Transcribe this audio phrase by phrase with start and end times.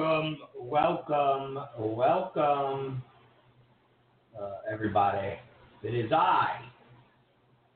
[0.00, 3.02] Welcome, welcome, welcome,
[4.40, 5.34] uh, everybody.
[5.82, 6.62] It is I.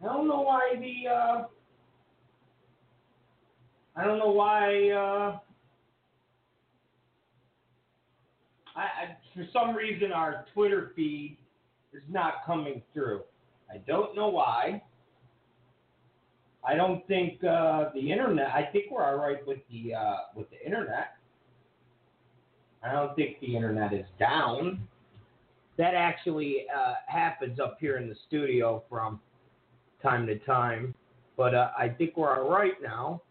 [0.00, 1.45] I don't know why the, uh,
[3.95, 5.38] I don't know why, uh,
[8.75, 11.36] I, I, for some reason our Twitter feed
[11.92, 13.20] is not coming through.
[13.70, 14.83] I don't know why.
[16.66, 18.47] I don't think uh, the internet.
[18.55, 21.14] I think we're all right with the uh, with the internet.
[22.85, 24.87] I don't think the internet is down.
[25.79, 29.21] That actually uh, happens up here in the studio from
[30.03, 30.95] time to time,
[31.37, 33.23] but uh, I think we're all right now.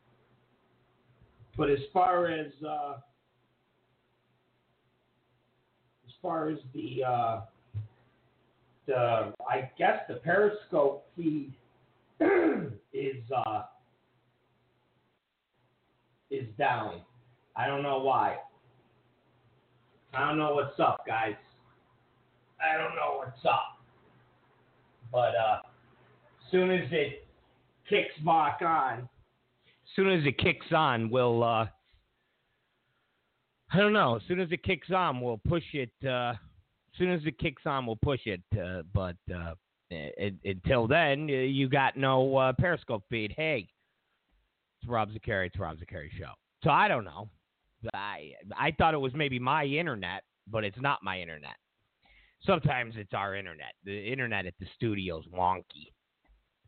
[1.55, 2.95] But as far as uh,
[6.05, 7.41] as far as the uh,
[8.87, 11.53] the I guess the Periscope feed
[12.19, 13.63] is uh,
[16.31, 17.01] is down.
[17.55, 18.37] I don't know why.
[20.13, 21.35] I don't know what's up, guys.
[22.61, 23.79] I don't know what's up.
[25.11, 27.27] But uh, as soon as it
[27.89, 31.67] kicks back on, As soon as it kicks on, we'll uh,
[33.71, 34.15] I don't know.
[34.15, 35.91] As soon as it kicks on, we'll push it.
[36.05, 38.41] Uh, as soon as it kicks on, we'll push it.
[38.55, 39.55] Uh, but uh,
[39.89, 43.33] it, until then, you got no uh, Periscope feed.
[43.35, 43.67] Hey,
[44.79, 45.47] it's Rob Zicari.
[45.47, 46.31] It's Rob Zicari show.
[46.63, 47.27] So I don't know.
[47.93, 51.55] I I thought it was maybe my internet, but it's not my internet.
[52.45, 53.73] Sometimes it's our internet.
[53.85, 55.91] The internet at the studio's wonky.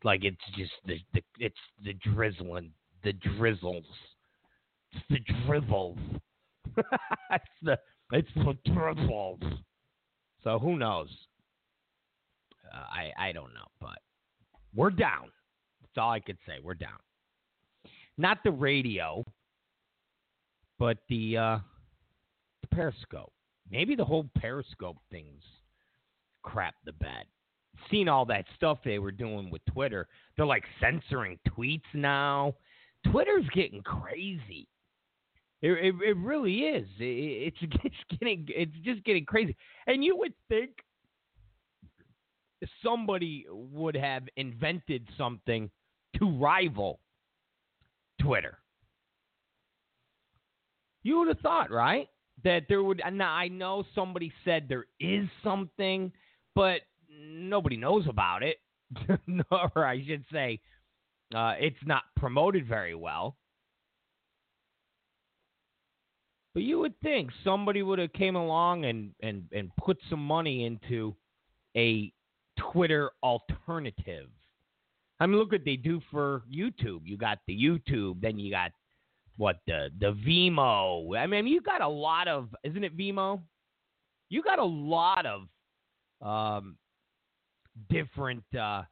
[0.04, 2.72] Like it's just the, the it's the drizzling,
[3.02, 3.84] the drizzles,
[4.92, 5.98] it's the dribbles.
[7.30, 7.78] it's the
[8.12, 9.40] it's the dribbles.
[10.44, 11.08] So who knows?
[12.72, 13.98] Uh, I I don't know, but
[14.74, 15.30] we're down.
[15.80, 16.54] That's all I could say.
[16.62, 16.98] We're down.
[18.18, 19.24] Not the radio,
[20.78, 21.58] but the uh,
[22.62, 23.32] the Periscope.
[23.70, 25.42] Maybe the whole Periscope thing's
[26.42, 27.24] crap the bed.
[27.90, 30.06] Seen all that stuff they were doing with Twitter.
[30.36, 32.54] They're like censoring tweets now.
[33.10, 34.68] Twitter's getting crazy.
[35.62, 36.86] It, it, it really is.
[36.98, 39.56] It, it's it's getting it's just getting crazy.
[39.86, 40.70] And you would think
[42.82, 45.70] somebody would have invented something
[46.18, 47.00] to rival
[48.20, 48.58] Twitter.
[51.06, 52.08] You would have thought, right?
[52.42, 53.00] That there would.
[53.12, 56.10] Now I know somebody said there is something,
[56.56, 58.56] but nobody knows about it,
[59.52, 60.58] or I should say,
[61.32, 63.36] uh, it's not promoted very well.
[66.54, 70.64] But you would think somebody would have came along and, and, and put some money
[70.64, 71.14] into
[71.76, 72.12] a
[72.72, 74.28] Twitter alternative.
[75.20, 77.02] I mean, look what they do for YouTube.
[77.04, 78.72] You got the YouTube, then you got
[79.36, 81.16] what the the Vimeo.
[81.16, 83.40] I mean, you got a lot of, isn't it Vimeo?
[84.28, 85.42] You got a lot of
[86.20, 86.76] um,
[87.88, 88.82] different, uh,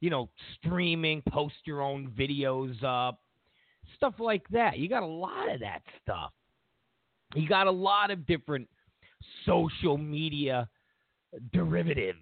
[0.00, 3.20] you know, streaming, post your own videos up,
[3.96, 4.78] stuff like that.
[4.78, 6.32] You got a lot of that stuff.
[7.34, 8.68] You got a lot of different
[9.46, 10.68] social media
[11.52, 12.18] derivatives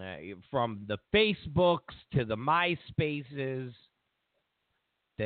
[0.00, 0.16] uh,
[0.50, 3.72] from the Facebooks to the MySpaces,
[5.18, 5.24] the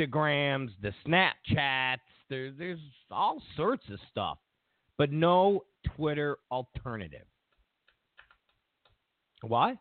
[0.00, 1.98] Instagrams, the Snapchats.
[2.28, 2.78] There, there's
[3.10, 4.38] all sorts of stuff,
[4.98, 5.64] but no
[5.96, 7.26] Twitter alternative.
[9.42, 9.76] What?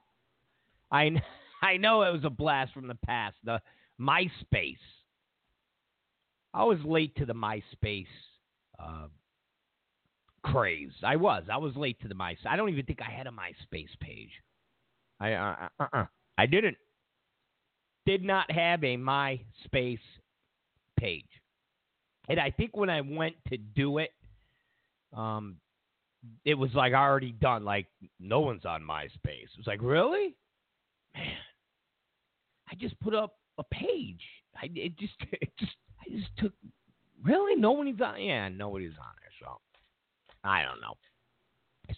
[0.91, 1.11] I
[1.61, 3.35] I know it was a blast from the past.
[3.43, 3.61] The
[3.99, 4.77] MySpace.
[6.53, 8.07] I was late to the MySpace
[8.79, 9.07] uh,
[10.43, 10.93] craze.
[11.03, 11.43] I was.
[11.51, 12.47] I was late to the MySpace.
[12.49, 14.31] I don't even think I had a MySpace page.
[15.19, 16.05] I uh, uh, uh,
[16.37, 16.77] I didn't.
[18.09, 19.99] Did not have a MySpace
[20.99, 21.29] page.
[22.27, 24.09] And I think when I went to do it,
[25.15, 25.57] um,
[26.43, 27.63] it was like already done.
[27.63, 27.85] Like
[28.19, 29.43] no one's on MySpace.
[29.53, 30.35] It was like really,
[31.15, 31.27] man.
[32.71, 34.23] I just put up a page.
[34.59, 36.53] I it just it just I just took
[37.23, 38.19] really nobody's on.
[38.19, 39.29] Yeah, nobody's on there.
[39.39, 39.59] So
[40.43, 40.95] I don't know.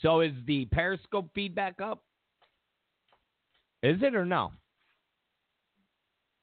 [0.01, 2.03] So is the Periscope feedback up?
[3.81, 4.51] Is it or no?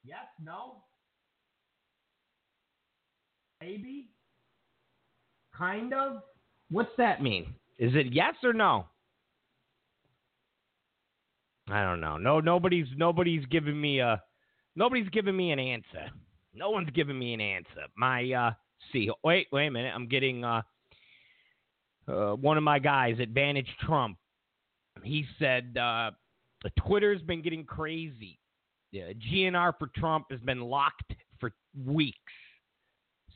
[0.05, 0.83] Yes, no.
[3.61, 4.11] Maybe.
[5.55, 6.23] Kind of.
[6.71, 7.55] What's that mean?
[7.79, 8.87] Is it yes or no?
[11.71, 12.17] I don't know.
[12.17, 14.23] No, nobody's nobody's giving me a
[14.77, 16.11] nobody's giving me an answer.
[16.55, 17.87] No one's giving me an answer.
[17.97, 18.53] My uh
[18.93, 19.93] see wait, wait a minute.
[19.95, 20.63] I'm getting uh
[22.09, 24.17] uh, one of my guys, Advantage Trump,
[25.03, 26.11] he said uh,
[26.79, 28.39] Twitter's been getting crazy.
[28.91, 31.53] Yeah, GNR for Trump has been locked for
[31.87, 32.19] weeks.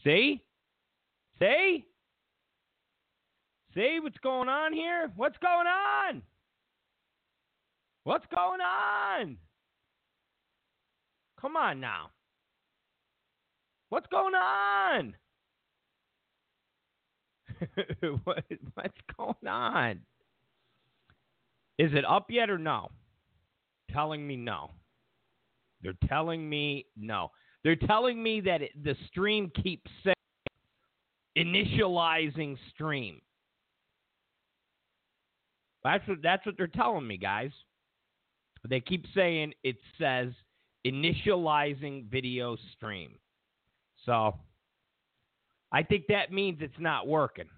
[0.03, 0.43] See?
[1.39, 1.85] See?
[3.75, 5.11] See what's going on here?
[5.17, 6.23] What's going on?
[8.05, 9.37] What's going on?
[11.41, 12.11] Come on now.
[13.89, 15.15] What's going on?
[18.25, 18.45] what,
[18.75, 20.01] what's going on?
[21.79, 22.91] Is it up yet or no?
[23.91, 24.71] Telling me no.
[25.83, 27.31] They're telling me no.
[27.65, 30.15] They're telling me that it, the stream keeps saying
[31.39, 33.21] initializing stream.
[35.85, 37.51] That's what that's what they're telling me, guys.
[38.69, 40.33] They keep saying it says
[40.87, 43.13] initializing video stream.
[44.07, 44.37] So
[45.73, 47.49] I think that means it's not working.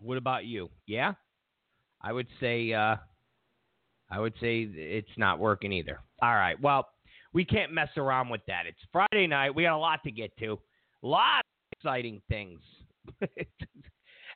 [0.00, 0.70] What about you?
[0.86, 1.14] Yeah?
[2.00, 2.96] I would say uh,
[4.10, 6.00] I would say it's not working either.
[6.20, 6.60] All right.
[6.60, 6.88] Well,
[7.32, 8.66] we can't mess around with that.
[8.66, 9.54] It's Friday night.
[9.54, 10.58] We got a lot to get to.
[11.02, 12.60] A lot of exciting things.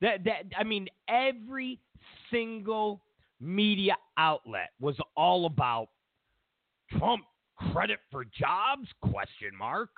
[0.00, 1.80] That that I mean, every
[2.30, 3.02] single
[3.40, 5.88] media outlet was all about
[6.98, 7.24] Trump
[7.56, 8.88] credit for jobs?
[9.02, 9.90] Question mark.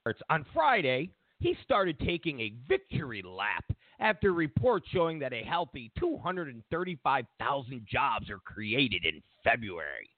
[0.00, 1.10] Starts on Friday.
[1.40, 3.64] He started taking a victory lap
[4.00, 10.08] after reports showing that a healthy 235,000 jobs are created in February.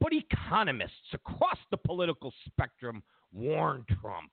[0.00, 3.02] But economists across the political spectrum
[3.32, 4.30] warn Trump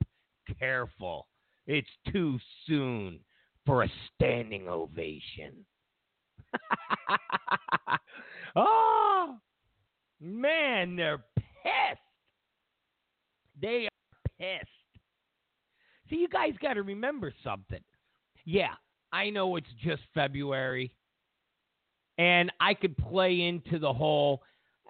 [0.60, 1.28] careful,
[1.66, 3.20] it's too soon
[3.68, 5.54] for a standing ovation.
[8.56, 9.36] oh,
[10.20, 12.02] man, they're pissed.
[13.62, 14.70] They are pissed.
[16.10, 17.82] See, you guys got to remember something.
[18.46, 18.74] Yeah,
[19.12, 20.94] I know it's just February,
[22.18, 24.42] and I could play into the whole,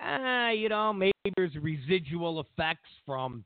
[0.01, 3.43] uh, you know, maybe there's residual effects from,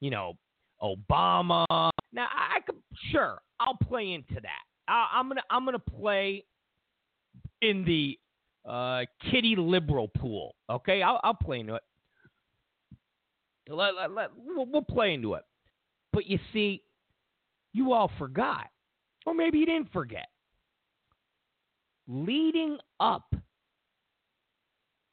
[0.00, 0.38] you know,
[0.82, 1.66] Obama.
[1.68, 2.76] Now, I could,
[3.10, 4.62] sure, I'll play into that.
[4.88, 6.44] I, am gonna, I'm gonna play
[7.60, 8.18] in the
[8.68, 10.54] uh, kitty liberal pool.
[10.70, 11.82] Okay, I'll, I'll play into it.
[13.68, 15.44] Let, let, let, we'll, we'll play into it.
[16.12, 16.82] But you see,
[17.72, 18.68] you all forgot,
[19.24, 20.26] or maybe you didn't forget.
[22.08, 23.32] Leading up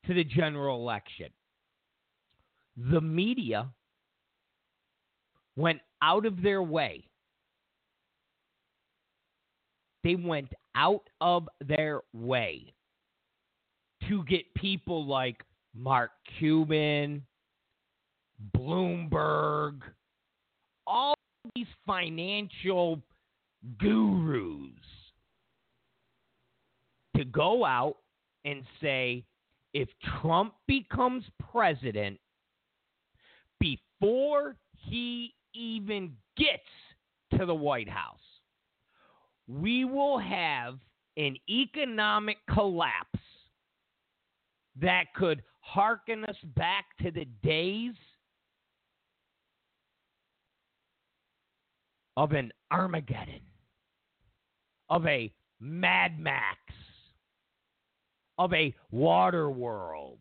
[0.06, 1.28] to the general election,
[2.76, 3.70] the media
[5.56, 7.06] went out of their way.
[10.04, 12.74] They went out of their way
[14.08, 15.44] to get people like
[15.76, 17.26] Mark Cuban,
[18.56, 19.82] Bloomberg,
[20.88, 21.14] all
[21.56, 23.02] these financial
[23.78, 24.72] gurus
[27.16, 27.98] to go out
[28.46, 29.26] and say
[29.74, 29.90] if
[30.22, 32.18] Trump becomes president,
[33.60, 36.64] before he even gets
[37.38, 38.18] to the White House,
[39.50, 40.78] we will have
[41.18, 43.20] an economic collapse
[44.80, 47.96] that could hearken us back to the days
[52.16, 53.42] of an Armageddon,
[54.90, 56.60] of a Mad Max,
[58.38, 60.20] of a water world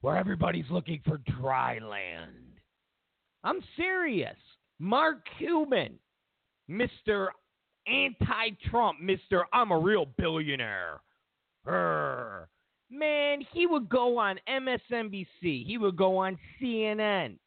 [0.00, 2.58] where everybody's looking for dry land.
[3.44, 4.36] I'm serious.
[4.78, 5.94] Mark Cuban,
[6.68, 7.28] Mr.
[7.86, 9.42] Anti Trump, Mr.
[9.52, 11.00] I'm a real billionaire.
[11.66, 12.46] Urgh.
[12.90, 17.38] Man, he would go on MSNBC, he would go on CNN,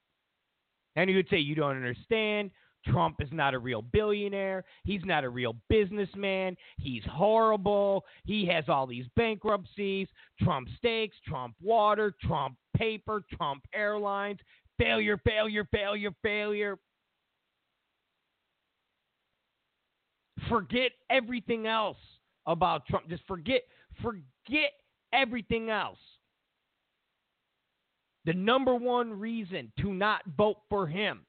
[0.95, 2.51] and he would say, You don't understand.
[2.87, 4.63] Trump is not a real billionaire.
[4.83, 6.55] He's not a real businessman.
[6.77, 8.05] He's horrible.
[8.25, 10.07] He has all these bankruptcies
[10.41, 14.39] Trump steaks, Trump water, Trump paper, Trump airlines.
[14.77, 16.77] Failure, failure, failure, failure.
[20.49, 21.97] Forget everything else
[22.45, 23.09] about Trump.
[23.09, 23.61] Just forget,
[24.01, 24.71] forget
[25.13, 25.99] everything else.
[28.25, 31.21] The number one reason to not vote for him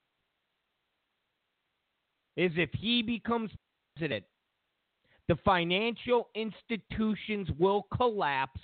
[2.36, 3.50] is if he becomes
[3.96, 4.24] president,
[5.28, 8.60] the financial institutions will collapse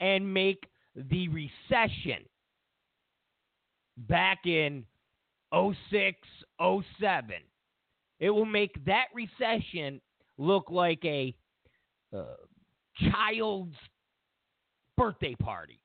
[0.00, 2.24] and make the recession
[4.08, 4.84] back in
[5.52, 6.18] 06,
[7.00, 7.36] 07.
[8.18, 10.00] It will make that recession
[10.38, 11.34] look like a
[12.16, 12.24] uh,
[13.10, 13.76] child's
[14.96, 15.80] birthday party.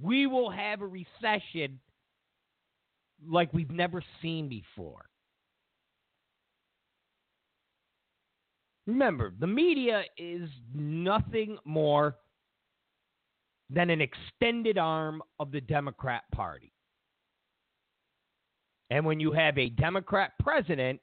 [0.00, 1.80] We will have a recession
[3.26, 5.06] like we've never seen before.
[8.86, 12.16] Remember, the media is nothing more
[13.70, 16.73] than an extended arm of the Democrat Party.
[18.94, 21.00] And when you have a Democrat president,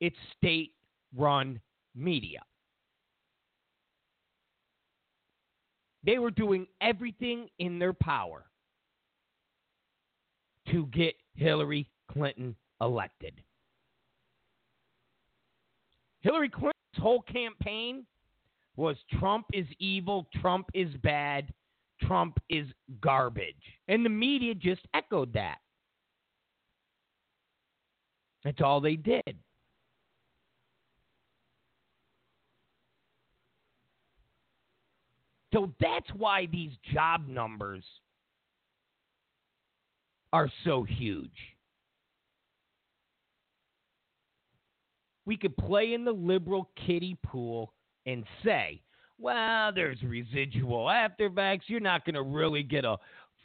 [0.00, 0.72] it's state
[1.14, 1.60] run
[1.94, 2.40] media.
[6.04, 8.46] They were doing everything in their power
[10.70, 13.34] to get Hillary Clinton elected.
[16.22, 18.06] Hillary Clinton's whole campaign
[18.76, 21.52] was Trump is evil, Trump is bad,
[22.00, 22.68] Trump is
[23.02, 23.54] garbage.
[23.88, 25.58] And the media just echoed that.
[28.44, 29.36] That's all they did.
[35.52, 37.84] So that's why these job numbers
[40.32, 41.30] are so huge.
[45.26, 47.74] We could play in the liberal kiddie pool
[48.06, 48.80] and say,
[49.18, 51.60] well, there's residual afterbacks.
[51.66, 52.96] You're not going to really get a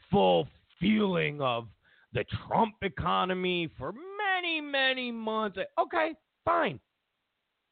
[0.09, 0.47] full
[0.79, 1.67] feeling of
[2.13, 3.91] the Trump economy for
[4.71, 5.57] many, months.
[5.79, 6.13] Okay,
[6.45, 6.79] fine.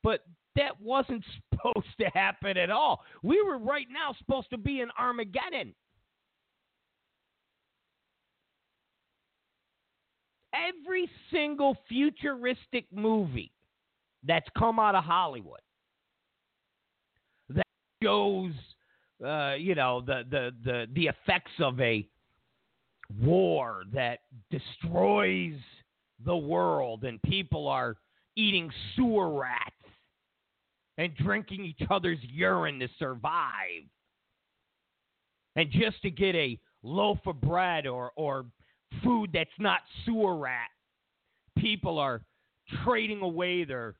[0.03, 0.21] But
[0.55, 3.03] that wasn't supposed to happen at all.
[3.23, 5.73] We were right now supposed to be in Armageddon.
[10.55, 13.51] every single futuristic movie
[14.23, 15.59] that's come out of Hollywood
[17.49, 17.65] that
[18.03, 18.53] shows,
[19.25, 22.07] uh, you know, the, the, the, the effects of a
[23.21, 25.53] war that destroys
[26.24, 27.95] the world and people are
[28.36, 29.72] eating sewer rats
[30.98, 33.84] and drinking each other's urine to survive.
[35.55, 38.45] And just to get a loaf of bread or, or
[39.03, 40.69] food that's not sewer rat.
[41.57, 42.22] People are
[42.84, 43.95] trading away their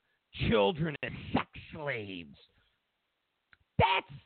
[0.50, 2.38] children as sex slaves.
[3.80, 4.20] That's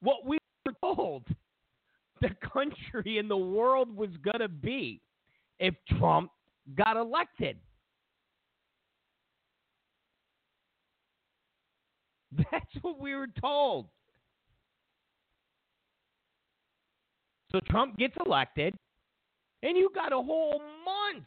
[0.00, 1.24] what we were told
[2.20, 5.00] the country and the world was going to be
[5.58, 6.30] if Trump
[6.76, 7.58] got elected.
[12.50, 13.86] That's what we were told.
[17.52, 18.74] So Trump gets elected.
[19.62, 21.24] And you got a whole month,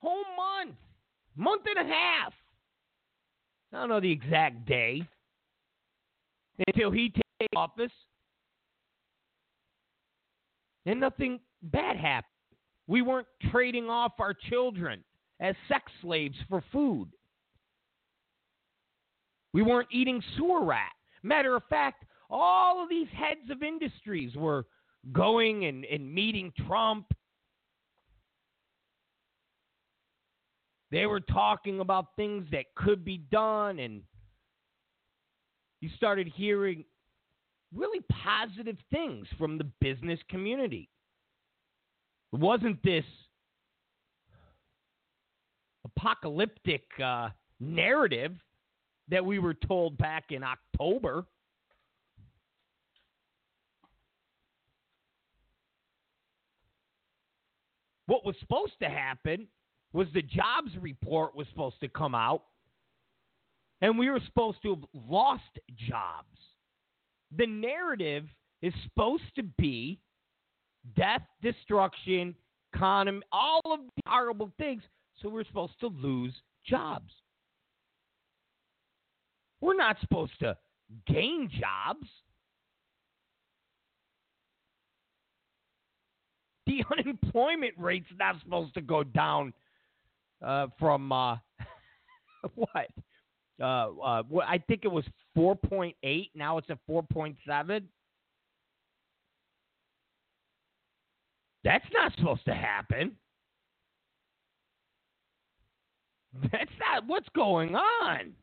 [0.00, 0.76] whole month,
[1.34, 2.32] month and a half.
[3.72, 5.02] I don't know the exact day
[6.68, 7.90] until he takes office.
[10.84, 12.35] And nothing bad happened.
[12.86, 15.02] We weren't trading off our children
[15.40, 17.08] as sex slaves for food.
[19.52, 20.92] We weren't eating sewer rat.
[21.22, 24.66] Matter of fact, all of these heads of industries were
[25.12, 27.06] going and, and meeting Trump
[30.90, 34.02] They were talking about things that could be done, and
[35.80, 36.84] you started hearing
[37.74, 40.88] really positive things from the business community.
[42.32, 43.04] Wasn't this
[45.96, 47.30] apocalyptic uh,
[47.60, 48.32] narrative
[49.08, 51.24] that we were told back in October.
[58.06, 59.48] What was supposed to happen
[59.92, 62.42] was the jobs report was supposed to come out,
[63.80, 65.42] and we were supposed to have lost
[65.88, 66.38] jobs.
[67.36, 68.24] The narrative
[68.62, 70.00] is supposed to be
[70.94, 72.34] death, destruction,
[72.72, 74.82] economy, all of the horrible things.
[75.22, 76.34] So we're supposed to lose
[76.66, 77.12] jobs.
[79.60, 80.56] We're not supposed to
[81.06, 82.06] gain jobs.
[86.66, 89.52] The unemployment rate's not supposed to go down
[90.44, 91.36] uh, from uh,
[92.54, 92.90] what?
[93.58, 95.04] Uh, uh, I think it was
[95.36, 96.30] 4.8.
[96.34, 97.82] Now it's at 4.7.
[101.66, 103.10] That's not supposed to happen.
[106.52, 108.34] That's not what's going on.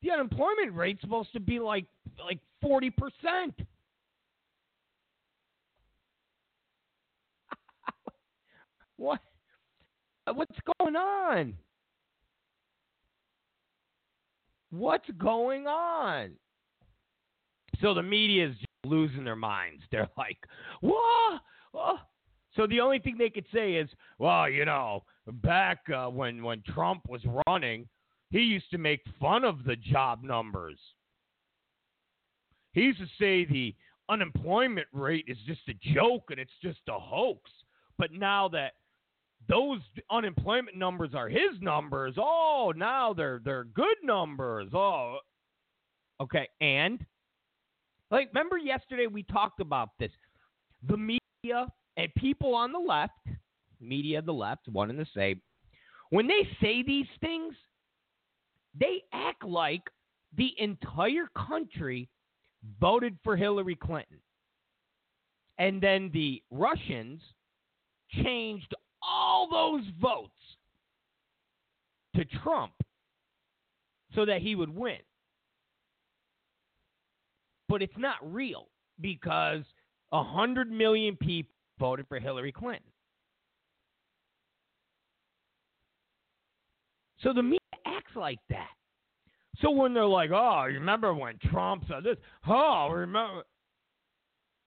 [0.00, 1.84] The unemployment rate's supposed to be like
[2.24, 2.92] like 40%.
[8.96, 9.20] what
[10.32, 11.52] what's going on?
[14.70, 16.30] What's going on?
[17.82, 19.82] So the media is losing their minds.
[19.90, 20.38] They're like,
[20.80, 21.40] "What?"
[22.54, 26.62] So the only thing they could say is, "Well, you know, back uh, when when
[26.62, 27.88] Trump was running,
[28.30, 30.78] he used to make fun of the job numbers.
[32.72, 33.74] He used to say the
[34.08, 37.50] unemployment rate is just a joke and it's just a hoax.
[37.98, 38.72] But now that
[39.48, 44.68] those unemployment numbers are his numbers, oh, now they're they're good numbers.
[44.72, 45.18] Oh,
[46.20, 46.48] okay.
[46.60, 47.04] And
[48.12, 50.10] like, remember yesterday we talked about this.
[50.88, 53.18] The media and people on the left,
[53.80, 55.40] media the left, one and the same,
[56.10, 57.54] when they say these things,
[58.78, 59.82] they act like
[60.36, 62.08] the entire country
[62.80, 64.18] voted for Hillary Clinton.
[65.58, 67.20] And then the Russians
[68.22, 70.30] changed all those votes
[72.16, 72.72] to Trump
[74.14, 74.98] so that he would win.
[77.72, 78.68] But it's not real
[79.00, 79.62] because
[80.10, 82.82] 100 million people voted for Hillary Clinton.
[87.22, 88.68] So the media acts like that.
[89.62, 93.44] So when they're like, "Oh, remember when Trump said this?" Oh, remember?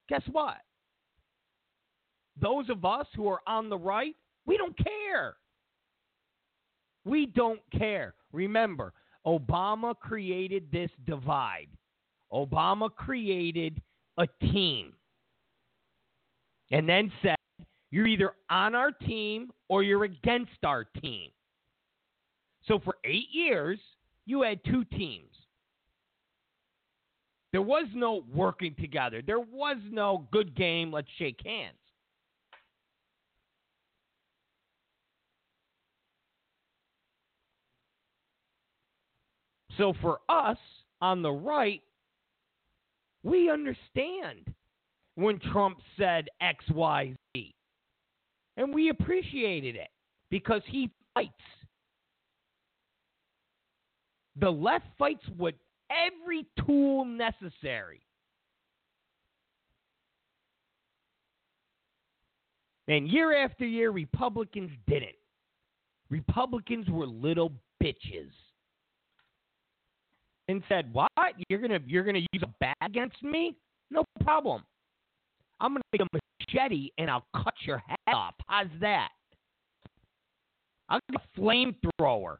[0.09, 0.57] Guess what?
[2.41, 4.15] Those of us who are on the right,
[4.47, 5.37] we don't care.
[7.03, 8.15] We don't care.
[8.31, 8.93] Remember,
[9.27, 11.69] Obama created this divide.
[12.33, 13.81] Obama created
[14.17, 14.93] a team
[16.71, 17.35] and then said,
[17.91, 21.29] you're either on our team or you're against our team.
[22.67, 23.79] So for eight years,
[24.25, 25.29] you had two teams.
[27.51, 29.21] There was no working together.
[29.25, 31.77] There was no good game, let's shake hands.
[39.77, 40.57] So for us
[41.01, 41.81] on the right,
[43.25, 44.53] we understand
[45.15, 47.55] when Trump said X, Y, Z.
[48.55, 49.89] And we appreciated it
[50.29, 51.33] because he fights
[54.39, 55.55] the left fights with
[55.89, 58.01] every tool necessary.
[62.87, 65.15] And year after year, Republicans didn't.
[66.11, 68.29] Republicans were little bitches.
[70.47, 71.09] And said, "What?
[71.49, 73.55] You're gonna you're gonna use a bat against me?
[73.89, 74.63] No problem.
[75.59, 78.35] I'm gonna make a machete and I'll cut your head off.
[78.47, 79.09] How's that?
[80.89, 82.37] I'll get a flamethrower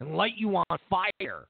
[0.00, 1.46] and light you on fire.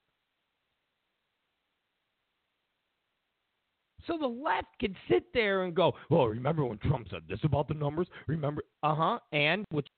[4.07, 7.67] So the left can sit there and go, "Oh, remember when Trump said this about
[7.67, 8.07] the numbers?
[8.29, 8.63] Remember?
[8.83, 9.19] Uh huh.
[9.33, 9.89] And which?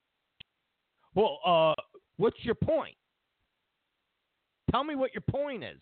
[1.15, 1.75] Well, uh,
[2.17, 2.97] what's your point?
[4.71, 5.81] Tell me what your point is.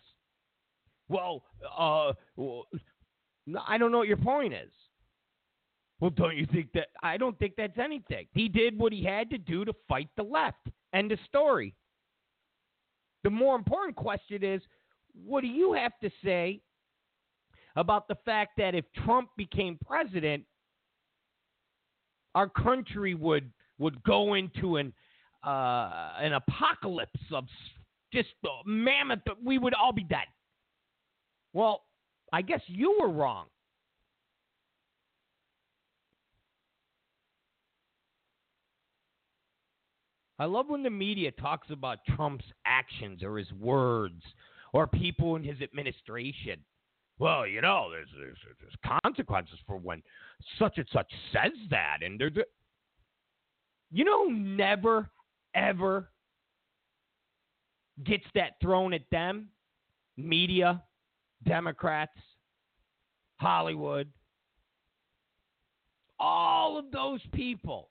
[1.09, 1.43] Well,
[1.77, 2.65] uh, well,
[3.67, 4.71] I don't know what your point is.
[5.99, 6.87] Well, don't you think that?
[7.01, 8.27] I don't think that's anything.
[8.33, 10.67] He did what he had to do to fight the left.
[10.93, 11.73] End of story.
[13.23, 14.61] The more important question is
[15.25, 16.61] what do you have to say
[17.75, 20.43] about the fact that if Trump became president,
[22.35, 24.93] our country would would go into an
[25.43, 27.45] uh, an apocalypse of
[28.13, 28.29] just
[28.65, 29.19] mammoth.
[29.43, 30.25] We would all be dead.
[31.53, 31.83] Well,
[32.31, 33.47] I guess you were wrong.
[40.39, 44.21] I love when the media talks about Trump's actions or his words
[44.71, 46.59] or people in his administration.
[47.17, 50.03] Well, you know, there's, there's, there's consequences for when
[50.59, 52.33] such and such says that, and there's
[53.89, 55.09] You know, never,
[55.55, 56.09] ever
[58.03, 59.49] gets that thrown at them?
[60.17, 60.83] Media,
[61.45, 62.17] Democrats,
[63.37, 64.09] Hollywood.
[66.19, 67.89] All of those people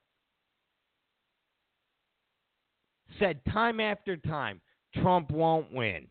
[3.19, 4.61] said time after time
[4.95, 6.07] Trump won't win.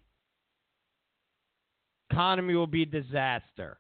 [2.10, 3.78] Economy will be a disaster.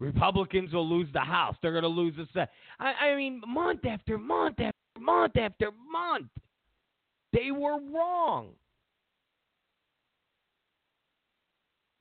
[0.00, 1.56] Republicans will lose the House.
[1.60, 2.50] They're going to lose the Senate.
[2.78, 6.30] I, I mean, month after month after month after month,
[7.32, 8.48] they were wrong.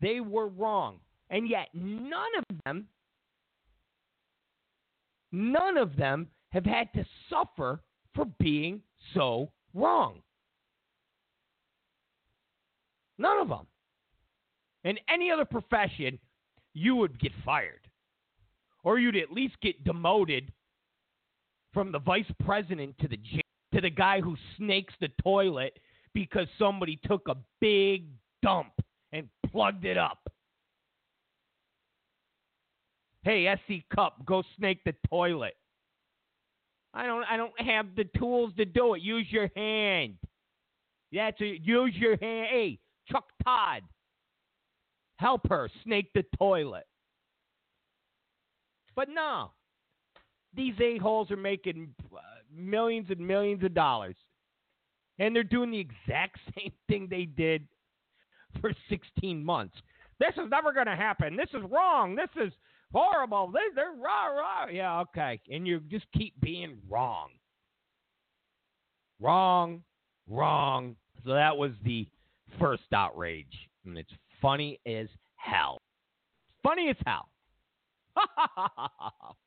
[0.02, 1.00] They were wrong.
[1.30, 2.88] And yet, none of them,
[5.32, 7.82] none of them have had to suffer
[8.16, 8.82] for being
[9.13, 10.22] so wrong.
[13.18, 13.68] None of them.
[14.84, 16.20] In any other profession,
[16.74, 17.82] you would get fired.
[18.84, 20.52] Or you'd at least get demoted
[21.74, 23.18] from the vice president to the
[23.78, 25.78] to the guy who snakes the toilet
[26.16, 28.06] because somebody took a big
[28.42, 28.74] dump
[29.13, 30.18] and plugged it up.
[33.22, 33.86] Hey, S.E.
[33.94, 35.56] Cupp, go snake the toilet.
[36.96, 39.04] I don't I don't have the tools to do it.
[39.04, 40.16] Use your hand.
[41.12, 42.48] Yeah, to use your hand.
[42.50, 42.80] Hey,
[43.12, 43.84] Chuck Todd.
[45.18, 46.88] Help her snake the toilet.
[48.96, 49.52] But no.
[50.56, 51.94] These a-holes are making
[52.58, 54.15] millions and millions of dollars.
[55.20, 57.67] And they're doing the exact same thing they did
[58.62, 59.76] for 16 months.
[60.20, 61.36] This is never going to happen.
[61.36, 62.15] This is wrong.
[62.15, 62.52] This is
[62.91, 63.52] horrible.
[63.54, 64.67] They, they're rah, rah.
[64.72, 65.39] Yeah, okay.
[65.50, 67.30] And you just keep being wrong.
[69.20, 69.84] Wrong,
[70.30, 70.96] wrong.
[71.24, 72.08] So that was the
[72.60, 73.70] first outrage.
[73.86, 75.78] And it's funny as hell.
[76.63, 77.30] Funny as hell.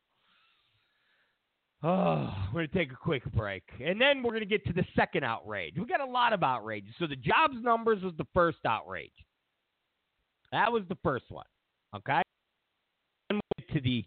[1.82, 3.62] oh, we're going to take a quick break.
[3.84, 5.74] And then we're going to get to the second outrage.
[5.76, 6.90] We got a lot of outrages.
[6.98, 9.10] So the jobs numbers was the first outrage.
[10.52, 11.46] That was the first one.
[11.94, 12.22] Okay?
[13.30, 14.04] And we'll get to the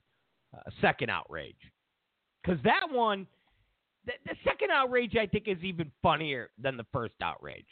[0.55, 1.55] uh, second outrage.
[2.43, 3.25] Because that one,
[4.05, 7.65] the, the second outrage, I think, is even funnier than the first outrage.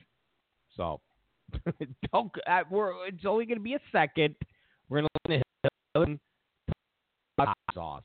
[0.78, 1.02] So,
[2.14, 2.32] don't.
[2.48, 4.36] Uh, we're, it's only going to be a second.
[4.88, 5.42] We're going
[5.98, 6.18] to
[7.38, 8.04] hot sauce.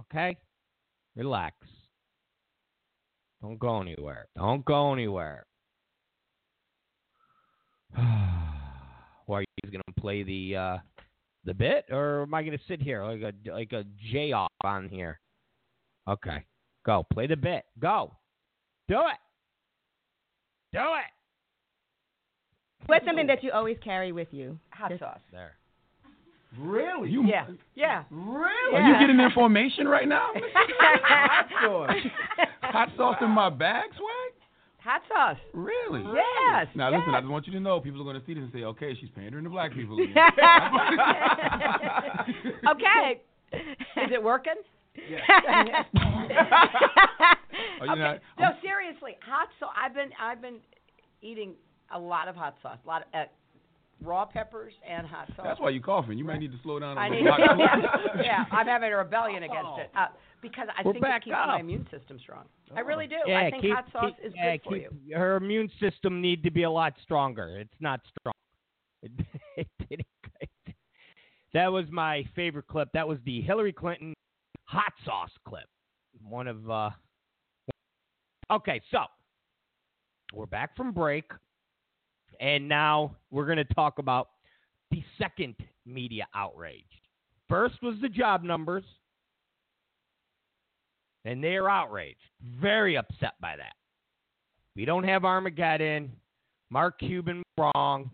[0.00, 0.36] Okay,
[1.16, 1.56] relax.
[3.42, 4.26] Don't go anywhere.
[4.36, 5.46] Don't go anywhere.
[9.28, 10.78] Well, are you going to play the uh,
[11.44, 14.52] the bit, or am I going to sit here like a like a J off
[14.62, 15.18] on here?
[16.08, 16.44] Okay,
[16.84, 17.64] go play the bit.
[17.80, 18.12] Go,
[18.86, 19.18] do it,
[20.72, 21.10] do it.
[22.86, 24.60] What's something that you always carry with you?
[24.70, 25.18] Hot Just- sauce.
[25.32, 25.56] There.
[26.58, 27.10] Really?
[27.10, 27.46] You Yeah.
[27.74, 28.04] Yeah.
[28.10, 28.76] Really?
[28.76, 29.00] Are Yeah.
[29.00, 30.30] you getting information right now?
[30.54, 31.90] Hot sauce.
[32.62, 34.32] Hot sauce in my bag, swag?
[34.82, 35.38] Hot sauce.
[35.52, 36.02] Really?
[36.14, 36.66] Yes.
[36.76, 38.52] Now listen, I just want you to know people are going to see this and
[38.52, 39.98] say, okay, she's pandering to black people.
[42.70, 43.20] okay.
[43.52, 44.54] Is it working?
[44.98, 45.02] Oh,
[47.84, 48.00] you okay.
[48.00, 49.74] know, no, I'm- seriously, hot sauce.
[49.80, 50.56] I've been I've been
[51.22, 51.52] eating
[51.94, 53.24] a lot of hot sauce, a lot of uh,
[54.02, 55.44] raw peppers and hot sauce.
[55.44, 56.18] That's why you're coughing.
[56.18, 57.24] You might need to slow down a I little.
[57.24, 57.46] need bit.
[57.58, 60.06] yeah, yeah, I'm having a rebellion against it uh,
[60.42, 62.44] because I We're think back it keeps my immune system strong.
[62.76, 63.16] I really do.
[63.26, 65.16] Yeah, I think keep- hot sauce keep- is yeah, good for keep- you.
[65.16, 67.58] Her immune system need to be a lot stronger.
[67.58, 68.34] It's not strong.
[69.02, 69.12] It,
[69.56, 70.06] it didn't.
[70.40, 70.74] it-
[71.54, 72.88] that was my favorite clip.
[72.92, 74.12] That was the Hillary Clinton
[74.64, 75.64] hot sauce clip.
[76.22, 76.68] One of.
[76.70, 76.90] uh
[78.50, 78.98] Okay, so
[80.32, 81.24] we're back from break,
[82.40, 84.28] and now we're going to talk about
[84.90, 86.84] the second media outrage.
[87.48, 88.84] First was the job numbers,
[91.24, 92.18] and they're outraged,
[92.60, 93.74] very upset by that.
[94.74, 96.12] We don't have Armageddon.
[96.70, 98.10] Mark Cuban was wrong.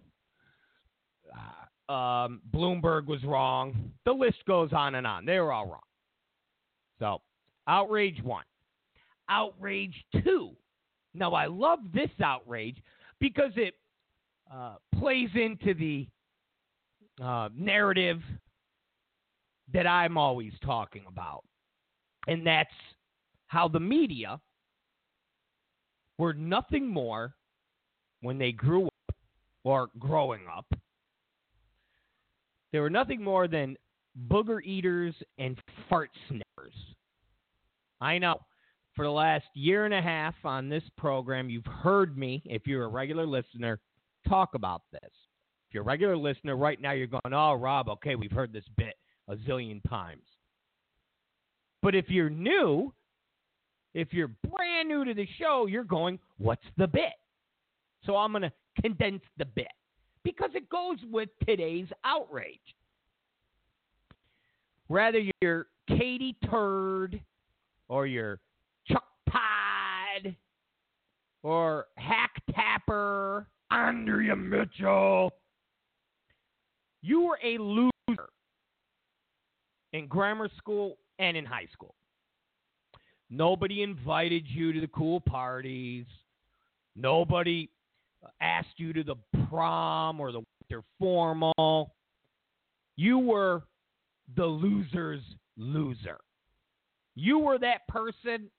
[1.89, 3.91] Uh, um, Bloomberg was wrong.
[4.05, 5.25] The list goes on and on.
[5.25, 5.81] They were all wrong.
[6.99, 7.21] So,
[7.67, 8.45] outrage one.
[9.29, 10.51] Outrage two.
[11.15, 12.77] Now, I love this outrage
[13.19, 13.75] because it
[14.55, 16.07] uh, plays into the
[17.23, 18.21] uh, narrative
[19.73, 21.45] that I'm always talking about.
[22.27, 22.71] And that's
[23.47, 24.41] how the media
[26.19, 27.35] were nothing more
[28.21, 29.17] when they grew up
[29.65, 30.67] or growing up.
[32.73, 33.77] They were nothing more than
[34.29, 36.75] booger eaters and fart sniffers.
[38.01, 38.41] I know.
[38.95, 42.85] For the last year and a half on this program, you've heard me, if you're
[42.85, 43.81] a regular listener,
[44.29, 45.01] talk about this.
[45.03, 48.65] If you're a regular listener right now, you're going, oh, Rob, okay, we've heard this
[48.77, 48.95] bit
[49.29, 50.25] a zillion times.
[51.83, 52.93] But if you're new,
[53.95, 57.13] If you're brand new to the show, you're going, what's the bit?
[58.07, 59.69] So I'm going to condense the bit
[60.25, 62.59] because it goes with today's outrage.
[64.87, 67.21] Whether you're Katie Turd
[67.89, 68.41] or you're
[68.89, 70.35] Chuck Pod
[71.43, 75.33] or Hack Tapper, Andrea Mitchell,
[77.01, 78.29] you were a loser
[79.95, 81.95] in grammar school and in high school.
[83.31, 86.05] Nobody invited you to the cool parties.
[86.97, 87.71] Nobody
[88.23, 89.17] uh, asked you to the
[89.49, 91.95] prom or the winter formal.
[92.97, 93.63] You were
[94.37, 95.23] the loser's
[95.57, 96.19] loser.
[97.15, 98.51] You were that person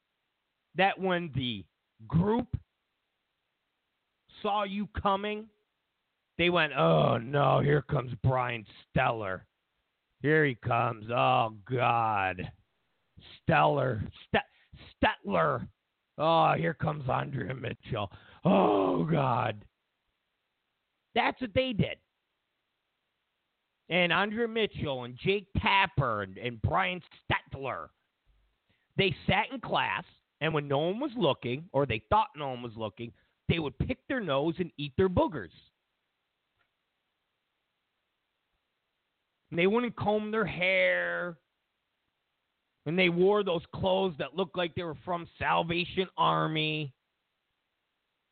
[0.76, 1.64] that when the
[2.08, 2.48] group
[4.44, 5.48] saw you coming,
[6.38, 9.42] they went, oh no, here comes Brian Steller.
[10.22, 11.06] Here he comes.
[11.10, 12.52] Oh God.
[13.50, 14.44] Steller, St-
[15.26, 15.68] Stetler.
[16.18, 18.12] Oh, here comes Andrea Mitchell.
[18.46, 19.66] Oh God.
[21.16, 21.98] That's what they did.
[23.90, 27.88] And Andrea Mitchell and Jake Tapper and, and Brian Stetler.
[28.98, 30.04] They sat in class,
[30.42, 33.12] and when no one was looking, or they thought no one was looking,
[33.50, 35.52] they would pick their nose and eat their boogers.
[39.52, 41.38] And they wouldn't comb their hair.
[42.86, 46.94] And they wore those clothes that looked like they were from Salvation Army.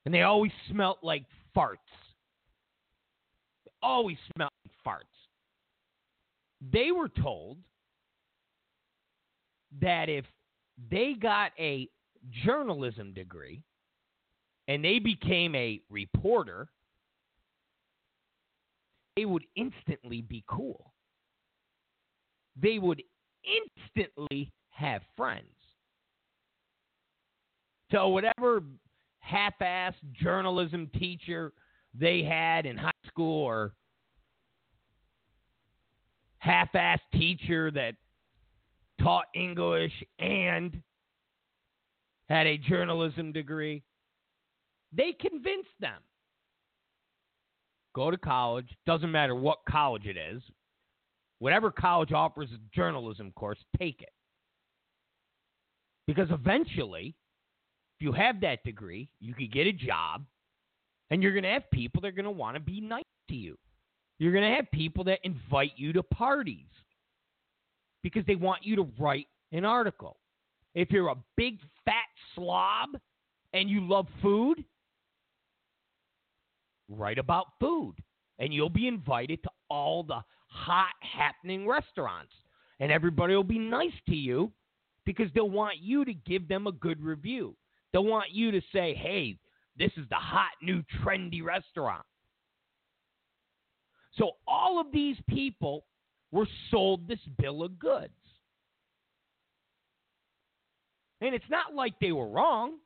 [0.05, 1.75] And they always smelt like farts.
[3.65, 5.03] They always smelled like farts.
[6.73, 7.57] They were told
[9.79, 10.25] that if
[10.89, 11.87] they got a
[12.43, 13.61] journalism degree
[14.67, 16.67] and they became a reporter,
[19.15, 20.93] they would instantly be cool.
[22.61, 23.01] They would
[23.43, 25.45] instantly have friends.
[27.91, 28.63] So, whatever
[29.19, 31.53] half assed journalism teacher
[31.93, 33.73] they had in high school or
[36.39, 37.95] half assed teacher that
[39.01, 40.81] taught English and
[42.29, 43.83] had a journalism degree,
[44.91, 46.01] they convinced them.
[47.93, 50.41] Go to college, doesn't matter what college it is.
[51.39, 54.11] Whatever college offers a journalism course, take it.
[56.07, 57.15] Because eventually,
[57.99, 60.23] if you have that degree, you could get a job,
[61.09, 63.35] and you're going to have people that are going to want to be nice to
[63.35, 63.57] you.
[64.19, 66.67] You're going to have people that invite you to parties
[68.03, 70.17] because they want you to write an article.
[70.75, 71.95] If you're a big fat
[72.35, 72.89] slob
[73.53, 74.63] and you love food,
[76.91, 77.95] write about food.
[78.39, 82.33] And you'll be invited to all the hot happening restaurants.
[82.79, 84.51] And everybody will be nice to you
[85.05, 87.55] because they'll want you to give them a good review.
[87.93, 89.37] They'll want you to say, hey,
[89.77, 92.05] this is the hot new trendy restaurant.
[94.17, 95.85] So all of these people
[96.31, 98.13] were sold this bill of goods.
[101.21, 102.77] And it's not like they were wrong.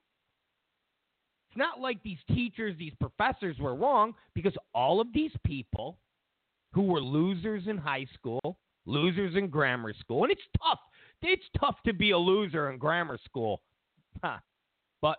[1.55, 5.97] It's not like these teachers, these professors were wrong because all of these people
[6.73, 10.79] who were losers in high school, losers in grammar school, and it's tough.
[11.21, 13.61] It's tough to be a loser in grammar school.
[14.23, 14.37] Huh.
[15.01, 15.17] But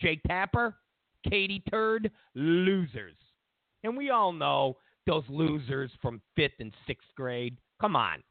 [0.00, 0.74] Jake Tapper,
[1.28, 3.16] Katie Turd, losers.
[3.82, 7.58] And we all know those losers from fifth and sixth grade.
[7.82, 8.22] Come on.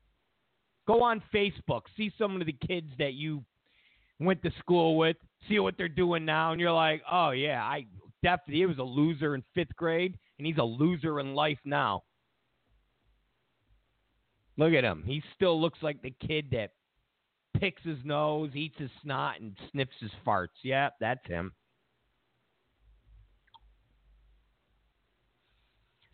[0.87, 1.81] Go on Facebook.
[1.95, 3.43] See some of the kids that you
[4.19, 5.17] went to school with.
[5.47, 6.51] See what they're doing now.
[6.51, 7.85] And you're like, oh, yeah, I
[8.21, 12.03] definitely, he was a loser in fifth grade, and he's a loser in life now.
[14.57, 15.03] Look at him.
[15.05, 16.71] He still looks like the kid that
[17.59, 20.47] picks his nose, eats his snot, and sniffs his farts.
[20.63, 21.53] Yeah, that's him.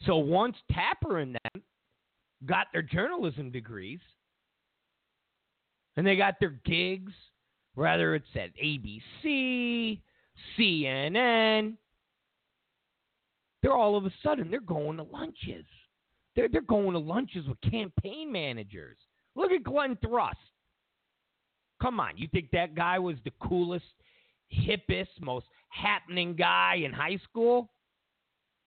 [0.05, 1.63] So once Tapper and them
[2.45, 3.99] got their journalism degrees
[5.97, 7.11] and they got their gigs,
[7.79, 10.01] whether it's at ABC,
[10.57, 11.75] CNN,
[13.63, 15.65] they're all of a sudden they're going to lunches.
[16.35, 18.97] They're they're going to lunches with campaign managers.
[19.35, 20.35] Look at Glenn Thrush.
[21.81, 23.85] Come on, you think that guy was the coolest,
[24.53, 27.69] hippest, most happening guy in high school?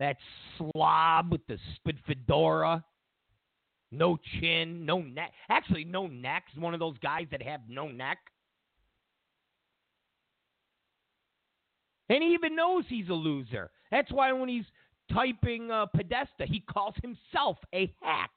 [0.01, 0.16] That
[0.57, 2.83] slob with the spit fedora,
[3.90, 5.33] no chin, no neck.
[5.51, 6.44] Actually, no neck.
[6.57, 8.16] One of those guys that have no neck.
[12.09, 13.71] And he even knows he's a loser.
[13.91, 14.65] That's why when he's
[15.12, 18.31] typing uh, Podesta, he calls himself a hack.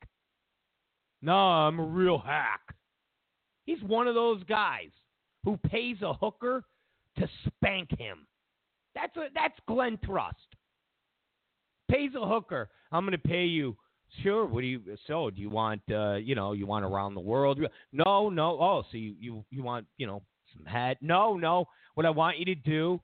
[1.22, 2.62] No, I'm a real hack.
[3.66, 4.90] He's one of those guys
[5.44, 6.64] who pays a hooker
[7.18, 8.28] to spank him.
[8.94, 10.34] That's a, that's Glenn Thrush.
[11.90, 12.70] Pays a hooker.
[12.92, 13.76] I'm going to pay you.
[14.24, 14.46] Sure.
[14.46, 14.82] What do you?
[15.08, 15.82] So do you want?
[15.92, 17.60] Uh, you know, you want around the world?
[17.92, 18.58] No, no.
[18.60, 20.22] Oh, so you you you want you know
[20.56, 20.98] some head?
[21.02, 21.66] No, no.
[21.96, 23.02] What I want you to do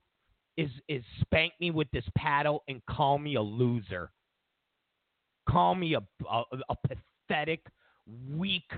[0.56, 4.10] is is spank me with this paddle and call me a loser.
[5.48, 7.66] Call me a a, a pathetic,
[8.34, 8.70] weak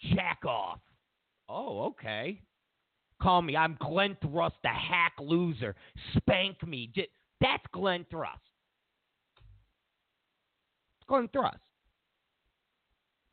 [0.00, 0.80] jack off.
[1.48, 2.40] Oh, okay.
[3.20, 3.56] Call me.
[3.56, 5.74] I'm Glenn Thrush, the hack loser.
[6.16, 6.90] Spank me.
[7.40, 8.30] That's Glenn Thrush.
[11.08, 11.54] Glenn Thrush.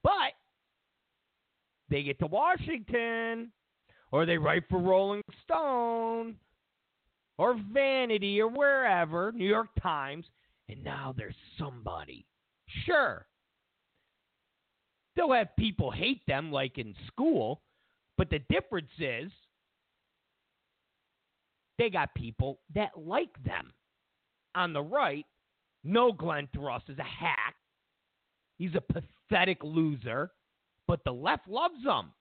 [0.04, 0.34] But
[1.90, 3.52] they get to Washington,
[4.12, 6.36] or they write for Rolling Stone,
[7.38, 10.26] or Vanity, or wherever, New York Times,
[10.70, 12.26] and now there's somebody.
[12.86, 13.26] Sure.
[15.16, 17.62] They'll have people hate them like in school,
[18.18, 19.32] but the difference is
[21.78, 23.74] they got people that like them.
[24.54, 25.26] On the right,
[25.84, 27.56] no Glenn Thrush is a hack.
[28.58, 30.32] He's a pathetic loser,
[30.88, 32.12] but the left loves him.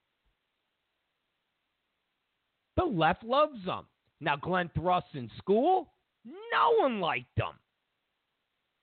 [2.81, 3.85] The left loves them.
[4.21, 5.93] Now, Glenn Thrush in school,
[6.25, 7.53] no one liked him.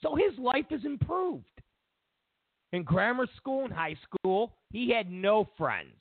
[0.01, 1.45] So his life has improved.
[2.71, 5.97] In grammar school and high school, he had no friends.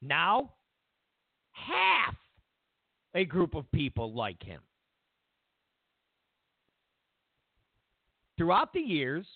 [0.00, 0.54] Now,
[1.52, 2.16] half
[3.14, 4.60] a group of people like him.
[8.36, 9.26] Throughout the years,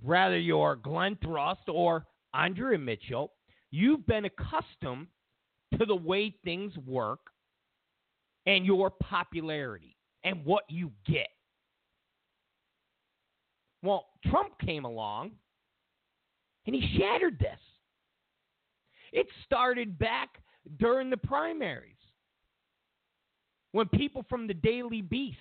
[0.00, 3.32] whether you're Glenn Thrush or Andrea Mitchell,
[3.70, 5.08] you've been accustomed
[5.76, 7.20] to the way things work
[8.46, 11.28] and your popularity and what you get.
[13.82, 15.32] Well, Trump came along
[16.66, 17.58] and he shattered this.
[19.12, 20.28] It started back
[20.78, 21.94] during the primaries
[23.72, 25.38] when people from the Daily Beast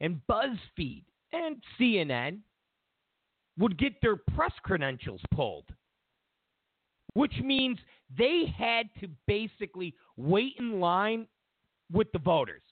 [0.00, 2.38] and BuzzFeed and CNN
[3.58, 5.66] would get their press credentials pulled,
[7.14, 7.78] which means
[8.16, 11.26] they had to basically wait in line
[11.92, 12.62] with the voters,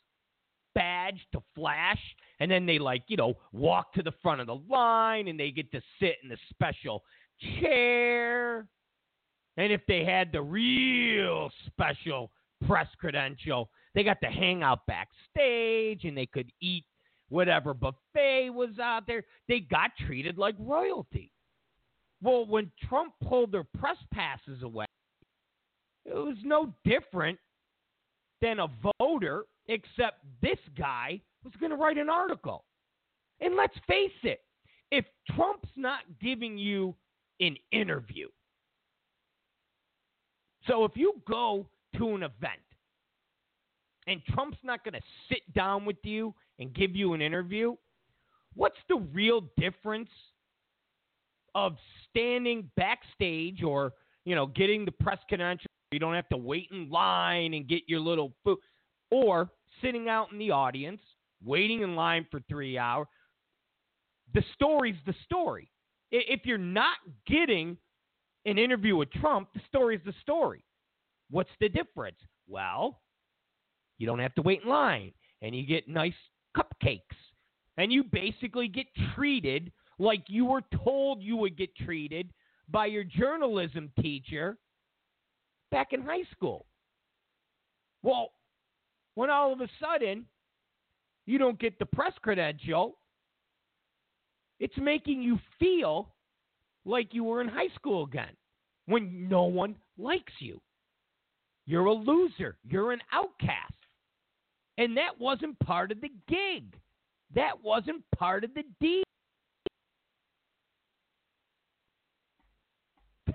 [0.74, 2.00] badge to flash,
[2.40, 5.50] and then they like, you know, walk to the front of the line and they
[5.50, 7.03] get to sit in the special
[7.61, 8.66] chair.
[9.57, 12.31] And if they had the real special
[12.66, 16.85] press credential, they got to hang out backstage and they could eat
[17.29, 19.24] whatever buffet was out there.
[19.48, 21.33] They got treated like royalty.
[22.22, 24.87] Well, when Trump pulled their press passes away,
[26.11, 27.38] it was no different
[28.40, 28.66] than a
[28.99, 32.64] voter, except this guy was going to write an article.
[33.40, 34.40] And let's face it,
[34.90, 36.94] if Trump's not giving you
[37.40, 38.29] an interview,
[40.66, 42.61] so if you go to an event
[44.07, 47.77] and Trump's not going to sit down with you and give you an interview,
[48.55, 50.11] what's the real difference
[51.55, 51.77] of
[52.09, 53.92] standing backstage or,
[54.25, 55.70] you know, getting the press credential?
[55.90, 58.59] You don't have to wait in line and get your little food,
[59.11, 59.50] or
[59.83, 61.01] sitting out in the audience,
[61.45, 63.09] waiting in line for three hours.
[64.32, 65.68] The story's the story.
[66.12, 67.76] If you're not getting
[68.47, 70.64] an interview with Trump, the story's the story.
[71.30, 72.18] What's the difference?
[72.49, 73.01] Well,
[73.99, 75.12] you don't have to wait in line
[75.43, 76.14] and you get nice
[76.57, 77.01] cupcakes.
[77.76, 82.32] And you basically get treated like you were told you would get treated
[82.68, 84.57] by your journalism teacher
[85.71, 86.66] back in high school.
[88.03, 88.33] Well,
[89.14, 90.27] when all of a sudden
[91.27, 92.97] you don't get the press credential,
[94.59, 96.09] it's making you feel
[96.85, 98.37] like you were in high school again
[98.87, 100.61] when no one likes you.
[101.66, 102.57] You're a loser.
[102.68, 103.73] You're an outcast.
[104.79, 106.75] And that wasn't part of the gig.
[107.35, 109.05] That wasn't part of the deal.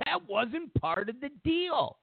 [0.06, 1.98] That wasn't part of the deal.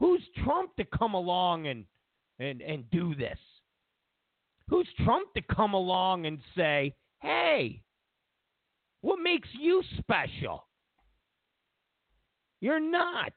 [0.00, 1.84] Who's Trump to come along and
[2.38, 3.38] and and do this?
[4.68, 7.82] Who's Trump to come along and say, "Hey,
[9.02, 10.66] what makes you special?"
[12.60, 13.32] You're not.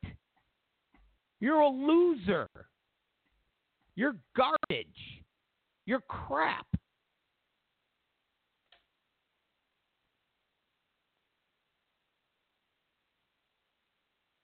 [1.39, 2.47] You're a loser.
[3.95, 4.87] You're garbage.
[5.85, 6.65] You're crap.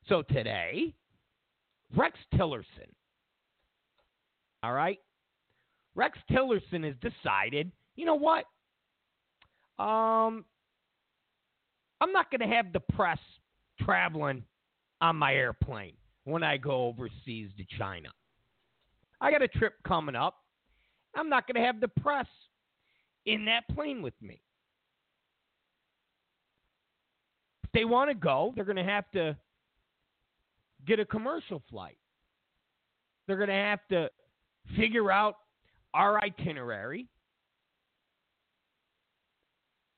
[0.07, 0.95] So today,
[1.95, 2.89] Rex Tillerson,
[4.63, 4.99] all right?
[5.95, 8.45] Rex Tillerson has decided, you know what?
[9.83, 10.45] Um,
[12.01, 13.19] I'm not going to have the press
[13.81, 14.43] traveling
[15.01, 15.93] on my airplane
[16.25, 18.09] when I go overseas to China.
[19.21, 20.35] I got a trip coming up.
[21.15, 22.27] I'm not going to have the press
[23.25, 24.41] in that plane with me.
[27.63, 29.35] If they want to go, they're going to have to
[30.89, 31.97] get a commercial flight.
[33.27, 34.09] They're going to have to
[34.75, 35.35] figure out
[35.93, 37.07] our itinerary.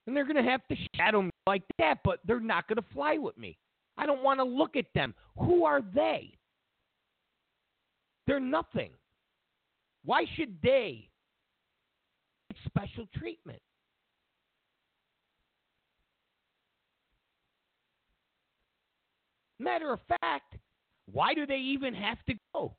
[0.05, 2.93] And they're going to have to shadow me like that, but they're not going to
[2.93, 3.57] fly with me.
[3.97, 5.13] I don't want to look at them.
[5.37, 6.33] Who are they?
[8.27, 8.91] They're nothing.
[10.03, 11.07] Why should they
[12.49, 13.61] get special treatment?
[19.59, 20.55] Matter of fact,
[21.12, 22.76] why do they even have to go?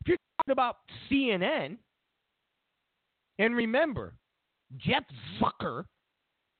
[0.00, 0.76] If you're talking about
[1.10, 1.76] CNN,
[3.38, 4.14] and remember,
[4.78, 5.04] Jeff
[5.40, 5.84] Zucker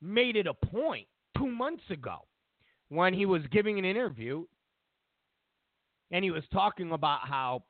[0.03, 1.07] made it a point
[1.37, 2.19] two months ago
[2.89, 4.45] when he was giving an interview
[6.13, 7.65] and he was talking about how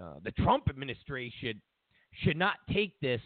[0.00, 1.60] uh, the Trump administration
[2.22, 3.20] should not take this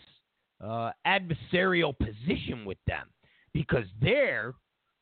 [0.63, 3.09] uh, adversarial position with them
[3.53, 4.55] because they're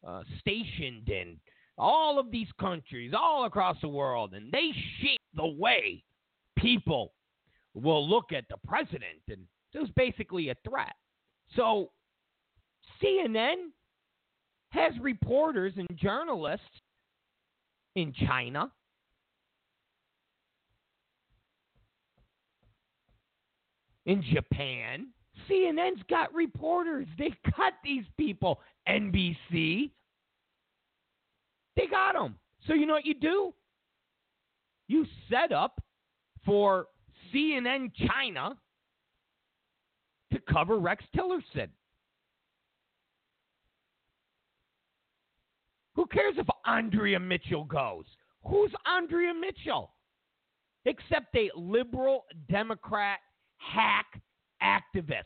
[0.07, 1.39] uh, stationed in
[1.81, 4.71] all of these countries all across the world and they
[5.01, 6.05] shape the way
[6.59, 7.13] people
[7.75, 9.41] will look at the president and
[9.75, 10.95] was basically a threat.
[11.57, 11.91] So
[13.03, 13.71] CNN
[14.71, 16.67] has reporters and journalists
[17.97, 18.71] in China.
[24.07, 25.09] In Japan,
[25.49, 27.07] CNN's got reporters.
[27.19, 27.37] They've
[27.85, 28.61] these people.
[28.89, 29.91] NBC,
[31.81, 32.37] they got them.
[32.67, 33.55] So you know what you do?
[34.89, 35.81] You set up
[36.45, 36.87] for
[37.33, 38.57] CNN China
[40.33, 41.69] to cover Rex Tillerson.
[45.95, 48.05] Who cares if Andrea Mitchell goes?
[48.47, 49.93] Who's Andrea Mitchell?
[50.87, 53.19] Except a liberal Democrat
[53.59, 54.21] hack
[54.63, 55.25] activist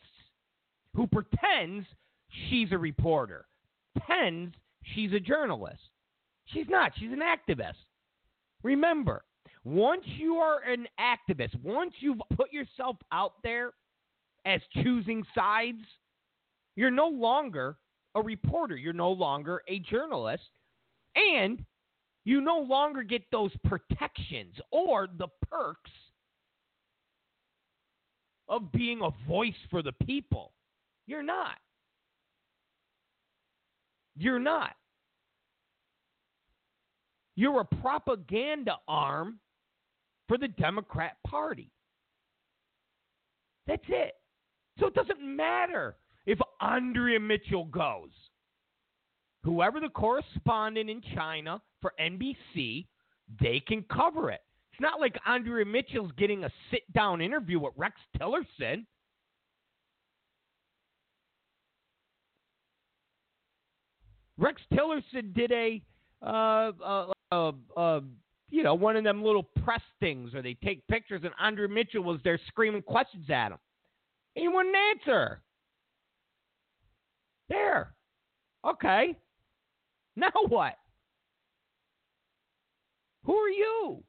[0.95, 1.87] who pretends
[2.49, 3.47] she's a reporter,
[3.95, 4.55] pretends
[4.95, 5.81] she's a journalist.
[6.47, 7.75] She's not, she's an activist.
[8.63, 9.25] Remember,
[9.65, 13.73] once you are an activist, once you've put yourself out there
[14.45, 15.83] as choosing sides,
[16.77, 17.77] you're no longer
[18.15, 20.51] a reporter, you're no longer a journalist,
[21.17, 21.65] and
[22.25, 25.91] you no longer get those protections or the perks
[28.49, 30.53] of being a voice for the people.
[31.07, 31.57] You're not.
[34.17, 34.73] You're not.
[37.37, 39.39] You're a propaganda arm
[40.29, 41.71] for the Democrat Party.
[43.67, 44.15] That's it.
[44.79, 48.11] So it doesn't matter if Andrea Mitchell goes
[49.45, 52.87] whoever the correspondent in China for NBC,
[53.41, 54.41] they can cover it.
[54.73, 58.87] It's not like Andrea Mitchell's getting a sit down interview with Rex Tillerson.
[64.37, 65.81] Rex Tillerson did a,
[66.23, 68.01] uh, uh, uh, uh,
[68.51, 72.03] you know, one of them little press things where they take pictures, and Andrea Mitchell
[72.03, 73.59] was there screaming questions at him.
[74.35, 75.41] He wouldn't answer.
[77.49, 77.95] There.
[78.65, 79.17] Okay.
[80.17, 80.75] Now what?
[83.25, 84.03] Who are you?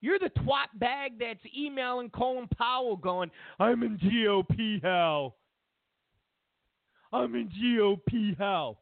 [0.00, 5.36] You're the twat bag that's emailing Colin Powell going, I'm in GOP hell.
[7.12, 8.78] I'm in GOP hell.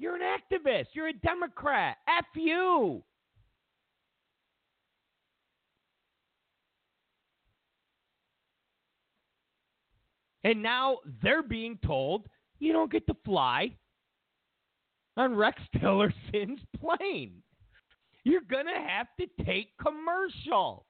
[0.00, 0.86] You're an activist.
[0.94, 1.98] You're a Democrat.
[2.08, 3.02] F you.
[10.42, 12.26] And now they're being told
[12.60, 13.76] you don't get to fly
[15.18, 17.42] on Rex Tillerson's plane.
[18.24, 20.86] You're going to have to take commercial.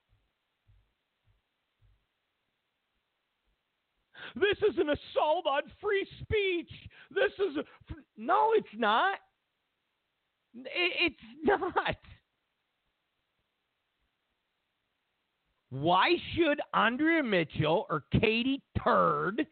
[4.35, 6.71] This is an assault on free speech.
[7.11, 9.19] This is a, no, it's not.
[10.55, 11.97] It's not.
[15.71, 19.47] Why should Andrea Mitchell or Katie Turd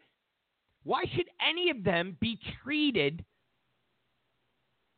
[0.83, 3.23] why should any of them be treated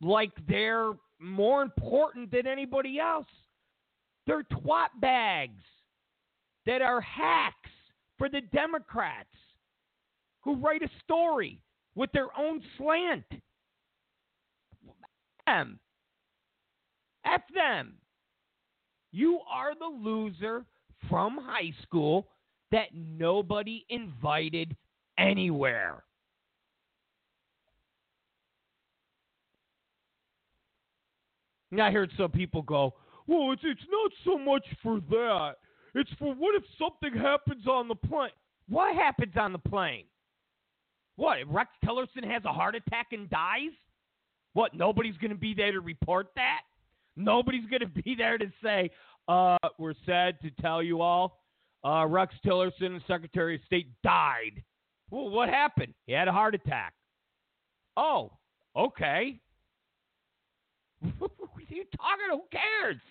[0.02, 3.28] like they're more important than anybody else?
[4.28, 5.64] They're twat bags
[6.66, 7.70] that are hacks
[8.18, 9.36] for the Democrats
[10.42, 11.60] who write a story
[11.96, 13.26] with their own slant.
[13.32, 13.40] F
[15.46, 15.80] them.
[17.26, 17.94] F them.
[19.12, 20.66] You are the loser
[21.10, 22.28] from high school
[22.72, 24.76] that nobody invited
[25.18, 26.04] anywhere.
[31.72, 32.94] And I heard some people go,
[33.28, 35.56] well, it's, it's not so much for that.
[35.96, 38.32] It's for what if something happens on the plane?
[38.68, 40.06] What happens on the plane?
[41.16, 41.38] What?
[41.48, 43.72] Rex Tillerson has a heart attack and dies?
[44.54, 44.74] What?
[44.74, 46.62] Nobody's going to be there to report that.
[47.16, 48.90] Nobody's going to be there to say,
[49.28, 51.40] uh, "We're sad to tell you all,
[51.86, 54.64] uh, Rex Tillerson, Secretary of State, died."
[55.10, 55.94] Well, what happened?
[56.06, 56.94] He had a heart attack.
[57.98, 58.32] Oh,
[58.76, 59.40] okay.
[61.18, 62.26] what are you talking?
[62.32, 63.02] Who cares?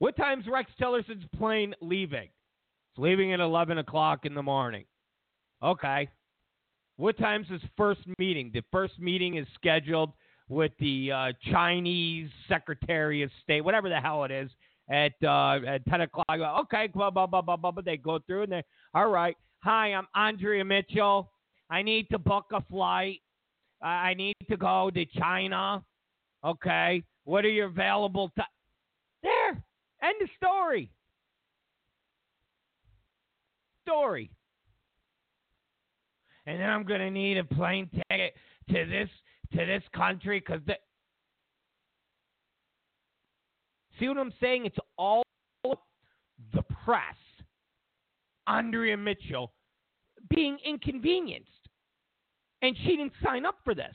[0.00, 2.28] What time's Rex Tillerson's plane leaving?
[2.98, 4.84] Leaving at 11 o'clock in the morning.
[5.62, 6.08] Okay.
[6.96, 8.50] What time's his first meeting?
[8.52, 10.10] The first meeting is scheduled
[10.48, 14.50] with the uh, Chinese Secretary of State, whatever the hell it is,
[14.90, 16.26] at uh, at 10 o'clock.
[16.30, 17.82] Okay, blah, blah, blah, blah, blah, blah.
[17.84, 19.36] They go through and they, all right.
[19.60, 21.30] Hi, I'm Andrea Mitchell.
[21.70, 23.20] I need to book a flight.
[23.80, 25.84] I need to go to China.
[26.44, 27.04] Okay.
[27.24, 28.46] What are your available time?
[29.22, 29.50] There.
[30.02, 30.90] End of story.
[33.88, 34.30] Story.
[36.46, 38.34] And then I'm going to need a plane ticket
[38.68, 39.08] to this
[39.52, 40.74] to this country because the.
[43.98, 44.66] See what I'm saying?
[44.66, 45.22] It's all
[45.64, 47.16] the press.
[48.46, 49.52] Andrea Mitchell
[50.28, 51.48] being inconvenienced.
[52.60, 53.94] And she didn't sign up for this.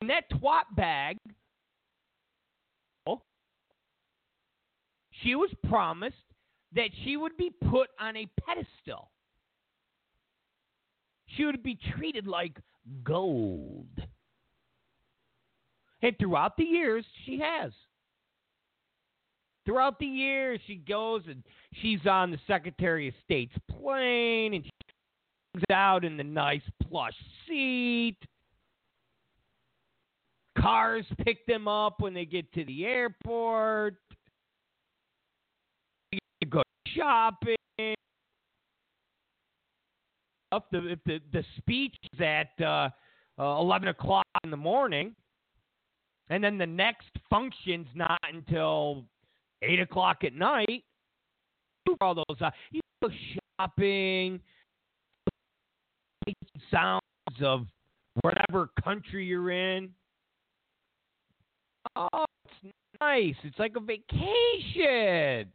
[0.00, 1.18] And that twat bag,
[5.22, 6.16] she was promised
[6.74, 9.10] that she would be put on a pedestal.
[11.36, 12.58] She would be treated like
[13.04, 13.88] gold.
[16.02, 17.72] And throughout the years, she has.
[19.64, 21.42] Throughout the years, she goes and
[21.80, 27.14] she's on the Secretary of State's plane and she's out in the nice plush
[27.46, 28.16] seat.
[30.58, 33.96] Cars pick them up when they get to the airport.
[36.96, 37.56] Shopping.
[40.54, 42.90] If the, if the, the speech is at uh,
[43.38, 45.14] uh, 11 o'clock in the morning,
[46.28, 49.04] and then the next function's not until
[49.62, 50.84] eight o'clock at night.
[52.00, 53.10] All those uh, you go
[53.58, 54.40] shopping,
[56.70, 57.02] sounds
[57.42, 57.66] of
[58.22, 59.90] whatever country you're in.
[61.96, 62.24] Oh,
[62.62, 63.34] it's nice.
[63.42, 65.50] It's like a vacation.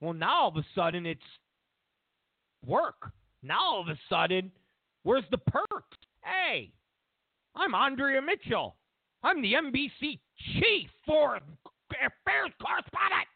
[0.00, 1.20] Well, now all of a sudden it's
[2.64, 3.10] work.
[3.42, 4.50] Now all of a sudden,
[5.02, 5.96] where's the perks?
[6.22, 6.72] Hey,
[7.54, 8.76] I'm Andrea Mitchell.
[9.22, 10.18] I'm the NBC
[10.54, 13.28] chief for affairs correspondent.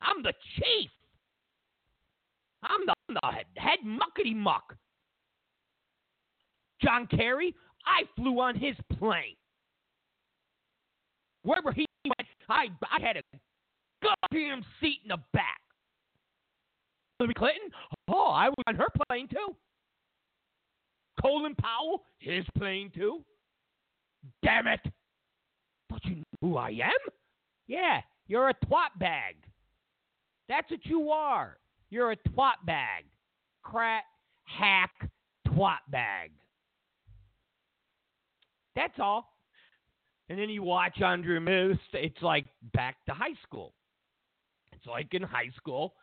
[0.00, 0.90] I'm the chief.
[2.62, 4.74] I'm the, I'm the head muckety muck.
[6.82, 7.54] John Kerry,
[7.86, 9.36] I flew on his plane.
[11.42, 13.22] Wherever he went, I, I had a
[14.02, 15.60] goddamn seat in the back.
[17.18, 17.70] Hillary Clinton,
[18.08, 19.54] oh, I was on her plane too.
[21.20, 23.24] Colin Powell, his plane too.
[24.42, 24.80] Damn it.
[25.90, 27.12] Don't you know who I am?
[27.66, 29.36] Yeah, you're a twat bag.
[30.48, 31.58] That's what you are.
[31.90, 33.04] You're a twat bag.
[33.62, 34.04] Crat,
[34.44, 34.90] hack,
[35.46, 36.30] twat bag.
[38.74, 39.32] That's all.
[40.28, 43.74] And then you watch Andrea Moose, it's like back to high school.
[44.82, 45.94] It's like in high school.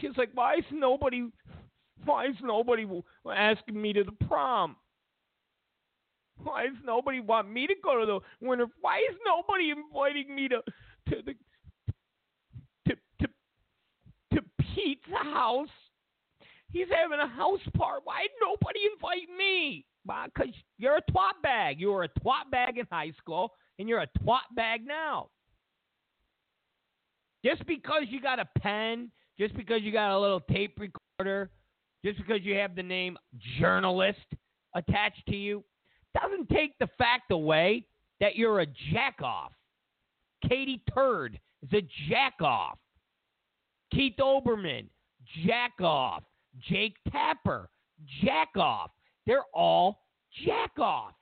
[0.00, 1.28] She's like, why is nobody,
[2.04, 2.86] why is nobody
[3.32, 4.74] asking me to the prom?
[6.42, 8.66] Why does nobody want me to go to the winter?
[8.80, 10.62] Why is nobody inviting me to
[11.10, 11.34] to the
[12.88, 13.26] to to
[14.34, 15.68] to Pete's house?
[16.72, 18.00] He's having a house party.
[18.02, 19.86] Why nobody invite me?
[20.04, 21.80] Because you're a twat bag.
[21.80, 25.28] You were a twat bag in high school, and you're a twat bag now.
[27.44, 31.50] Just because you got a pen, just because you got a little tape recorder,
[32.04, 33.18] just because you have the name
[33.58, 34.18] journalist
[34.74, 35.62] attached to you,
[36.20, 37.86] doesn't take the fact away
[38.20, 39.50] that you're a jackoff.
[40.48, 42.74] Katie Turd is a jackoff.
[43.92, 44.86] Keith Olbermann,
[45.44, 46.20] jackoff.
[46.68, 47.68] Jake Tapper,
[48.22, 48.88] jackoff.
[49.26, 50.02] They're all
[50.46, 51.12] jackoffs.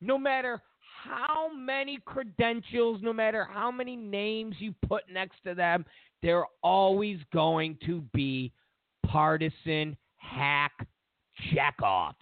[0.00, 0.62] No matter
[1.04, 5.84] how many credentials, no matter how many names you put next to them,
[6.22, 8.52] they're always going to be
[9.06, 10.72] partisan hack
[11.52, 12.14] jackoffs.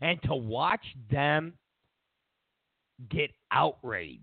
[0.00, 1.54] And to watch them
[3.10, 4.20] get outraged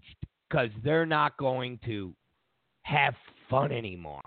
[0.50, 2.14] because they're not going to
[2.84, 3.16] have
[3.50, 4.22] fun anymore.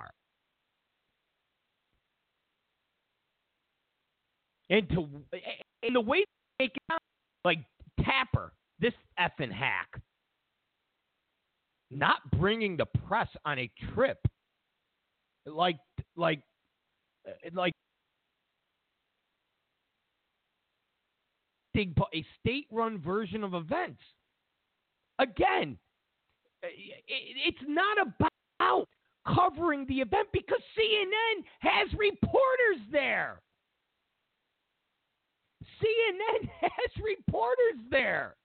[4.70, 5.08] And to
[5.82, 6.24] and the way
[6.60, 7.00] sound,
[7.44, 7.58] like
[8.00, 10.00] Tapper, this effing hack,
[11.90, 14.18] not bringing the press on a trip,
[15.46, 15.78] like
[16.16, 16.40] like
[17.28, 17.72] uh, like
[21.76, 24.00] a state-run version of events.
[25.18, 25.76] Again,
[26.62, 28.88] uh, it's not about
[29.26, 33.40] covering the event because CNN has reporters there.
[35.82, 38.36] CNN has reporters there.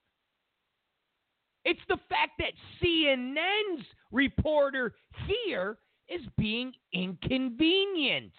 [1.64, 2.52] It's the fact that
[2.82, 4.94] CNN's reporter
[5.26, 5.78] here
[6.08, 8.34] is being inconvenienced.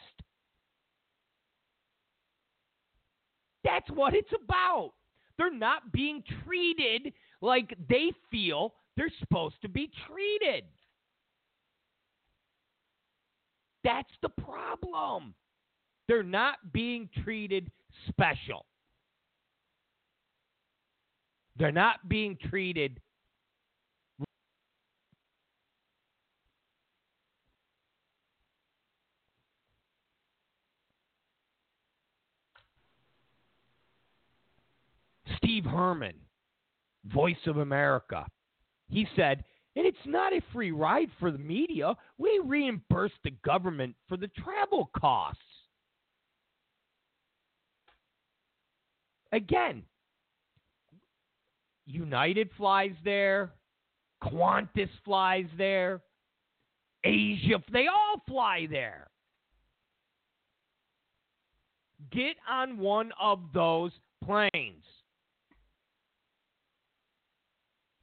[3.63, 4.93] That's what it's about.
[5.37, 10.65] They're not being treated like they feel they're supposed to be treated.
[13.83, 15.33] That's the problem.
[16.07, 17.71] They're not being treated
[18.09, 18.65] special.
[21.57, 22.99] They're not being treated
[35.51, 36.13] Steve Herman,
[37.05, 38.25] Voice of America,
[38.89, 39.43] he said,
[39.75, 41.95] and it's not a free ride for the media.
[42.17, 45.41] We reimburse the government for the travel costs.
[49.31, 49.83] Again,
[51.91, 53.51] United flies there,
[54.23, 56.01] Qantas flies there,
[57.03, 59.07] Asia, they all fly there.
[62.11, 63.91] Get on one of those
[64.23, 64.83] planes.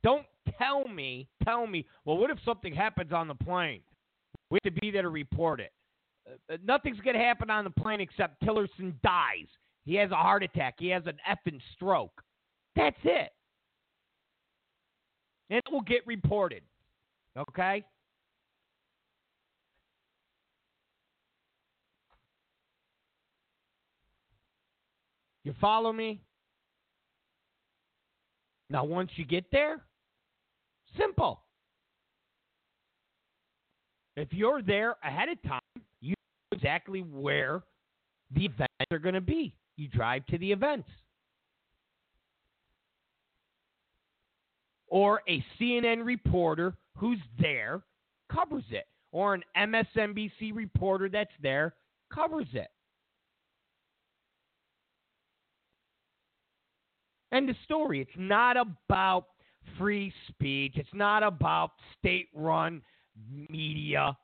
[0.02, 0.26] Don't
[0.58, 3.80] tell me, tell me, well, what if something happens on the plane?
[4.50, 5.72] We have to be there to report it.
[6.50, 9.46] Uh, nothing's going to happen on the plane except Tillerson dies.
[9.84, 10.74] He has a heart attack.
[10.78, 12.22] He has an effing stroke.
[12.76, 13.30] That's it.
[15.50, 16.62] And it will get reported.
[17.36, 17.84] Okay?
[25.44, 26.20] You follow me?
[28.70, 29.80] Now, once you get there,
[30.98, 31.40] simple.
[34.16, 35.60] If you're there ahead of time,
[36.00, 37.62] you know exactly where
[38.34, 39.54] the events are going to be.
[39.76, 40.88] You drive to the events.
[44.88, 47.82] Or a CNN reporter who's there
[48.32, 48.86] covers it.
[49.12, 51.74] Or an MSNBC reporter that's there
[52.12, 52.68] covers it.
[57.32, 58.00] End of story.
[58.00, 59.26] It's not about
[59.78, 60.74] free speech.
[60.76, 62.82] It's not about state run
[63.48, 64.16] media.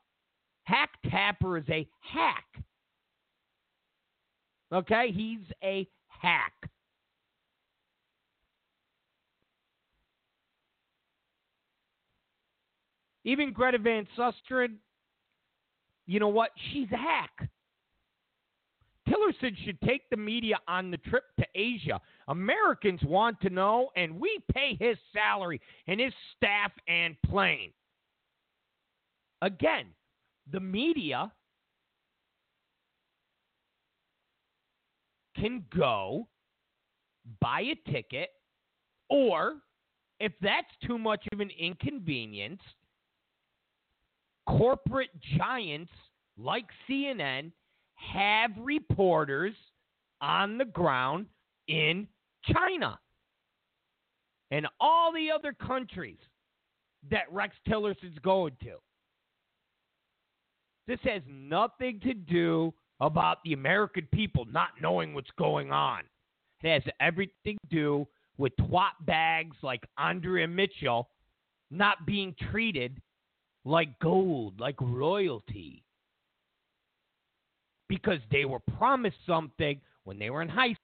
[0.64, 2.44] Hack Tapper is a hack.
[4.72, 5.12] Okay?
[5.14, 6.52] He's a hack.
[13.24, 14.76] Even Greta Van Susteren,
[16.06, 16.50] you know what?
[16.72, 17.48] She's a hack.
[19.08, 22.00] Tillerson should take the media on the trip to Asia.
[22.28, 27.70] Americans want to know, and we pay his salary and his staff and plane.
[29.42, 29.86] Again,
[30.50, 31.30] the media
[35.36, 36.28] can go
[37.40, 38.30] buy a ticket,
[39.10, 39.56] or
[40.20, 42.62] if that's too much of an inconvenience,
[44.46, 45.92] corporate giants
[46.36, 47.52] like CNN
[47.94, 49.54] have reporters
[50.20, 51.26] on the ground
[51.68, 52.06] in
[52.52, 52.98] China
[54.50, 56.18] and all the other countries
[57.10, 58.74] that Rex Tillerson's going to.
[60.86, 66.02] This has nothing to do about the American people not knowing what's going on.
[66.62, 71.08] It has everything to do with twat bags like Andrea Mitchell
[71.70, 73.00] not being treated
[73.64, 75.82] like gold, like royalty
[77.88, 80.74] because they were promised something when they were in high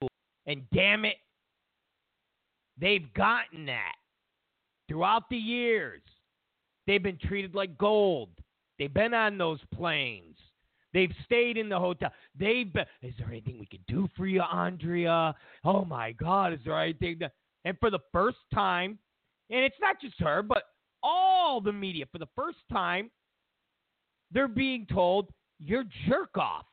[0.00, 0.08] school.
[0.46, 1.16] And damn it,
[2.80, 3.94] they've gotten that
[4.88, 6.02] throughout the years.
[6.86, 8.30] They've been treated like gold.
[8.78, 10.36] They've been on those planes.
[10.92, 12.10] They've stayed in the hotel.
[12.38, 15.34] They've been, is there anything we can do for you, Andrea?
[15.64, 17.32] Oh my God, is there anything that,
[17.64, 18.98] and for the first time,
[19.50, 20.62] and it's not just her, but
[21.04, 23.10] all the media, for the first time,
[24.32, 25.28] they're being told
[25.60, 26.66] you're jerk offs.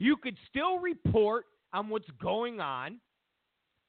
[0.00, 2.98] You could still report on what's going on,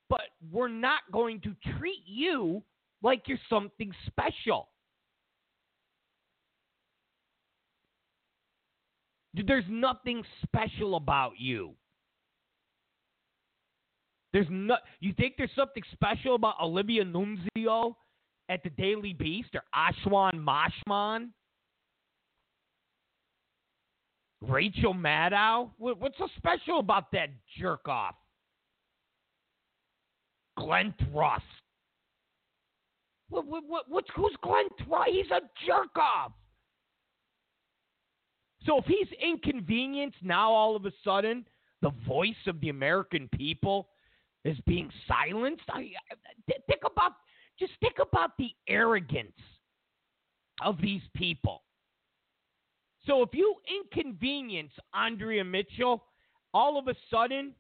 [0.10, 0.22] but
[0.52, 2.62] we're not going to treat you
[3.02, 4.70] like you're something special.
[9.34, 11.74] There's nothing special about you.
[14.32, 14.78] There's no.
[15.00, 17.96] You think there's something special about Olivia Nunzio
[18.50, 21.30] at the Daily Beast or Ashwan Mashman?
[24.42, 25.72] Rachel Maddow?
[25.78, 28.16] What's so special about that jerk off?
[30.58, 31.42] Glenn Thrush.
[33.30, 35.08] What, what, what, who's Glenn Thrush?
[35.10, 36.32] He's a jerk off.
[38.66, 41.46] So if he's inconvenienced now, all of a sudden,
[41.82, 43.90] the voice of the American people
[44.44, 45.64] is being silenced.
[45.70, 46.16] I, I,
[46.48, 47.14] th- think about
[47.60, 49.32] just think about the arrogance
[50.64, 51.64] of these people.
[53.06, 56.04] So if you inconvenience Andrea Mitchell,
[56.54, 57.54] all of a sudden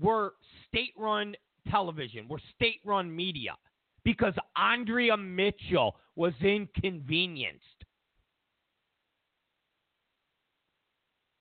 [0.00, 0.30] we're
[0.68, 1.34] state-run
[1.70, 3.56] television, we're state-run media
[4.04, 7.64] because Andrea Mitchell was inconvenienced.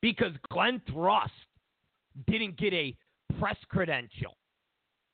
[0.01, 1.31] Because Glenn Thrush
[2.27, 2.95] didn't get a
[3.39, 4.37] press credential.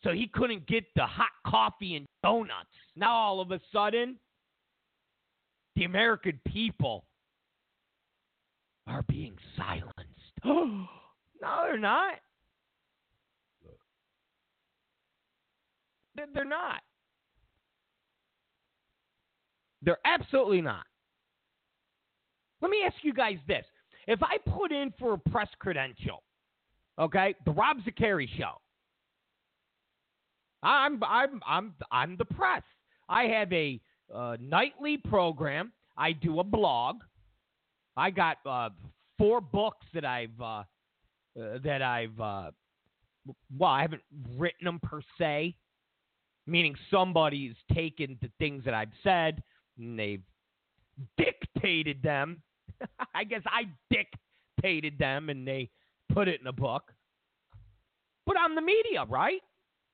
[0.04, 2.70] So he couldn't get the hot coffee and donuts.
[2.96, 4.18] Now all of a sudden,
[5.76, 7.06] the American people
[8.88, 9.94] are being silenced.
[10.46, 10.88] no,
[11.42, 12.16] they're not.
[16.34, 16.82] They're- not.
[19.82, 20.86] They're absolutely not.
[22.62, 23.66] Let me ask you guys this.
[24.08, 26.24] If I put in for a press credential,
[27.00, 28.60] okay, the Rob Zicari show,
[30.64, 32.64] I'm I'm I'm I'm the press.
[33.08, 33.80] I have a
[34.14, 35.72] uh, nightly program.
[35.98, 36.98] I do a blog.
[37.98, 38.70] I got uh,
[39.18, 40.64] four books that I've uh,
[41.40, 42.52] uh, that I've uh,
[43.58, 44.04] well, I haven't
[44.38, 45.56] written them per se,
[46.48, 49.44] meaning somebody's taken the things that I've said
[49.78, 50.24] and they've
[51.18, 52.42] dictated them.
[53.16, 55.70] I guess I dictated them and they
[56.14, 56.92] put it in a book.
[58.26, 59.42] But I'm the media, right?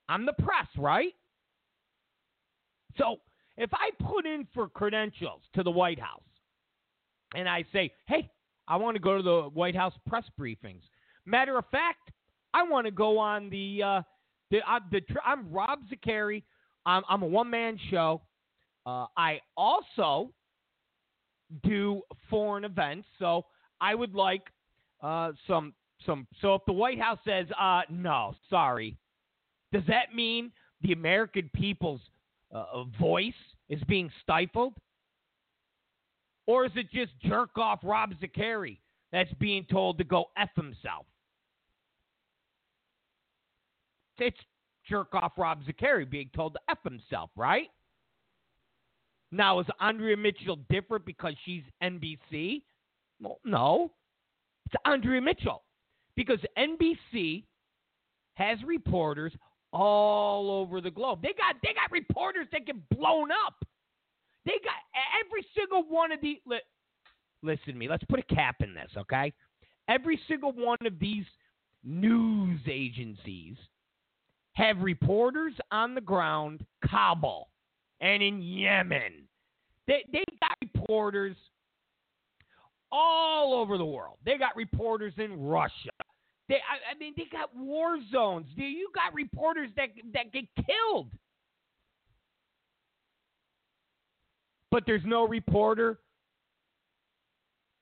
[0.09, 1.13] I'm the press, right?
[2.97, 3.17] So
[3.57, 6.21] if I put in for credentials to the White House
[7.35, 8.29] and I say, hey,
[8.67, 10.81] I want to go to the White House press briefings.
[11.25, 12.11] Matter of fact,
[12.53, 14.01] I want to go on the uh,
[14.51, 16.43] the, uh, the I'm Rob Zicari.
[16.85, 18.21] I'm, I'm a one man show.
[18.85, 20.31] Uh, I also
[21.63, 23.45] do foreign events, so
[23.81, 24.43] I would like
[25.01, 25.73] uh, some
[26.05, 26.27] some.
[26.41, 28.97] So if the White House says uh, no, sorry,
[29.75, 30.53] does that mean
[30.83, 31.99] the American people's
[32.53, 33.33] uh, voice
[33.67, 34.73] is being stifled?
[36.47, 38.77] Or is it just jerk off Rob Zicari
[39.11, 41.05] that's being told to go F himself?
[44.17, 44.37] It's
[44.87, 47.67] jerk off Rob Zicari being told to F himself, right?
[49.33, 52.61] Now, is Andrea Mitchell different because she's NBC?
[53.19, 53.91] Well, no.
[54.67, 55.63] It's Andrea Mitchell.
[56.15, 57.43] Because NBC
[58.35, 59.33] has reporters
[59.75, 61.21] all over the globe.
[61.21, 63.55] They got they got reporters that get blown up.
[64.45, 64.75] They got
[65.25, 66.59] every single one of the li,
[67.43, 67.89] listen to me.
[67.89, 69.33] Let's put a cap in this, okay?
[69.89, 71.25] Every single one of these
[71.83, 73.57] news agencies
[74.53, 77.49] have reporters on the ground, Kabul,
[77.99, 79.27] and in Yemen.
[79.87, 81.35] They they got reporters
[82.93, 84.17] all over the world.
[84.23, 85.89] They got reporters in Russia.
[86.47, 88.45] They, I, I mean, they got war zones.
[88.55, 91.11] You- got reporters that that get killed.
[94.71, 95.99] But there's no reporter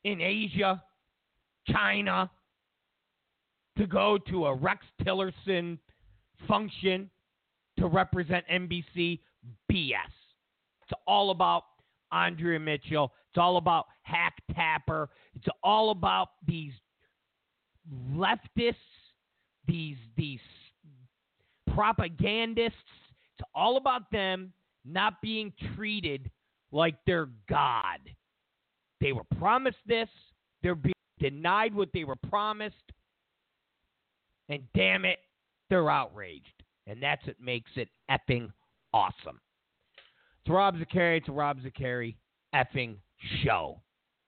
[0.03, 0.84] in Asia,
[1.70, 2.30] China,
[3.78, 5.78] to go to a Rex Tillerson
[6.47, 7.09] function
[7.78, 9.20] to represent NBC.
[9.72, 9.95] BS.
[10.84, 11.64] It's all about
[12.11, 13.14] Andrea Mitchell.
[13.30, 15.09] It's all about Hack Tapper.
[15.36, 16.74] It's all about these
[17.92, 18.76] leftists,
[19.68, 20.40] these these
[21.74, 22.78] propagandists.
[23.38, 24.54] It's all about them
[24.86, 26.30] not being treated
[26.72, 28.00] like they're God.
[29.02, 30.10] They were promised this.
[30.62, 32.76] They're being denied what they were promised.
[34.50, 35.20] And damn it,
[35.70, 36.64] they're outraged.
[36.88, 38.52] And that's what makes it effing
[38.94, 39.40] awesome.
[40.42, 41.18] It's Rob Zicari.
[41.18, 42.16] It's Rob Zicari
[42.54, 42.98] effing
[43.44, 43.82] show.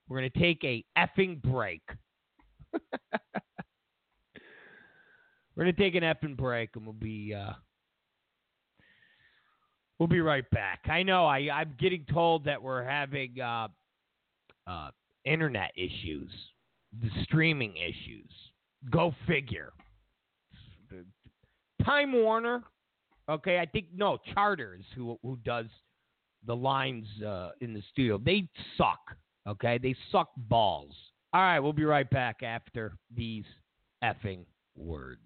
[0.08, 1.82] We're going to take a effing break.
[5.55, 7.53] We're to take an effing break and we'll be uh,
[9.99, 10.82] we'll be right back.
[10.86, 13.69] I know I, I'm getting told that we're having uh,
[14.67, 14.89] uh,
[15.23, 16.30] internet issues,
[17.01, 18.30] the streaming issues.
[18.91, 19.71] Go figure.
[21.84, 22.63] Time Warner
[23.28, 25.65] Okay, I think no Charters who who does
[26.45, 28.19] the lines uh, in the studio.
[28.23, 28.47] They
[28.78, 28.99] suck.
[29.47, 30.95] Okay, they suck balls.
[31.36, 33.43] All right, we'll be right back after these
[34.01, 34.45] effing
[34.77, 35.19] words.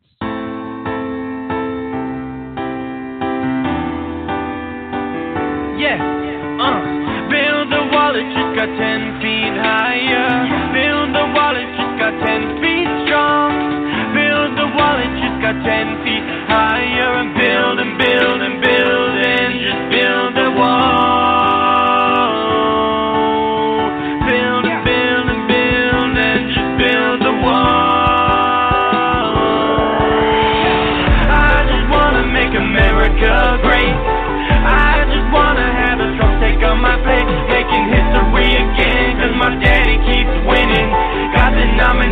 [5.78, 6.02] Yeah,
[6.58, 7.30] uh.
[7.30, 10.74] Build a wall, it just got ten feet higher.
[10.74, 13.54] Build a wall, it just got ten feet strong.
[14.18, 17.22] Build a wall, it just got ten feet higher.
[17.22, 18.59] And build and build and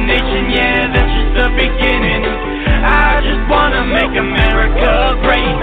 [0.07, 2.23] nomination, yeah, that's just the beginning.
[2.23, 5.57] I just wanna make America great.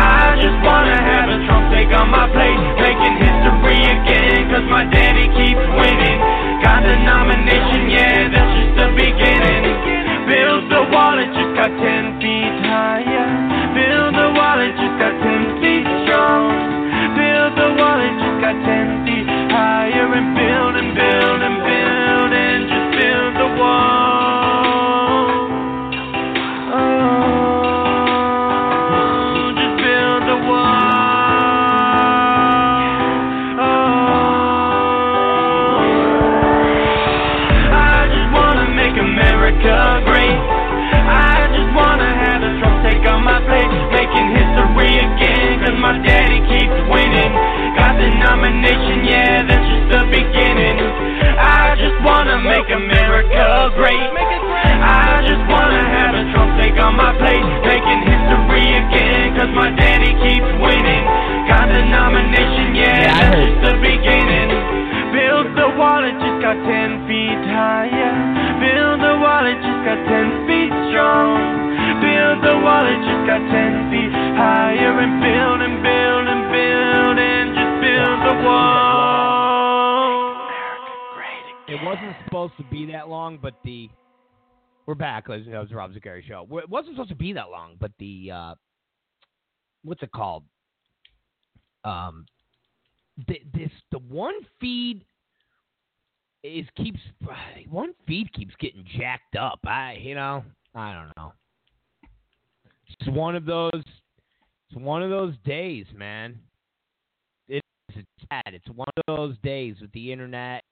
[0.00, 4.48] I just wanna have a Trump take on my plate, making history again.
[4.48, 6.18] Cause my daddy keeps winning.
[6.64, 10.24] Got the nomination, yeah, that's just the beginning.
[10.24, 12.35] Build the wall, it just got ten feet
[45.76, 47.32] My daddy keeps winning.
[47.76, 50.80] Got the nomination, yeah, that's just the beginning.
[51.36, 54.08] I just wanna make America great.
[54.82, 59.36] I just wanna have a Trump take on my plate, making history again.
[59.36, 61.04] Cause my daddy keeps winning.
[61.46, 64.50] Got the nomination, yeah, that's just the beginning.
[65.12, 68.16] Build the wall, it just got ten feet higher.
[68.58, 71.36] Build the wall, it just got ten feet strong.
[72.00, 74.92] Build the wall, it just got ten feet higher.
[74.96, 75.65] And build and build
[81.86, 83.88] wasn't supposed to be that long, but the
[84.86, 85.28] we're back.
[85.28, 86.46] It was Rob Zicari show.
[86.58, 88.54] It wasn't supposed to be that long, but the uh,
[89.84, 90.42] what's it called?
[91.84, 92.26] Um,
[93.28, 95.04] the, this the one feed
[96.42, 96.98] is keeps
[97.68, 99.60] one feed keeps getting jacked up.
[99.64, 100.42] I you know
[100.74, 101.32] I don't know.
[102.88, 103.70] It's one of those.
[103.74, 106.36] It's one of those days, man.
[107.48, 107.64] It's
[108.28, 108.54] sad.
[108.54, 110.64] It's one of those days with the internet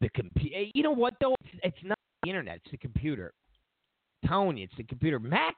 [0.00, 0.64] the computer.
[0.74, 1.34] You know what though?
[1.40, 2.56] It's, it's not the internet.
[2.56, 3.32] It's the computer.
[4.22, 5.18] I'm telling you, it's the computer.
[5.18, 5.54] Mac.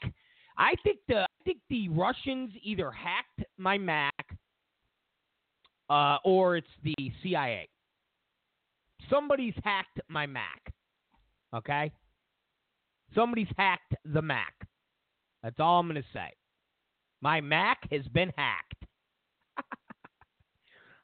[0.57, 4.13] I think the I think the Russians either hacked my Mac,
[5.89, 7.69] uh, or it's the CIA.
[9.09, 10.73] Somebody's hacked my Mac.
[11.55, 11.93] Okay.
[13.15, 14.53] Somebody's hacked the Mac.
[15.43, 16.33] That's all I'm gonna say.
[17.21, 18.85] My Mac has been hacked.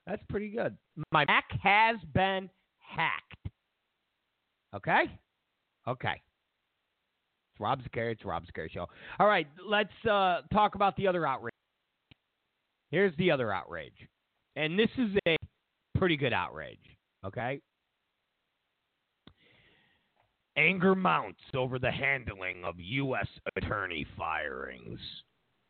[0.07, 0.76] That's pretty good.
[1.12, 2.51] My Mac has been
[2.95, 3.49] hacked.
[4.74, 5.03] Okay?
[5.86, 6.22] Okay.
[7.53, 8.12] It's Rob Zicari.
[8.12, 8.86] It's Rob Zicari Show.
[9.18, 11.53] All right, let's uh, talk about the other outrage.
[12.90, 13.95] Here's the other outrage.
[14.57, 15.36] And this is a
[15.97, 16.78] pretty good outrage.
[17.24, 17.61] Okay?
[20.57, 23.26] Anger mounts over the handling of U.S.
[23.57, 25.01] attorney firings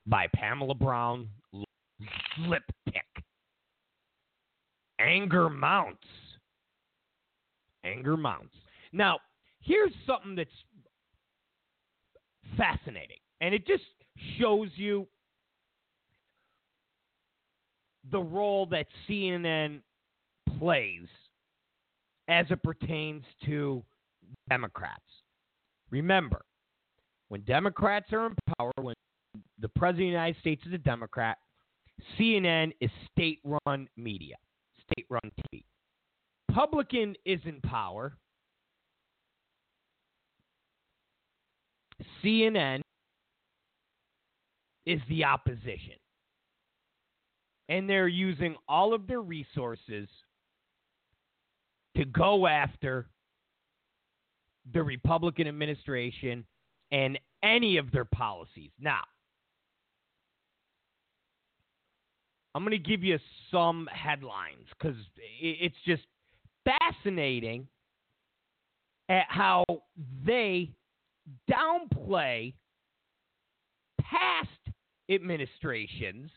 [0.06, 1.28] by Pamela Brown
[2.40, 3.22] Lippick.
[5.00, 6.06] Anger mounts
[7.84, 8.54] anger mounts.
[8.92, 9.18] Now,
[9.60, 10.50] here's something that's
[12.56, 13.84] fascinating, and it just
[14.38, 15.06] shows you
[18.10, 19.80] the role that CNN
[20.58, 21.08] plays
[22.28, 23.82] as it pertains to
[24.48, 25.00] Democrats.
[25.90, 26.42] Remember,
[27.28, 28.94] when Democrats are in power, when
[29.60, 31.38] the President of the United States is a Democrat,
[32.18, 34.36] CNN is state run media,
[34.90, 35.30] state run.
[36.54, 38.16] Republican is in power.
[42.22, 42.80] CNN
[44.86, 45.94] is the opposition.
[47.68, 50.08] And they're using all of their resources
[51.96, 53.08] to go after
[54.72, 56.44] the Republican administration
[56.92, 58.70] and any of their policies.
[58.78, 59.02] Now,
[62.54, 63.18] I'm going to give you
[63.50, 64.96] some headlines because
[65.40, 66.02] it's just
[66.64, 67.68] fascinating
[69.08, 69.64] at how
[70.26, 70.70] they
[71.50, 72.54] downplay
[74.00, 74.48] past
[75.10, 76.30] administrations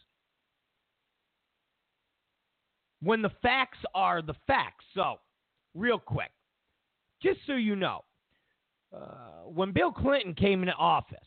[3.02, 4.86] when the facts are the facts.
[4.96, 5.16] So,
[5.76, 6.32] real quick,
[7.22, 8.04] just so you know,
[8.96, 11.18] uh, when Bill Clinton came into office,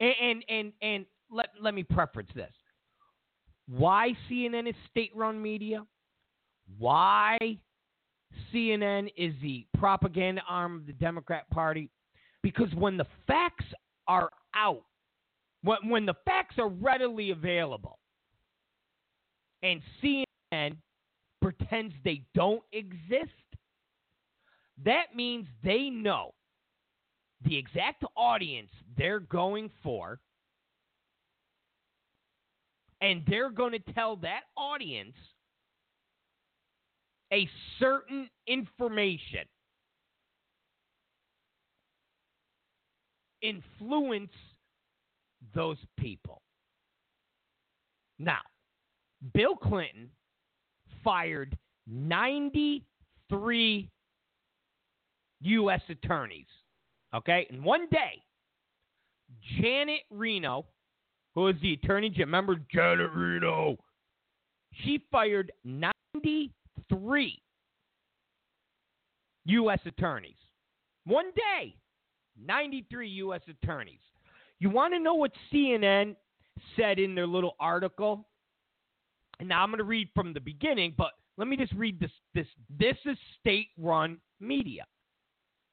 [0.00, 2.52] and and and, and let let me preference this:
[3.68, 5.84] why CNN is state-run media,
[6.76, 7.38] why
[8.52, 11.90] CNN is the propaganda arm of the Democrat Party,
[12.42, 13.64] because when the facts
[14.06, 14.84] are out,
[15.62, 17.98] when when the facts are readily available,
[19.62, 20.76] and CNN
[21.40, 23.30] pretends they don't exist,
[24.84, 26.32] that means they know
[27.44, 30.20] the exact audience they're going for,
[33.00, 35.14] and they're going to tell that audience
[37.32, 37.48] a
[37.78, 39.44] certain information.
[43.42, 44.32] Influence
[45.54, 46.42] those people.
[48.18, 48.40] Now,
[49.34, 50.08] Bill Clinton
[51.04, 51.56] fired
[51.86, 53.90] 93
[55.40, 55.80] U.S.
[55.88, 56.46] attorneys.
[57.14, 57.46] Okay?
[57.50, 58.22] In one day,
[59.60, 60.66] Janet Reno,
[61.34, 63.76] who is the attorney general, remember Janet Reno?
[64.84, 66.50] She fired 93
[69.46, 69.80] U.S.
[69.86, 70.36] attorneys.
[71.04, 71.74] One day,
[72.44, 73.40] 93 U.S.
[73.48, 74.00] attorneys.
[74.60, 76.16] You want to know what CNN
[76.76, 78.26] said in their little article?
[79.40, 82.10] And now I'm going to read from the beginning, but let me just read this.
[82.34, 82.46] This
[82.78, 84.84] this is state-run media,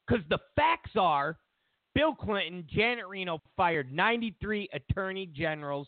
[0.08, 1.38] because the facts are,
[1.96, 5.88] Bill Clinton, Janet Reno fired 93 attorney generals,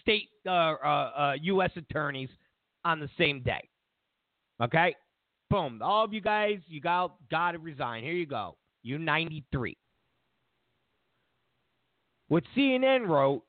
[0.00, 1.70] state uh, uh, uh, U.S.
[1.76, 2.30] attorneys
[2.84, 3.68] on the same day.
[4.62, 4.94] Okay,
[5.50, 5.80] boom.
[5.82, 8.02] All of you guys, you got got to resign.
[8.02, 8.56] Here you go.
[8.82, 9.76] You 93.
[12.28, 13.42] What CNN wrote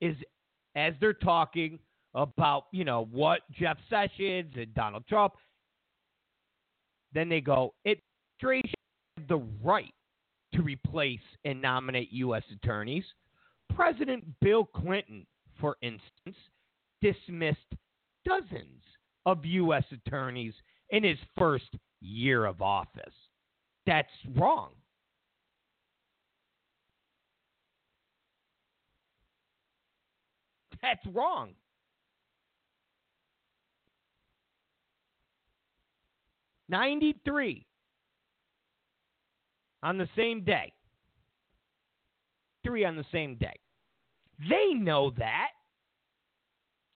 [0.00, 0.16] is,
[0.74, 1.78] as they're talking
[2.14, 5.34] about, you know, what Jeff Sessions and Donald Trump.
[7.12, 8.74] Then they go, administration
[9.16, 9.92] had the right
[10.54, 12.42] to replace and nominate U.S.
[12.52, 13.04] attorneys.
[13.74, 15.26] President Bill Clinton,
[15.60, 16.36] for instance,
[17.00, 17.58] dismissed
[18.24, 18.82] dozens
[19.26, 19.84] of U.S.
[19.92, 20.54] attorneys
[20.90, 23.14] in his first year of office.
[23.86, 24.70] That's wrong.
[30.82, 31.50] That's wrong.
[36.68, 37.66] Ninety-three
[39.82, 40.72] on the same day.
[42.64, 43.58] Three on the same day.
[44.48, 45.48] They know that.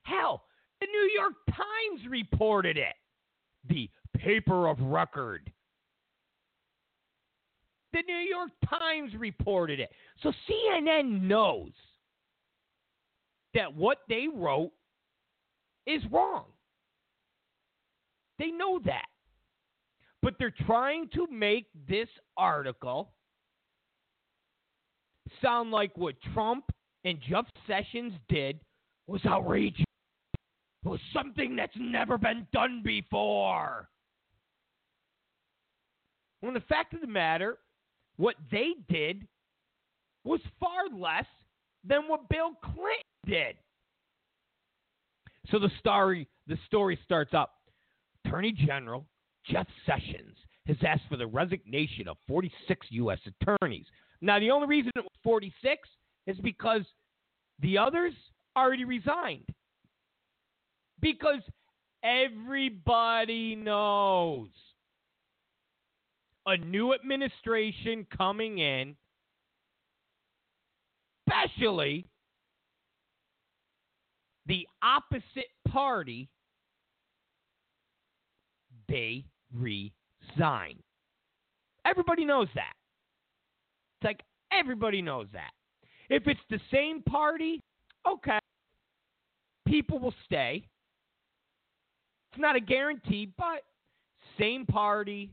[0.03, 0.43] Hell,
[0.95, 2.95] New York Times reported it.
[3.67, 5.51] The paper of record.
[7.91, 9.89] The New York Times reported it.
[10.21, 11.71] So CNN knows
[13.53, 14.71] that what they wrote
[15.85, 16.45] is wrong.
[18.39, 19.05] They know that.
[20.21, 23.11] But they're trying to make this article
[25.41, 26.65] sound like what Trump
[27.03, 28.59] and Jeff Sessions did
[29.07, 29.84] was outrageous.
[31.13, 33.89] Something that's never been done before.
[36.41, 37.57] When the fact of the matter,
[38.17, 39.27] what they did
[40.23, 41.25] was far less
[41.83, 43.55] than what Bill Clinton did.
[45.51, 47.53] So the story the story starts up.
[48.23, 49.05] Attorney General
[49.49, 50.35] Jeff Sessions
[50.67, 53.19] has asked for the resignation of 46 U.S.
[53.41, 53.85] attorneys.
[54.21, 55.87] Now, the only reason it was 46
[56.27, 56.81] is because
[57.59, 58.13] the others
[58.57, 59.47] already resigned.
[61.01, 61.41] Because
[62.03, 64.49] everybody knows
[66.45, 68.95] a new administration coming in,
[71.27, 72.05] especially
[74.45, 76.29] the opposite party,
[78.87, 80.77] they resign.
[81.85, 82.73] Everybody knows that.
[83.99, 84.21] It's like
[84.51, 85.51] everybody knows that.
[86.09, 87.63] If it's the same party,
[88.07, 88.39] okay,
[89.67, 90.67] people will stay.
[92.35, 93.63] It's not a guarantee, but
[94.37, 95.31] same party,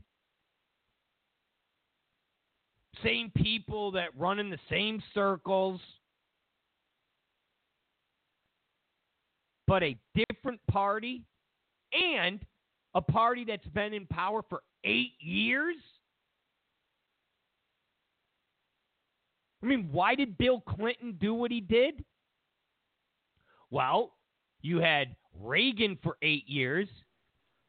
[3.03, 5.81] same people that run in the same circles.
[9.67, 11.23] But a different party
[11.91, 12.39] and
[12.95, 15.75] a party that's been in power for eight years?
[19.61, 22.05] I mean, why did Bill Clinton do what he did?
[23.71, 24.13] Well,
[24.63, 26.87] you had Reagan for eight years,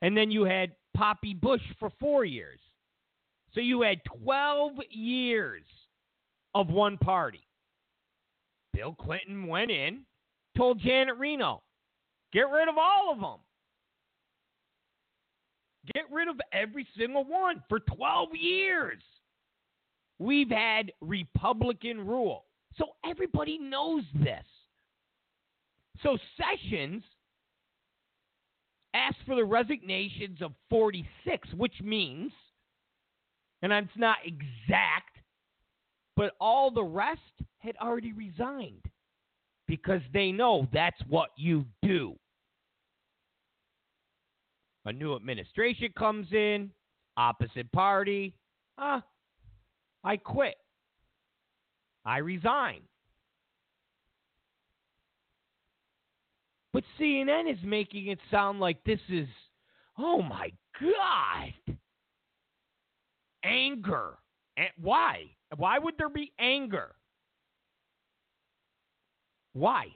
[0.01, 2.61] and then you had Poppy Bush for four years.
[3.53, 5.65] So you had 12 years
[6.55, 7.47] of one party.
[8.73, 10.01] Bill Clinton went in,
[10.57, 11.63] told Janet Reno,
[12.33, 13.41] get rid of all of them.
[15.95, 19.03] Get rid of every single one for 12 years.
[20.19, 22.47] We've had Republican rule.
[22.77, 24.45] So everybody knows this.
[26.03, 27.03] So Sessions
[28.95, 32.33] asked for the resignations of 46, which means,
[33.63, 35.17] and it's not exact,
[36.17, 37.21] but all the rest
[37.59, 38.85] had already resigned
[39.67, 42.15] because they know that's what you do.
[44.87, 46.71] A new administration comes in,
[47.17, 48.35] opposite party.
[48.77, 49.03] Ah,
[50.05, 50.57] I quit.
[52.05, 52.83] I resign.
[56.75, 59.29] But CNN is making it sound like this is,
[59.97, 60.51] oh my
[60.81, 61.77] God,
[63.45, 64.15] anger.
[64.57, 65.27] And why?
[65.57, 66.97] Why would there be anger?
[69.53, 69.87] Why?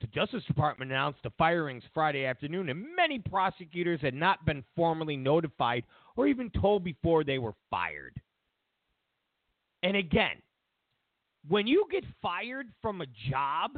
[0.00, 5.16] The Justice Department announced the firings Friday afternoon, and many prosecutors had not been formally
[5.16, 5.82] notified
[6.16, 8.14] or even told before they were fired.
[9.82, 10.36] And again,
[11.48, 13.72] when you get fired from a job,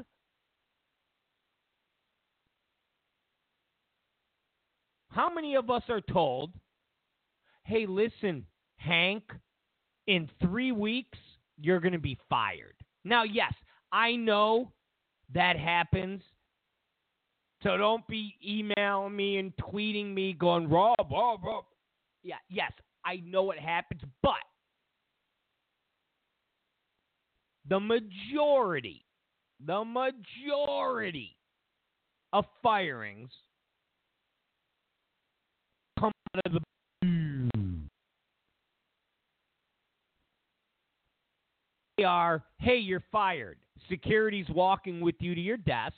[5.16, 6.52] how many of us are told,
[7.64, 8.44] hey, listen,
[8.76, 9.22] Hank,
[10.06, 11.16] in three weeks,
[11.58, 12.74] you're going to be fired?
[13.02, 13.54] Now, yes,
[13.90, 14.72] I know
[15.32, 16.20] that happens.
[17.62, 21.64] So don't be emailing me and tweeting me going, Rob, Rob, Rob.
[22.22, 24.34] Yeah, yes, I know it happens, but
[27.66, 29.06] the majority,
[29.64, 31.38] the majority
[32.34, 33.30] of firings
[36.37, 36.61] out of the
[41.97, 43.59] they are, hey, you're fired.
[43.89, 45.95] Security's walking with you to your desk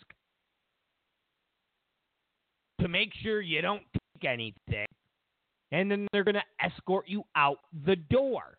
[2.80, 4.86] to make sure you don't take anything.
[5.72, 8.58] And then they're going to escort you out the door.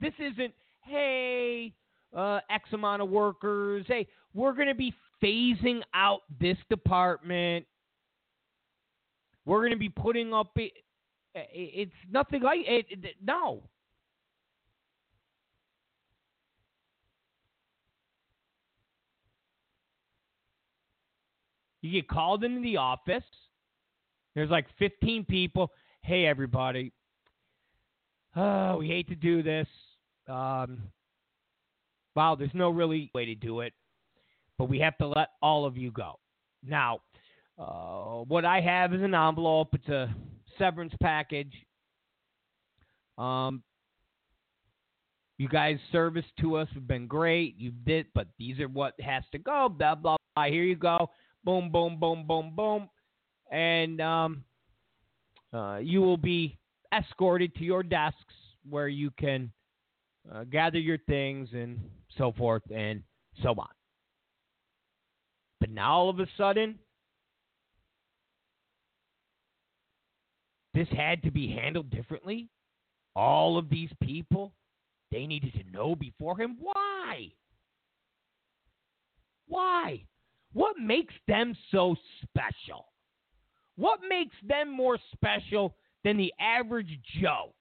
[0.00, 0.52] This isn't,
[0.82, 1.72] hey,
[2.14, 3.84] uh, X amount of workers.
[3.88, 4.92] Hey, we're going to be
[5.22, 7.64] phasing out this department.
[9.44, 10.50] We're going to be putting up.
[10.56, 10.72] It,
[11.34, 12.86] it's nothing like it.
[13.22, 13.64] No,
[21.84, 23.24] You get called into the office.
[24.34, 25.70] There's like 15 people.
[26.00, 26.94] Hey, everybody.
[28.34, 29.66] Oh, we hate to do this.
[30.26, 30.84] Um,
[32.16, 33.74] wow, there's no really way to do it,
[34.56, 36.18] but we have to let all of you go.
[36.66, 37.00] Now,
[37.58, 39.68] uh, what I have is an envelope.
[39.74, 40.14] It's a
[40.58, 41.52] severance package.
[43.18, 43.62] Um,
[45.38, 47.56] you guys' service to us have been great.
[47.58, 49.68] You did, but these are what has to go.
[49.68, 50.44] Blah blah blah.
[50.46, 51.10] Here you go
[51.44, 52.88] boom, boom, boom, boom, boom,
[53.50, 54.44] and um,
[55.52, 56.58] uh, you will be
[56.96, 58.34] escorted to your desks
[58.68, 59.52] where you can
[60.32, 61.78] uh, gather your things and
[62.16, 63.02] so forth and
[63.42, 63.68] so on.
[65.60, 66.78] But now all of a sudden,
[70.74, 72.48] this had to be handled differently.
[73.16, 74.52] All of these people,
[75.12, 76.56] they needed to know before him.
[76.60, 77.32] Why?
[79.46, 80.02] Why?
[80.52, 82.86] What makes them so special?
[83.76, 87.54] What makes them more special than the average Joe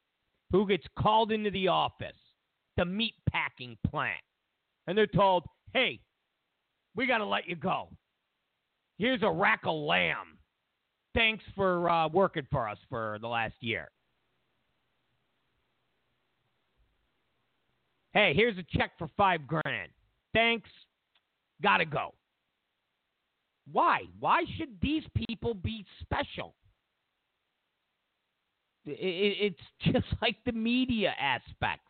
[0.52, 2.12] who gets called into the office,
[2.78, 4.22] the meat packing plant,
[4.88, 6.00] and they're told, hey,
[6.96, 7.90] we got to let you go.
[8.98, 10.38] Here's a rack of lamb.
[11.14, 13.90] Thanks for uh, working for us for the last year.
[18.14, 19.92] Hey, here's a check for five grand.
[20.34, 20.70] Thanks.
[21.62, 22.14] Gotta go.
[23.72, 24.04] Why?
[24.20, 26.54] Why should these people be special?
[28.86, 29.60] It's
[29.92, 31.82] just like the media aspect.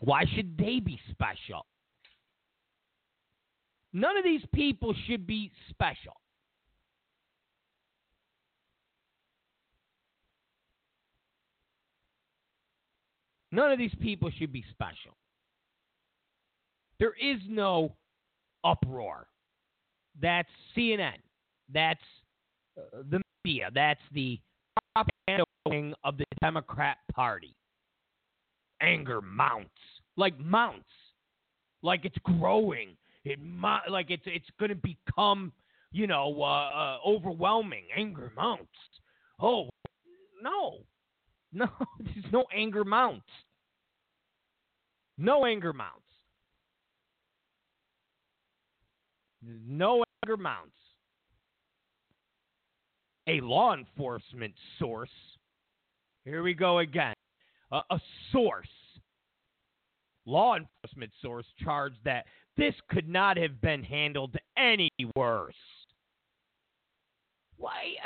[0.00, 1.66] Why should they be special?
[3.92, 6.14] None of these people should be special.
[13.52, 15.16] None of these people should be special.
[16.98, 17.94] There is no
[18.62, 19.26] uproar.
[20.20, 21.18] That's CNN.
[21.72, 22.00] That's
[22.78, 23.70] uh, the media.
[23.74, 24.38] That's the
[24.94, 27.54] propaganda wing of the Democrat Party.
[28.82, 29.70] Anger mounts,
[30.16, 30.88] like mounts,
[31.82, 32.96] like it's growing.
[33.24, 33.38] It
[33.90, 35.52] like it's it's going to become,
[35.92, 37.84] you know, uh, uh, overwhelming.
[37.94, 38.68] Anger mounts.
[39.38, 39.68] Oh
[40.42, 40.78] no,
[41.52, 41.68] no,
[41.98, 43.26] there's no anger mounts.
[45.18, 46.04] No anger mounts.
[49.42, 50.76] No anger mounts.
[53.26, 55.10] A law enforcement source.
[56.24, 57.14] Here we go again.
[57.72, 58.00] A, a
[58.32, 58.68] source.
[60.26, 65.54] Law enforcement source charged that this could not have been handled any worse.
[67.56, 67.94] Why?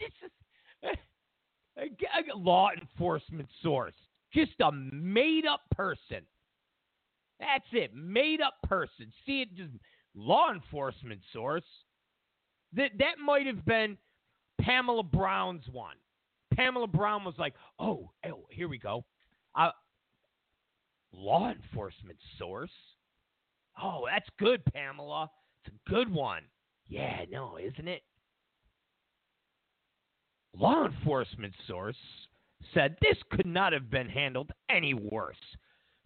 [0.00, 0.30] this is
[1.78, 3.94] a, law enforcement source.
[4.32, 6.24] Just a made up person.
[7.40, 7.94] That's it.
[7.94, 9.12] Made up person.
[9.26, 9.72] See it just
[10.14, 11.64] law enforcement source.
[12.72, 13.96] That that might have been
[14.60, 15.96] Pamela Brown's one.
[16.54, 19.04] Pamela Brown was like, "Oh, oh here we go.
[19.54, 19.70] Uh,
[21.12, 22.70] law enforcement source.
[23.80, 25.30] Oh, that's good, Pamela.
[25.64, 26.42] It's a good one.
[26.86, 28.02] Yeah, no, isn't it?
[30.56, 31.96] Law enforcement source
[32.72, 35.36] said this could not have been handled any worse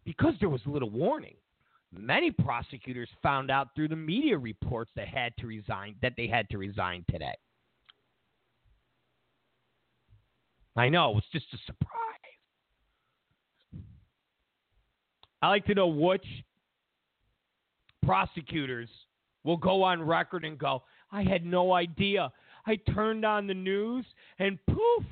[0.05, 1.37] because there was little warning.
[1.93, 6.49] Many prosecutors found out through the media reports that had to resign that they had
[6.51, 7.35] to resign today.
[10.77, 11.95] I know, it was just a surprise.
[15.43, 16.25] I like to know which
[18.05, 18.89] prosecutors
[19.45, 22.31] will go on record and go, I had no idea.
[22.69, 24.05] I turned on the news
[24.39, 25.05] and poof,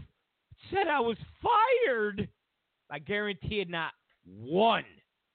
[0.71, 2.29] said I was fired.
[2.91, 3.93] I guarantee it, not
[4.27, 4.85] one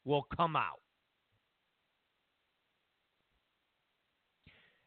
[0.06, 0.80] will come out.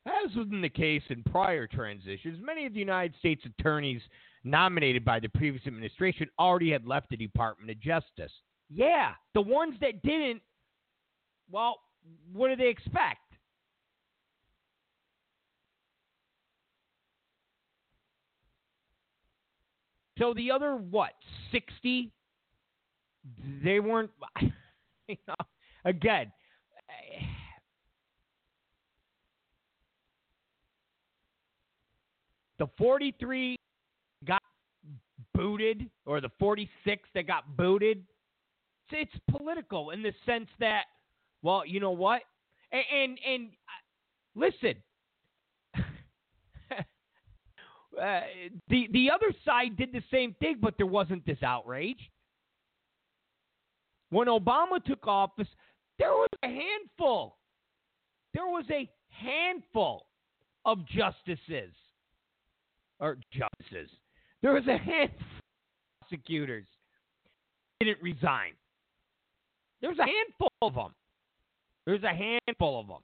[0.07, 4.03] As was the case in prior transitions, many of the United States attorneys
[4.45, 8.33] nominated by the previous administration already had left the Department of Justice.
[8.71, 10.41] Yeah, the ones that didn't,
[11.51, 11.81] well,
[12.33, 13.24] what do they expect?
[20.19, 21.13] So the other what
[21.51, 22.11] sixty?
[23.63, 24.11] They weren't.
[25.07, 25.35] You know,
[25.85, 26.33] again,
[32.59, 33.59] the forty-three
[34.27, 34.41] got
[35.35, 37.99] booted, or the forty-six that got booted.
[38.91, 40.85] It's, it's political in the sense that,
[41.43, 42.23] well, you know what,
[42.73, 43.53] and and, and uh,
[44.35, 44.83] listen.
[48.01, 48.21] Uh,
[48.69, 52.11] the the other side did the same thing, but there wasn't this outrage.
[54.11, 55.49] When Obama took office,
[55.99, 57.37] there was a handful.
[58.33, 60.07] There was a handful
[60.65, 61.73] of justices
[63.01, 63.91] or justices.
[64.43, 66.67] There was a handful of prosecutors
[67.81, 68.53] didn't resign.
[69.81, 70.95] There's a handful of them.
[71.87, 72.15] There's a
[72.47, 73.03] handful of them.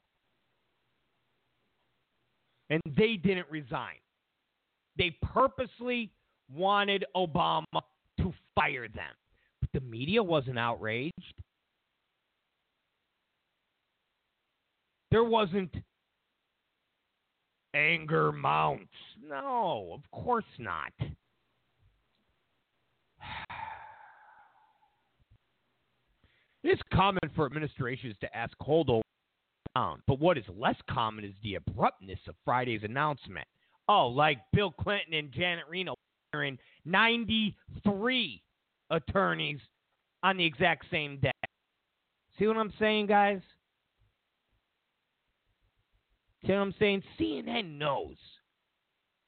[2.70, 3.96] And they didn't resign.
[4.96, 6.10] They purposely
[6.52, 7.64] wanted Obama
[8.18, 9.14] to fire them.
[9.60, 11.34] But the media wasn't outraged.
[15.10, 15.74] There wasn't
[17.74, 18.92] anger mounts.
[19.26, 20.92] No, of course not.
[26.62, 29.00] It's common for administrations to ask holdover
[29.74, 33.48] down, but what is less common is the abruptness of Friday's announcement.
[33.92, 35.96] Oh, like Bill Clinton and Janet Reno
[36.32, 38.40] hiring 93
[38.88, 39.58] attorneys
[40.22, 41.32] on the exact same day.
[42.38, 43.40] See what I'm saying, guys?
[46.46, 47.02] See what I'm saying?
[47.18, 48.14] CNN knows.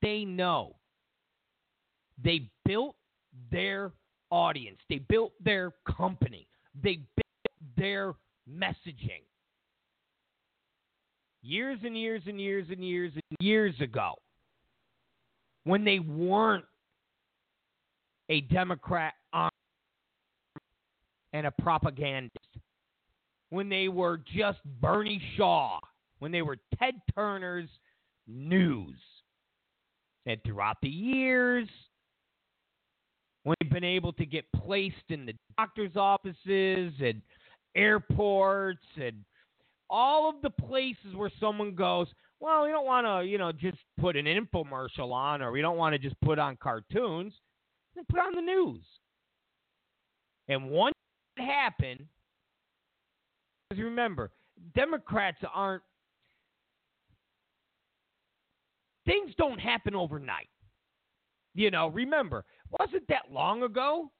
[0.00, 0.76] They know.
[2.22, 2.94] They built
[3.50, 3.90] their
[4.30, 4.78] audience.
[4.88, 6.46] They built their company.
[6.80, 8.14] They built their
[8.48, 9.24] messaging.
[11.42, 14.14] Years and years and years and years and years ago
[15.64, 16.64] when they weren't
[18.28, 19.14] a Democrat
[21.32, 22.38] and a propagandist,
[23.50, 25.78] when they were just Bernie Shaw,
[26.18, 27.68] when they were Ted Turner's
[28.26, 28.96] news.
[30.26, 31.68] And throughout the years,
[33.42, 37.20] when they've been able to get placed in the doctor's offices and
[37.74, 39.16] airports and
[39.90, 42.06] all of the places where someone goes,
[42.42, 45.76] well, we don't want to, you know, just put an infomercial on, or we don't
[45.76, 47.32] want to just put on cartoons.
[47.94, 48.80] Then put on the news.
[50.48, 50.96] And once
[51.36, 52.04] it happened,
[53.70, 54.32] because remember,
[54.74, 55.84] Democrats aren't.
[59.06, 60.48] Things don't happen overnight.
[61.54, 62.44] You know, remember,
[62.80, 64.10] wasn't that long ago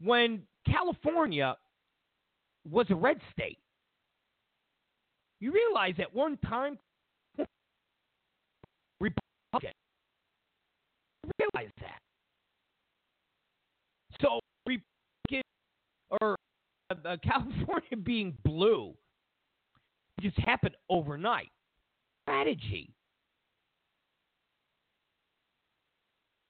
[0.00, 1.54] when California
[2.70, 3.58] was a red state?
[5.40, 6.78] You realize at one time
[9.56, 9.72] Republican.
[11.38, 11.98] Realize that.
[14.20, 15.42] So Republican
[16.20, 16.36] or
[16.90, 18.94] uh, California being blue
[20.20, 21.50] just happened overnight.
[22.22, 22.90] Strategy.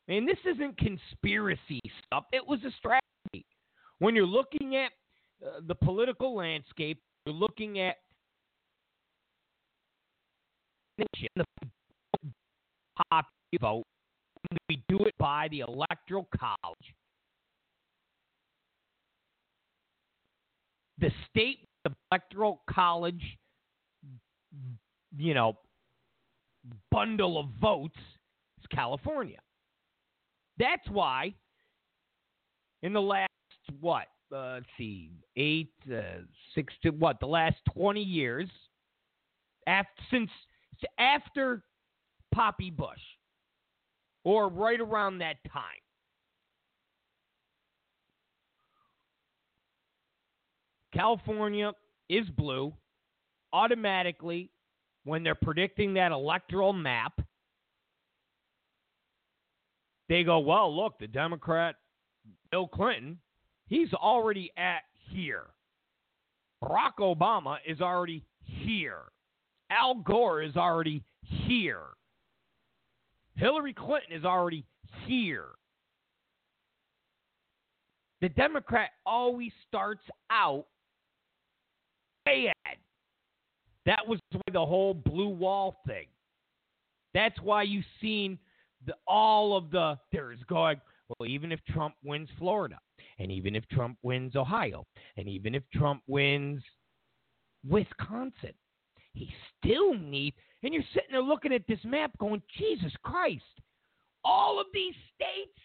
[0.09, 2.25] And this isn't conspiracy stuff.
[2.33, 3.45] It was a strategy.
[3.99, 4.93] When you're looking at
[5.45, 7.97] uh, the political landscape, you're looking at
[10.97, 11.45] the
[13.11, 13.83] popular vote.
[14.69, 16.95] We do it by the electoral college.
[20.99, 21.67] The state
[22.11, 23.23] electoral college,
[25.17, 25.57] you know,
[26.91, 27.99] bundle of votes
[28.61, 29.39] is California.
[30.59, 31.35] That's why
[32.83, 33.31] in the last
[33.81, 36.23] what uh, let's see eight uh,
[36.55, 38.49] six to what the last 20 years
[39.67, 40.31] after since
[40.99, 41.63] after
[42.37, 43.01] Poppy Bush
[44.23, 45.63] or right around that time
[50.93, 51.73] California
[52.11, 52.75] is blue
[53.55, 54.51] automatically
[55.05, 57.19] when they're predicting that electoral map
[60.09, 61.77] they go, well, look, the Democrat
[62.51, 63.19] Bill Clinton,
[63.67, 65.45] he's already at here.
[66.63, 69.01] Barack Obama is already here.
[69.71, 71.96] Al Gore is already here.
[73.37, 74.65] Hillary Clinton is already
[75.07, 75.47] here.
[78.21, 80.67] The Democrat always starts out
[82.25, 82.55] bad.
[83.85, 84.19] That was
[84.53, 86.07] the whole blue wall thing.
[87.15, 88.39] That's why you've seen
[88.85, 92.79] the, all of the there's going well even if Trump wins Florida
[93.19, 94.85] and even if Trump wins Ohio
[95.17, 96.63] and even if Trump wins
[97.67, 98.53] Wisconsin
[99.15, 103.45] he still needs and you're sitting there looking at this map going Jesus Christ
[104.25, 105.57] all of these states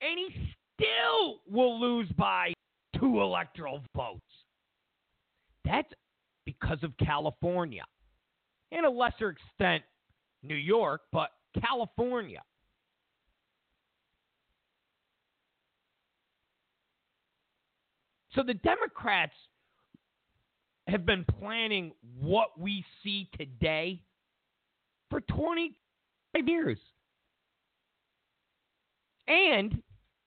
[0.00, 2.52] and he still will lose by
[2.98, 4.20] two electoral votes.
[5.64, 5.92] That's
[6.46, 7.82] because of California.
[8.70, 9.82] In a lesser extent
[10.44, 11.30] New York but
[11.60, 12.42] California.
[18.36, 19.34] So the Democrats
[20.86, 21.90] have been planning
[22.20, 24.00] what we see today
[25.10, 26.78] for 25 years
[29.28, 29.82] and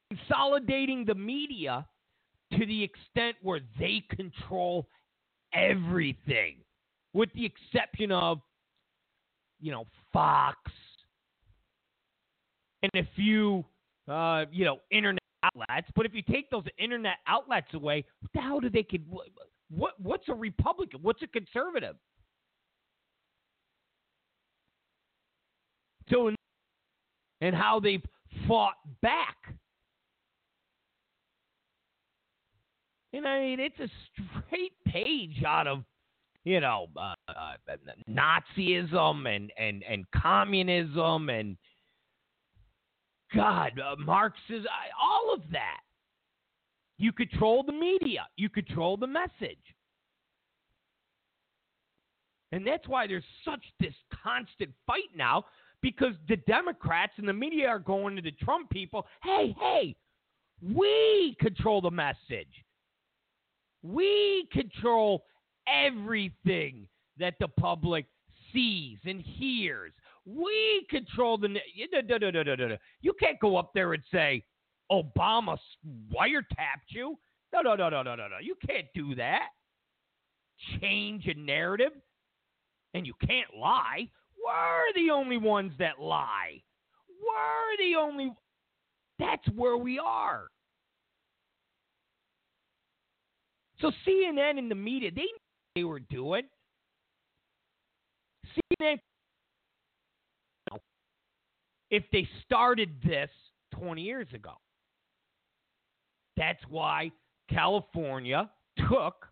[0.10, 1.86] consolidating the media
[2.54, 4.88] to the extent where they control
[5.54, 6.58] everything,
[7.14, 8.40] with the exception of,
[9.60, 10.58] you know, Fox
[12.84, 13.66] and a few,
[14.08, 15.88] uh, you know, internet outlets.
[15.96, 19.04] But if you take those internet outlets away, what the hell do they could?
[19.70, 21.00] What what's a Republican?
[21.02, 21.96] What's a conservative?
[26.10, 26.32] So,
[27.42, 28.04] and how they've
[28.48, 29.38] fought back.
[33.14, 33.90] And I mean, it's a
[34.48, 35.84] straight page out of,
[36.46, 37.76] you know, uh, uh,
[38.10, 41.58] Nazism and, and, and communism and
[43.36, 44.66] God, uh, Marxism,
[45.02, 45.82] all of that.
[46.98, 49.58] You control the media, you control the message.
[52.52, 55.46] And that's why there's such this constant fight now
[55.84, 59.96] because the Democrats and the media are going to the Trump people hey, hey,
[60.64, 62.64] we control the message.
[63.84, 65.26] We control
[65.68, 66.88] everything
[67.20, 68.06] that the public
[68.54, 69.92] sees and hears.
[70.26, 71.58] We control the.
[73.02, 74.44] You can't go up there and say
[74.90, 75.58] Obama
[76.16, 77.18] wiretapped you.
[77.54, 78.38] No, no, no, no, no, no, no.
[78.42, 79.50] You can't do that.
[80.80, 81.92] Change a narrative,
[82.94, 84.08] and you can't lie.
[84.44, 86.62] We're the only ones that lie.
[87.08, 88.34] We're the only.
[89.20, 90.48] That's where we are.
[93.80, 95.28] So CNN and the media, they
[95.76, 96.44] they were doing.
[98.82, 98.98] CNN
[101.94, 103.30] if they started this
[103.76, 104.54] 20 years ago.
[106.36, 107.12] That's why
[107.52, 108.50] California
[108.90, 109.28] took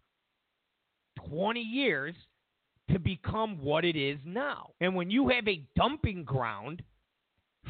[1.27, 2.13] 20 years
[2.91, 4.71] to become what it is now.
[4.81, 6.81] And when you have a dumping ground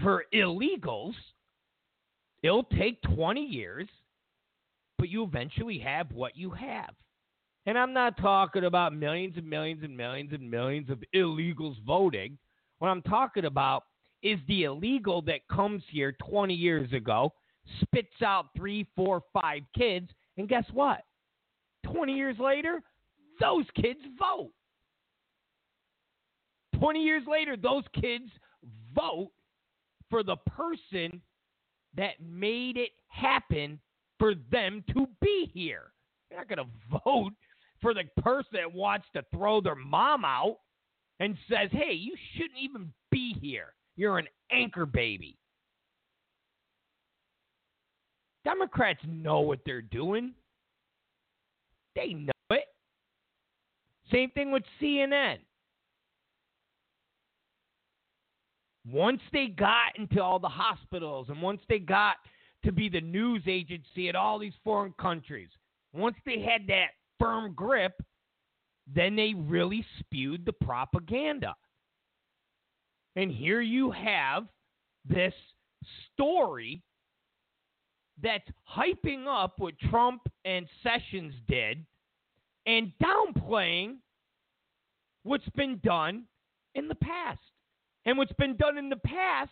[0.01, 1.13] for illegals,
[2.43, 3.87] it'll take 20 years,
[4.97, 6.93] but you eventually have what you have.
[7.65, 12.37] And I'm not talking about millions and millions and millions and millions of illegals voting.
[12.79, 13.83] What I'm talking about
[14.23, 17.33] is the illegal that comes here 20 years ago,
[17.81, 21.01] spits out three, four, five kids, and guess what?
[21.85, 22.81] 20 years later,
[23.39, 24.51] those kids vote.
[26.81, 28.25] 20 years later, those kids
[28.95, 29.29] vote
[30.09, 31.21] for the person
[31.95, 33.79] that made it happen
[34.17, 35.93] for them to be here.
[36.29, 37.33] You're not going to vote
[37.81, 40.57] for the person that wants to throw their mom out
[41.19, 43.73] and says, hey, you shouldn't even be here.
[43.95, 45.37] You're an anchor baby.
[48.43, 50.33] Democrats know what they're doing.
[51.95, 52.65] They know it.
[54.11, 55.37] Same thing with CNN.
[58.89, 62.15] Once they got into all the hospitals and once they got
[62.63, 65.49] to be the news agency at all these foreign countries,
[65.93, 66.89] once they had that
[67.19, 68.01] firm grip,
[68.93, 71.55] then they really spewed the propaganda.
[73.15, 74.47] And here you have
[75.05, 75.33] this
[76.13, 76.81] story
[78.21, 81.85] that's hyping up what Trump and Sessions did
[82.65, 83.97] and downplaying
[85.23, 86.23] what's been done
[86.75, 87.39] in the past.
[88.05, 89.51] And what's been done in the past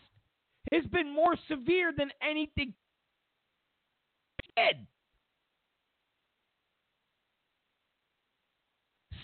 [0.72, 2.74] has been more severe than anything
[4.56, 4.86] did.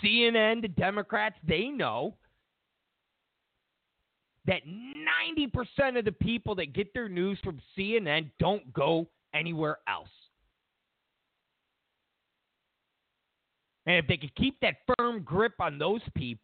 [0.03, 2.15] CNN, the Democrats, they know
[4.47, 10.09] that 90% of the people that get their news from CNN don't go anywhere else.
[13.87, 16.43] And if they could keep that firm grip on those people,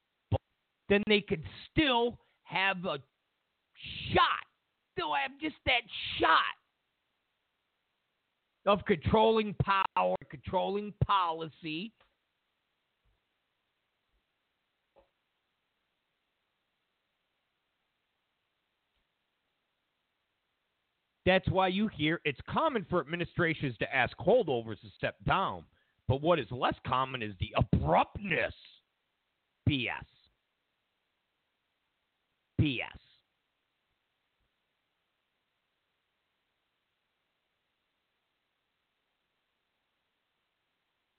[0.89, 2.19] then they could still
[2.53, 2.99] have a
[4.13, 4.45] shot,
[4.93, 5.83] still have just that
[6.21, 6.37] shot
[8.67, 11.93] of controlling power, controlling policy.
[21.25, 25.65] That's why you hear it's common for administrations to ask holdovers to step down.
[26.09, 28.55] But what is less common is the abruptness.
[29.69, 29.89] BS.
[32.63, 32.87] BS.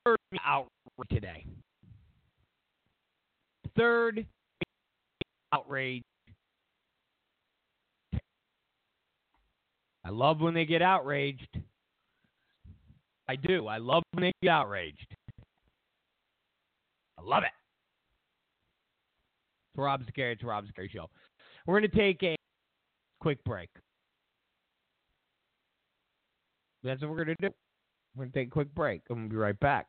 [0.05, 0.69] Third outrage
[1.09, 1.45] today.
[3.75, 4.25] Third
[5.51, 6.03] outrage.
[10.05, 11.57] I love when they get outraged.
[13.27, 13.67] I do.
[13.67, 15.15] I love when they get outraged.
[17.19, 17.51] I love it.
[19.73, 20.33] It's Rob Zicari.
[20.33, 21.09] It's Rob Zicari Show.
[21.65, 22.35] We're going to take a
[23.21, 23.69] quick break.
[26.83, 27.53] That's what we're going to do.
[28.15, 29.01] We're going to take a quick break.
[29.09, 29.87] I'm to be right back.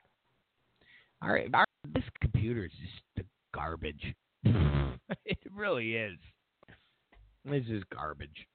[1.22, 1.50] All right.
[1.52, 2.70] Our, this computer is
[3.16, 4.14] just garbage.
[4.44, 6.16] it really is.
[7.44, 8.46] This is garbage.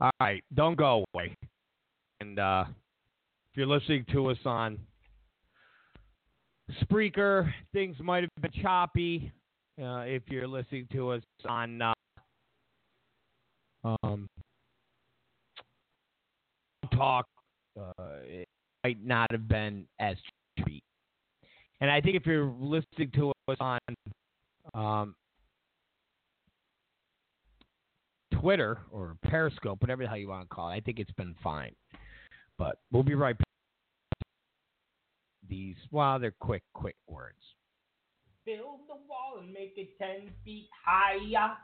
[0.00, 0.44] All right.
[0.54, 1.34] Don't go away.
[2.20, 2.64] And uh,
[3.50, 4.78] if you're listening to us on
[6.82, 9.32] Spreaker, things might have been choppy.
[9.80, 11.93] Uh, if you're listening to us on uh,
[13.84, 14.28] um,
[16.96, 17.26] talk,
[17.78, 17.92] uh,
[18.24, 18.48] it
[18.84, 20.16] might not have been as
[20.58, 20.82] choppy.
[21.80, 23.78] And I think if you're listening to us on
[24.74, 25.14] um,
[28.32, 31.34] Twitter or Periscope, whatever the hell you want to call it, I think it's been
[31.42, 31.74] fine.
[32.58, 33.44] But we'll be right back.
[35.48, 37.36] These, well, they're quick, quick words.
[38.46, 41.54] Build the wall and make it 10 feet higher.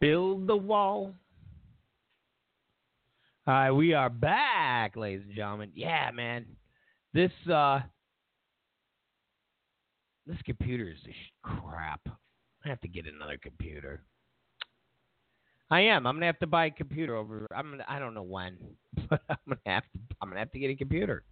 [0.00, 1.14] Build the wall.
[3.46, 5.70] All right, we are back, ladies and gentlemen.
[5.74, 6.44] Yeah, man.
[7.14, 7.80] This uh
[10.26, 10.98] this computer is
[11.42, 12.00] crap.
[12.64, 14.02] I have to get another computer.
[15.70, 16.06] I am.
[16.06, 17.46] I'm gonna have to buy a computer over.
[17.54, 17.70] I'm.
[17.70, 18.56] Gonna, I don't know when,
[19.10, 19.98] but I'm gonna have to.
[20.20, 21.24] I'm gonna have to get a computer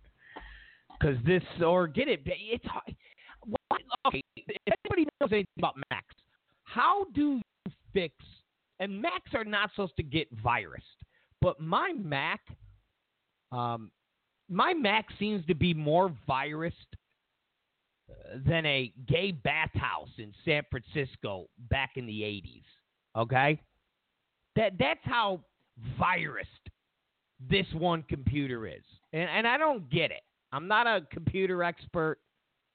[0.99, 2.21] because this or get it.
[2.25, 2.65] It's
[4.07, 4.23] okay.
[4.37, 6.15] If anybody knows anything about Macs,
[6.65, 8.15] how do you fix?
[8.79, 10.83] And Macs are not supposed to get virused,
[11.41, 12.41] but my Mac,
[13.53, 13.91] um,
[14.49, 16.73] my Mac seems to be more virused
[18.47, 22.63] than a gay bathhouse in San Francisco back in the 80s.
[23.17, 23.61] Okay?
[24.57, 25.41] That that's how
[26.01, 26.45] virused
[27.51, 28.85] this one computer is.
[29.13, 30.23] And and I don't get it.
[30.53, 32.19] I'm not a computer expert,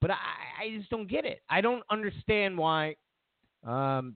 [0.01, 0.15] but I,
[0.63, 1.41] I just don't get it.
[1.49, 2.95] I don't understand why
[3.65, 4.15] um,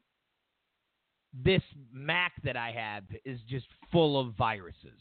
[1.43, 4.99] this Mac that I have is just full of viruses.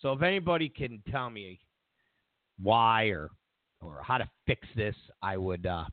[0.00, 1.60] So if anybody can tell me
[2.60, 3.30] why or
[3.80, 5.84] or how to fix this, I would uh,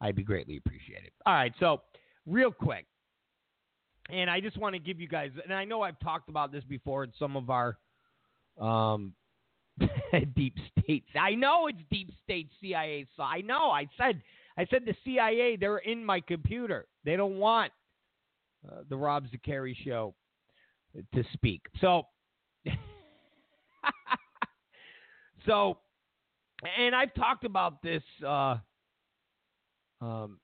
[0.00, 1.10] I'd be greatly appreciated.
[1.26, 1.82] All right, so
[2.26, 2.86] real quick,
[4.10, 6.64] and I just want to give you guys, and I know I've talked about this
[6.64, 7.78] before in some of our
[8.60, 9.14] um,
[10.36, 11.08] deep states.
[11.18, 13.06] I know it's deep state CIA.
[13.16, 13.70] So I know.
[13.70, 14.22] I said.
[14.56, 15.56] I said the CIA.
[15.56, 16.86] They're in my computer.
[17.04, 17.72] They don't want
[18.68, 20.14] uh, the Rob Zicari show
[21.14, 21.62] to speak.
[21.80, 22.02] So.
[25.46, 25.78] so,
[26.78, 28.02] and I've talked about this.
[28.26, 28.56] Uh,
[30.00, 30.38] um,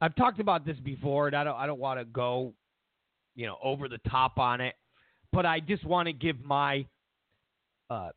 [0.00, 1.56] I've talked about this before, and I don't.
[1.56, 2.52] I don't want to go,
[3.34, 4.74] you know, over the top on it.
[5.32, 6.86] But I just want to give my
[7.90, 8.10] uh,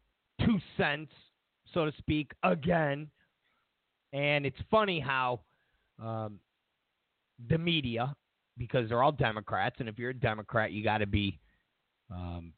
[0.45, 1.11] two cents,
[1.73, 3.09] so to speak, again.
[4.13, 5.41] And it's funny how
[6.01, 6.39] um,
[7.49, 8.15] the media,
[8.57, 11.39] because they're all Democrats, and if you're a Democrat, you got to be,
[12.11, 12.53] um,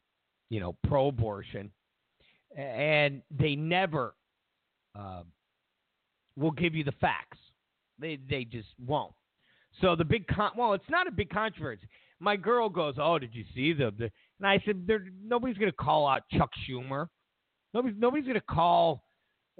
[0.48, 1.70] you know, pro-abortion,
[2.56, 4.14] and they never
[4.98, 5.22] uh,
[6.36, 7.38] will give you the facts.
[7.98, 9.12] They they just won't.
[9.80, 11.88] So the big con- well, it's not a big controversy.
[12.18, 14.88] My girl goes, "Oh, did you see the?" the and I said,
[15.22, 17.06] "Nobody's going to call out Chuck Schumer.
[17.74, 19.04] Nobody's nobody's going to call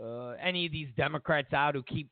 [0.03, 2.09] uh, any of these Democrats out who keep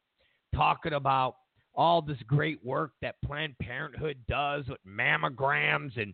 [0.54, 1.36] talking about
[1.78, 6.12] all this great work that Planned Parenthood does with mammograms and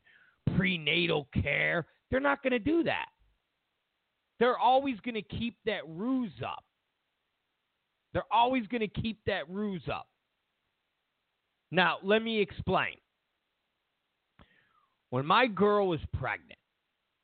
[0.57, 1.86] prenatal care.
[2.11, 3.07] They're not going to do that.
[4.39, 6.62] They're always going to keep that ruse up.
[8.12, 10.07] They're always going to keep that ruse up.
[11.73, 12.97] Now, let me explain.
[15.09, 16.59] When my girl was pregnant,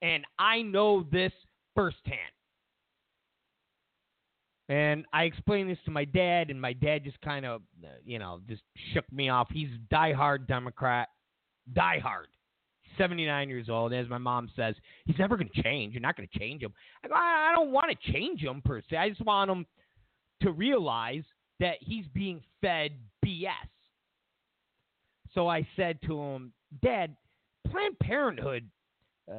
[0.01, 1.33] and I know this
[1.75, 2.19] firsthand,
[4.71, 7.61] and I explained this to my dad, and my dad just kind of,
[8.05, 8.63] you know, just
[8.95, 9.49] shook me off.
[9.51, 11.09] He's diehard Democrat,
[11.75, 12.27] diehard.
[12.97, 13.93] 79 years old.
[13.93, 14.77] As my mom says,
[15.07, 15.93] he's never going to change.
[15.93, 16.73] You're not going to change him.
[17.05, 18.97] I go, I don't want to change him per se.
[18.97, 19.67] I just want him
[20.43, 21.25] to realize
[21.59, 22.93] that he's being fed
[23.25, 23.49] BS.
[25.35, 26.53] So I said to him,
[26.83, 27.17] Dad,
[27.71, 28.69] Planned Parenthood
[29.31, 29.35] uh,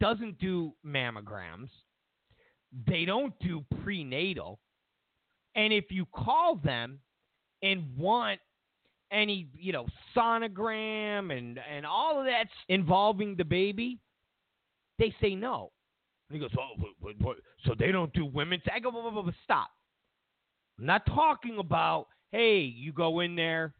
[0.00, 1.68] doesn't do mammograms.
[2.86, 4.58] They don't do prenatal.
[5.54, 6.98] And if you call them
[7.62, 8.40] and want
[9.12, 9.86] any, you know,
[10.16, 14.00] sonogram and, and all of that's involving the baby,
[14.98, 15.70] they say no.
[16.28, 17.34] And he goes, oh,
[17.64, 18.62] so they don't do women's?
[18.74, 18.90] I go,
[19.44, 19.68] stop.
[20.78, 23.74] I'm not talking about, hey, you go in there,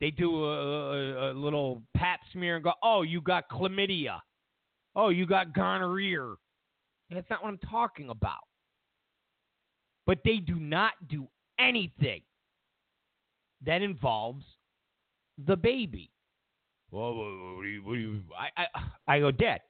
[0.00, 4.18] they do a, a, a, little pap smear and go, oh, you got chlamydia.
[4.96, 6.34] Oh, you got gonorrhea.
[7.14, 8.44] That's not what I'm talking about.
[10.06, 11.28] But they do not do
[11.58, 12.22] anything
[13.64, 14.44] that involves
[15.46, 16.10] the baby.
[16.90, 19.60] Well, what do you, what do you, I, I, I go, Dad,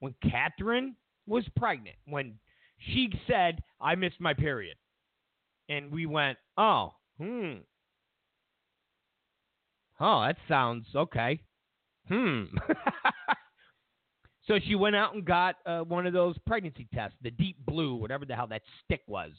[0.00, 0.94] when Catherine
[1.26, 2.34] was pregnant, when
[2.78, 4.76] she said, I missed my period,
[5.68, 7.54] and we went, oh, hmm.
[9.98, 11.40] Oh, that sounds okay.
[12.08, 12.44] Hmm.
[14.46, 17.94] so she went out and got uh, one of those pregnancy tests, the deep blue,
[17.94, 19.30] whatever the hell that stick was.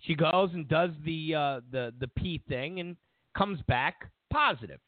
[0.00, 2.96] She goes and does the uh, the the pee thing and
[3.36, 4.80] comes back positive.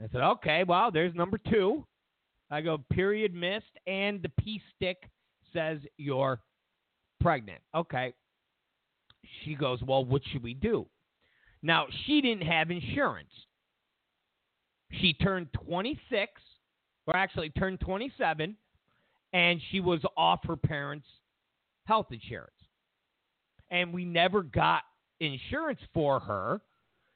[0.00, 1.84] I said, okay, well, there's number two.
[2.50, 5.08] I go, period missed, and the pee stick
[5.52, 6.40] says you're
[7.20, 7.60] pregnant.
[7.74, 8.12] Okay.
[9.44, 10.86] She goes, well, what should we do?
[11.62, 13.30] Now, she didn't have insurance.
[15.00, 16.30] She turned 26,
[17.06, 18.56] or actually turned 27,
[19.32, 21.06] and she was off her parents'
[21.84, 22.50] health insurance.
[23.70, 24.82] And we never got
[25.20, 26.60] insurance for her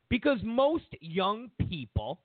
[0.08, 2.20] because most young people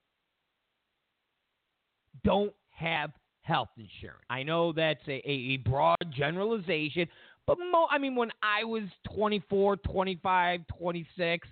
[2.24, 3.12] don't have
[3.42, 4.24] health insurance.
[4.30, 7.08] I know that's a, a broad generalization,
[7.46, 8.84] but mo- I mean, when I was
[9.14, 11.48] 24, 25, 26,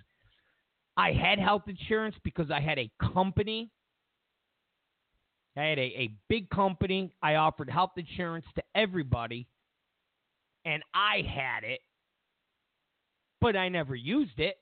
[0.96, 3.70] I had health insurance because I had a company.
[5.56, 7.14] I had a, a big company.
[7.22, 9.46] I offered health insurance to everybody,
[10.64, 11.80] and I had it,
[13.40, 14.56] but I never used it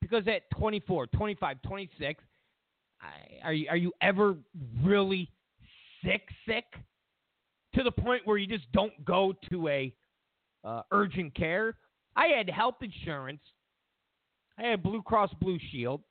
[0.00, 2.24] because at 24, 25, 26,
[3.00, 4.36] I, are you are you ever
[4.82, 5.30] really
[6.04, 6.64] sick sick
[7.74, 9.94] to the point where you just don't go to a
[10.64, 11.76] uh, urgent care?
[12.16, 13.42] I had health insurance.
[14.58, 16.02] I had Blue Cross Blue Shield.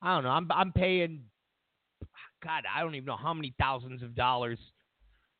[0.00, 0.30] I don't know.
[0.30, 1.24] I'm I'm paying
[2.44, 4.58] God, I don't even know how many thousands of dollars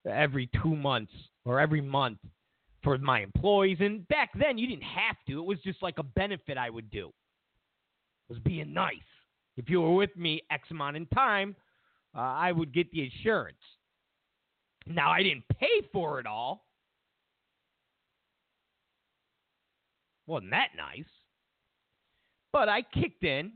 [0.08, 1.12] every 2 months
[1.44, 2.18] or every month
[2.82, 5.38] for my employees and back then you didn't have to.
[5.38, 8.96] It was just like a benefit I would do It was being nice.
[9.56, 11.54] If you were with me X amount in time,
[12.16, 13.56] uh, I would get the insurance.
[14.86, 16.66] Now, I didn't pay for it all.
[20.26, 21.06] Wasn't that nice?
[22.52, 23.52] But I kicked in,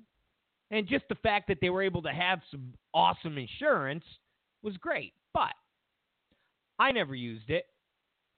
[0.70, 4.04] and just the fact that they were able to have some awesome insurance
[4.62, 5.12] was great.
[5.32, 5.52] But
[6.78, 7.66] I never used it.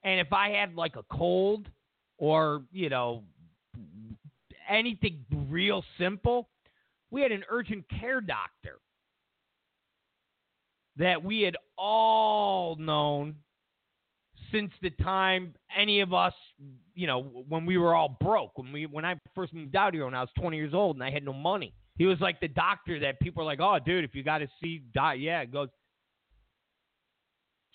[0.03, 1.67] And if I had like a cold
[2.17, 3.23] or, you know,
[4.69, 6.49] anything real simple,
[7.11, 8.79] we had an urgent care doctor
[10.97, 13.35] that we had all known
[14.51, 16.33] since the time any of us,
[16.93, 20.05] you know, when we were all broke, when we when I first moved out here
[20.05, 21.73] when I was 20 years old and I had no money.
[21.99, 24.47] He was like the doctor that people are like, "Oh, dude, if you got to
[24.63, 25.67] see doc, yeah, it goes."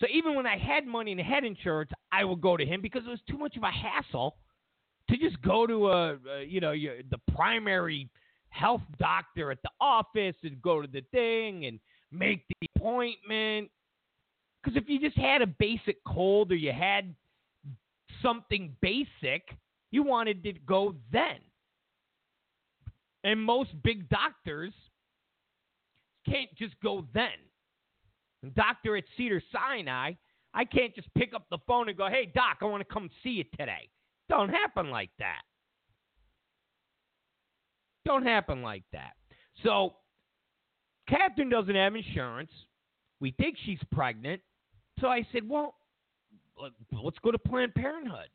[0.01, 3.03] So even when I had money and had insurance, I would go to him because
[3.05, 4.35] it was too much of a hassle
[5.09, 8.09] to just go to a, a you know, your, the primary
[8.49, 11.79] health doctor at the office and go to the thing and
[12.11, 13.69] make the appointment.
[14.63, 17.13] Because if you just had a basic cold or you had
[18.23, 19.55] something basic,
[19.91, 21.37] you wanted to go then.
[23.25, 24.71] And most big doctors
[26.29, 28.53] can't just go then.
[28.55, 30.11] Doctor at Cedar Sinai,
[30.53, 33.09] I can't just pick up the phone and go, hey, doc, I want to come
[33.23, 33.89] see you today.
[34.29, 35.41] Don't happen like that.
[38.05, 39.13] Don't happen like that.
[39.63, 39.95] So,
[41.09, 42.51] Catherine doesn't have insurance.
[43.19, 44.41] We think she's pregnant.
[44.99, 45.73] So I said, well,
[46.91, 48.29] let's go to Planned Parenthood.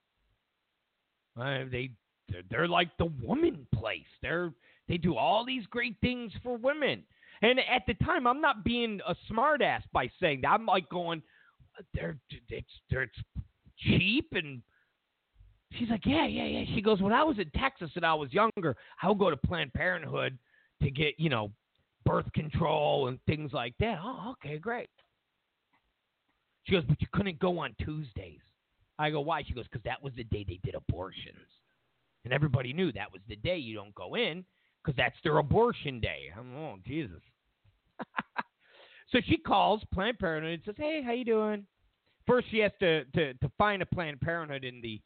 [1.41, 1.91] Uh, they
[2.29, 4.07] they're, they're like the woman place.
[4.23, 4.53] They're
[4.91, 7.05] they do all these great things for women.
[7.43, 10.49] And at the time, I'm not being a smartass by saying that.
[10.49, 11.23] I'm like going,
[11.95, 12.19] they're
[12.49, 13.17] it's they're it's
[13.79, 14.61] cheap and
[15.79, 16.65] she's like, yeah, yeah, yeah.
[16.75, 19.37] She goes, when I was in Texas and I was younger, I would go to
[19.37, 20.37] Planned Parenthood
[20.83, 21.53] to get you know
[22.05, 23.99] birth control and things like that.
[24.03, 24.91] Oh, okay, great.
[26.65, 28.41] She goes, but you couldn't go on Tuesdays.
[28.99, 29.45] I go, why?
[29.45, 31.37] She goes, because that was the day they did abortions.
[32.25, 34.45] And everybody knew that was the day you don't go in
[34.83, 36.31] because that's their abortion day.
[36.39, 37.21] Oh, Jesus.
[39.11, 41.67] so she calls Planned Parenthood and says, hey, how you doing?
[42.27, 45.01] First, she has to, to, to find a Planned Parenthood in the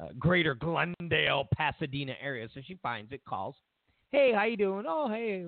[0.00, 2.48] uh, greater Glendale, Pasadena area.
[2.54, 3.56] So she finds it, calls.
[4.12, 4.84] Hey, how you doing?
[4.86, 5.44] Oh, hey.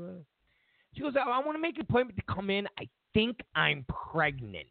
[0.94, 2.66] She goes, I, I want to make an appointment to come in.
[2.78, 4.66] I think I'm pregnant.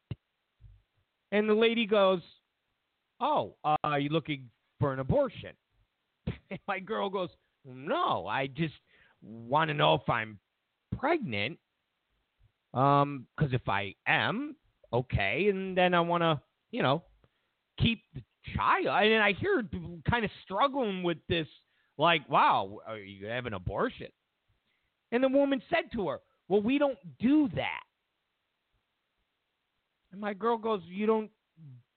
[1.31, 2.21] And the lady goes,
[3.19, 5.51] Oh, uh, are you looking for an abortion?
[6.49, 7.29] And my girl goes,
[7.65, 8.73] No, I just
[9.22, 10.39] want to know if I'm
[10.98, 11.57] pregnant.
[12.73, 14.56] Um, because if I am,
[14.94, 16.39] okay, and then I want to,
[16.72, 17.03] you know,
[17.80, 18.22] keep the
[18.56, 18.88] child.
[18.88, 21.48] And I hear people kind of struggling with this,
[21.98, 24.07] like, wow, are you have an abortion?
[25.11, 26.19] And the woman said to her,
[26.49, 27.81] Well, we don't do that.
[30.11, 31.31] And my girl goes, "You don't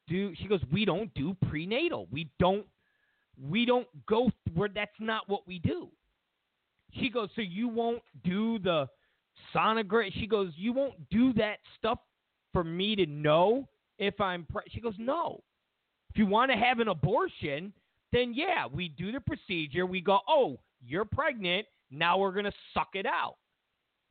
[0.06, 2.06] do." She goes, "We don't do prenatal.
[2.10, 2.66] We don't.
[3.38, 5.90] We don't go where that's not what we do."
[6.92, 8.88] She goes, "So you won't do the
[9.54, 11.98] sonogram?" She goes, "You won't do that stuff
[12.52, 13.68] for me to know
[13.98, 14.62] if I'm." Pre-.
[14.68, 15.42] She goes, "No.
[16.10, 17.72] If you want to have an abortion,
[18.12, 19.86] then yeah, we do the procedure.
[19.86, 21.66] We go, oh, you're pregnant.
[21.92, 23.36] Now we're gonna suck it out."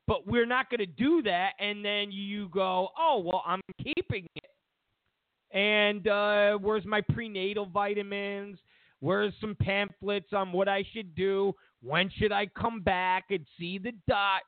[0.10, 1.52] but we're not going to do that.
[1.60, 5.56] And then you go, oh, well, I'm keeping it.
[5.56, 8.58] And uh, where's my prenatal vitamins?
[9.02, 11.54] Where's some pamphlets on what I should do?
[11.82, 14.42] When should I come back and see the dot?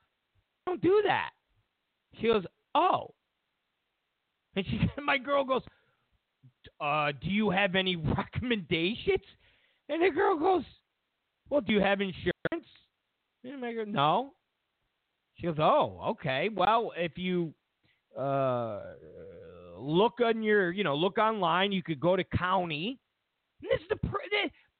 [0.66, 1.30] Don't do that.
[2.20, 2.44] She goes,
[2.74, 3.14] oh.
[4.54, 5.62] And she, my girl goes,
[6.80, 9.24] uh, do you have any recommendations?
[9.88, 10.64] And the girl goes,
[11.48, 12.68] well, do you have insurance?
[13.44, 14.32] And I go, no.
[15.42, 16.48] She goes, "Oh, okay.
[16.54, 17.52] Well, if you
[18.18, 18.80] uh,
[19.76, 22.98] look on your, you know, look online, you could go to county.
[23.60, 23.96] This is the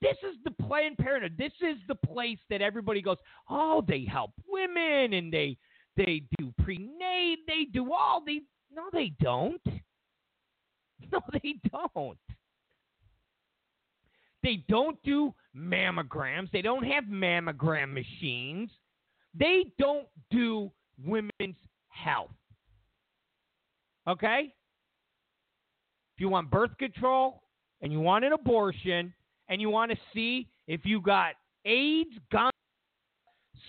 [0.02, 1.36] this is the Planned Parenthood.
[1.38, 3.16] This is the place that everybody goes.
[3.48, 5.56] Oh, they help women and they
[5.96, 7.36] they do prenate.
[7.46, 8.42] They do all the.
[8.74, 9.60] No, they don't.
[11.10, 12.16] No, they don't.
[14.42, 16.50] They don't do mammograms.
[16.52, 18.70] They don't have mammogram machines.
[19.34, 20.70] They don't do
[21.04, 21.56] women's
[21.88, 22.30] health.
[24.08, 24.54] Okay?
[26.16, 27.42] If you want birth control
[27.82, 29.12] and you want an abortion
[29.52, 31.34] and you want to see if you got
[31.66, 32.50] AIDS, gun,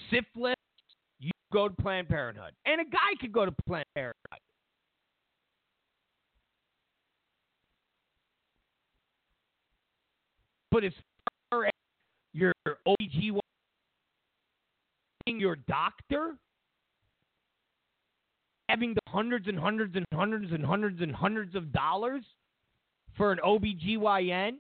[0.10, 0.56] syphilis,
[1.20, 2.54] you go to Planned Parenthood.
[2.66, 4.40] And a guy could go to Planned Parenthood.
[10.72, 10.94] But as
[11.52, 11.72] far as
[12.32, 12.54] your
[12.88, 13.42] OBGYN
[15.26, 16.36] your doctor
[18.70, 22.24] having the hundreds and hundreds and hundreds and hundreds and hundreds of dollars
[23.18, 24.54] for an OBGYN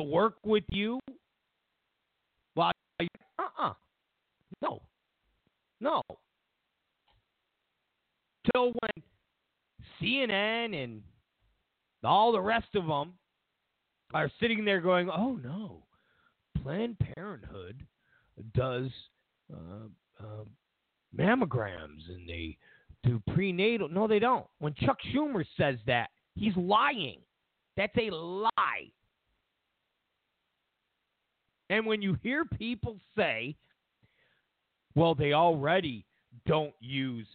[0.00, 0.98] to work with you
[2.54, 2.72] while
[3.38, 3.72] uh-uh.
[4.62, 4.80] No.
[5.80, 6.02] No.
[8.52, 9.04] Till when
[10.00, 11.02] CNN and
[12.02, 13.14] All the rest of them
[14.14, 15.84] are sitting there going, "Oh no,
[16.62, 17.86] Planned Parenthood
[18.54, 18.90] does
[19.52, 19.86] uh,
[20.18, 20.44] uh,
[21.16, 22.56] mammograms and they
[23.04, 24.46] do prenatal." No, they don't.
[24.58, 27.20] When Chuck Schumer says that, he's lying.
[27.76, 28.90] That's a lie.
[31.70, 33.56] And when you hear people say,
[34.96, 36.04] "Well, they already
[36.44, 37.28] don't use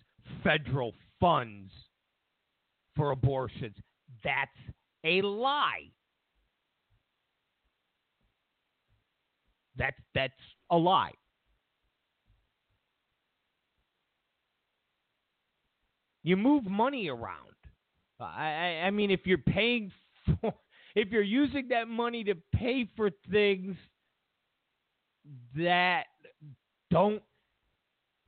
[0.44, 1.72] federal funds
[2.98, 3.78] for abortions,"
[4.24, 4.60] that's
[5.06, 5.90] a lie.
[9.78, 10.34] That's that's
[10.70, 11.14] a lie.
[16.24, 17.56] You move money around.
[18.20, 19.94] I, I mean, if you're paying
[20.42, 20.54] for,
[20.94, 23.78] if you're using that money to pay for things
[25.56, 26.06] that
[26.92, 27.22] don't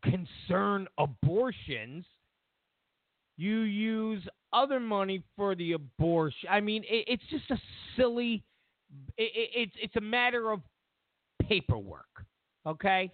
[0.04, 2.06] concern abortions,
[3.38, 6.50] you use other money for the abortion.
[6.50, 7.58] I mean, it, it's just a
[7.96, 8.44] silly.
[9.18, 10.62] It, it, it's it's a matter of
[11.44, 12.26] paperwork.
[12.66, 13.12] Okay,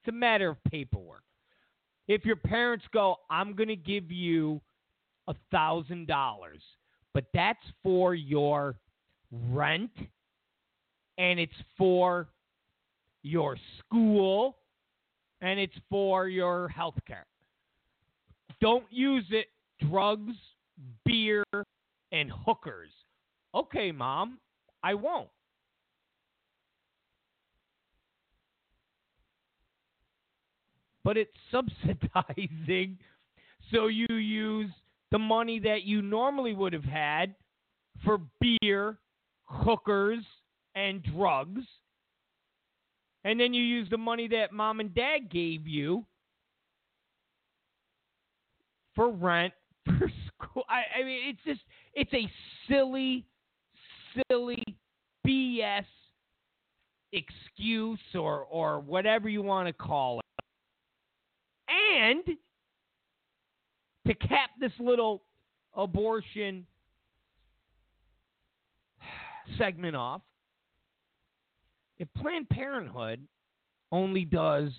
[0.00, 1.22] it's a matter of paperwork.
[2.06, 4.60] If your parents go, I'm to give you
[5.28, 6.62] a thousand dollars,
[7.14, 8.76] but that's for your
[9.50, 9.90] rent,
[11.16, 12.28] and it's for
[13.24, 14.56] your school,
[15.40, 17.26] and it's for your health care.
[18.60, 19.46] Don't use it
[19.90, 20.34] drugs,
[21.04, 21.44] beer,
[22.12, 22.90] and hookers.
[23.54, 24.38] Okay, mom,
[24.82, 25.28] I won't.
[31.02, 32.98] But it's subsidizing,
[33.72, 34.70] so you use
[35.10, 37.34] the money that you normally would have had
[38.04, 38.98] for beer,
[39.44, 40.24] hookers,
[40.74, 41.62] and drugs.
[43.24, 46.04] And then you use the money that mom and dad gave you
[48.94, 49.54] for rent,
[49.86, 50.64] for school.
[50.68, 51.60] I, I mean, it's just,
[51.94, 52.30] it's a
[52.68, 53.24] silly,
[54.30, 54.62] silly
[55.26, 55.86] BS
[57.12, 60.24] excuse or, or whatever you want to call it.
[61.68, 62.36] And
[64.06, 65.22] to cap this little
[65.74, 66.66] abortion
[69.58, 70.20] segment off,
[72.04, 73.26] if Planned Parenthood
[73.90, 74.70] only does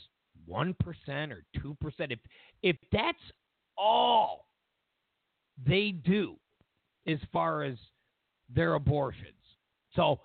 [0.49, 0.75] 1%
[1.31, 1.75] or 2%,
[2.11, 2.19] if,
[2.61, 3.17] if that's
[3.77, 4.45] all
[5.65, 6.35] they do
[7.07, 7.75] as far as
[8.53, 9.31] their abortions.
[9.95, 10.19] So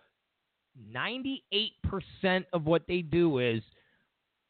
[0.92, 1.72] 98%
[2.52, 3.62] of what they do is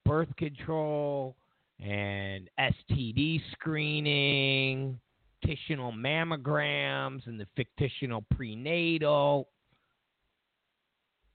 [0.04, 1.36] birth control
[1.78, 4.98] and STD screening,
[5.46, 7.46] fictional mammograms, and the
[7.78, 9.48] fictional prenatal.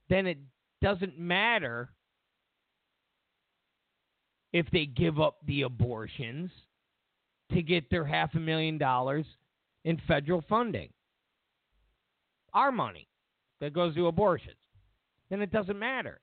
[0.10, 0.38] Then it
[0.82, 1.90] doesn't matter
[4.54, 6.50] if they give up the abortions
[7.52, 9.26] to get their half a million dollars
[9.84, 10.90] in federal funding.
[12.54, 13.08] Our money
[13.60, 14.56] that goes to abortions.
[15.30, 16.20] Then it doesn't matter.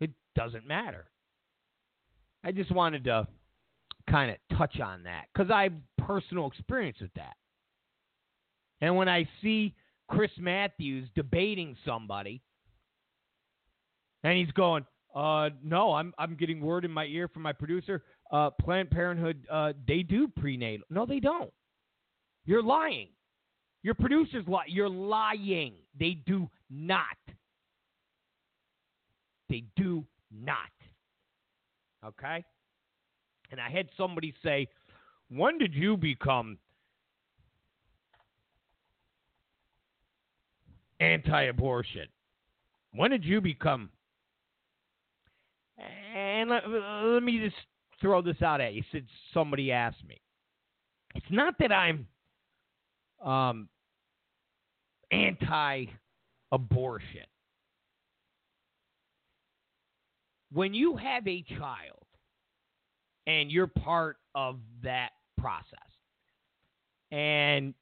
[0.00, 1.06] It doesn't matter.
[2.44, 3.26] I just wanted to
[4.08, 7.36] kind of touch on that because I have personal experience with that.
[8.80, 9.74] And when I see
[10.08, 12.42] Chris Matthews debating somebody
[14.22, 14.84] and he's going,
[15.14, 18.02] uh, no, I'm I'm getting word in my ear from my producer.
[18.30, 20.86] Uh, Planned Parenthood, uh, they do prenatal.
[20.90, 21.50] No, they don't.
[22.44, 23.08] You're lying.
[23.82, 24.64] Your producers lie.
[24.68, 25.74] You're lying.
[25.98, 27.16] They do not.
[29.48, 30.56] They do not.
[32.04, 32.44] Okay.
[33.50, 34.68] And I had somebody say,
[35.30, 36.58] "When did you become
[41.00, 42.06] anti-abortion?
[42.92, 43.90] When did you become?"
[46.14, 47.56] And let, let me just
[48.00, 50.20] throw this out at you since somebody asked me.
[51.14, 52.06] It's not that I'm
[53.24, 53.68] um,
[55.10, 55.86] anti
[56.52, 57.26] abortion.
[60.52, 62.06] When you have a child
[63.26, 65.78] and you're part of that process,
[67.10, 67.74] and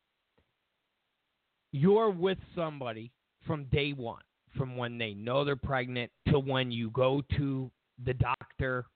[1.72, 3.12] you're with somebody
[3.47, 4.22] from day one,
[4.56, 7.70] from when they know they're pregnant to when you go to
[8.05, 8.86] the doctor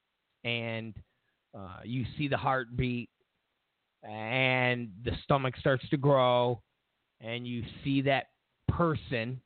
[0.44, 0.94] and
[1.56, 3.09] uh, you see the heartbeat
[4.02, 6.60] and the stomach starts to grow
[7.20, 8.28] and you see that
[8.68, 9.40] person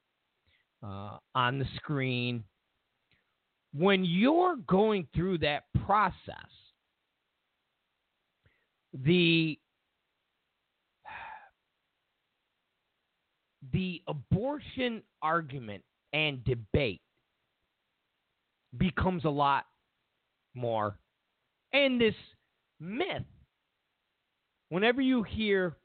[0.83, 2.45] uh, on the screen.
[3.73, 6.15] When you're going through that process,
[9.03, 9.59] the
[13.75, 15.83] the abortion argument
[16.13, 17.03] and debate
[18.79, 19.67] becomes a lot
[20.55, 20.97] more.
[21.73, 22.15] And this
[22.81, 23.25] myth
[24.69, 25.77] whenever you hear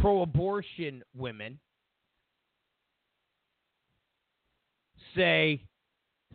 [0.00, 1.58] pro-abortion women
[5.16, 5.60] say,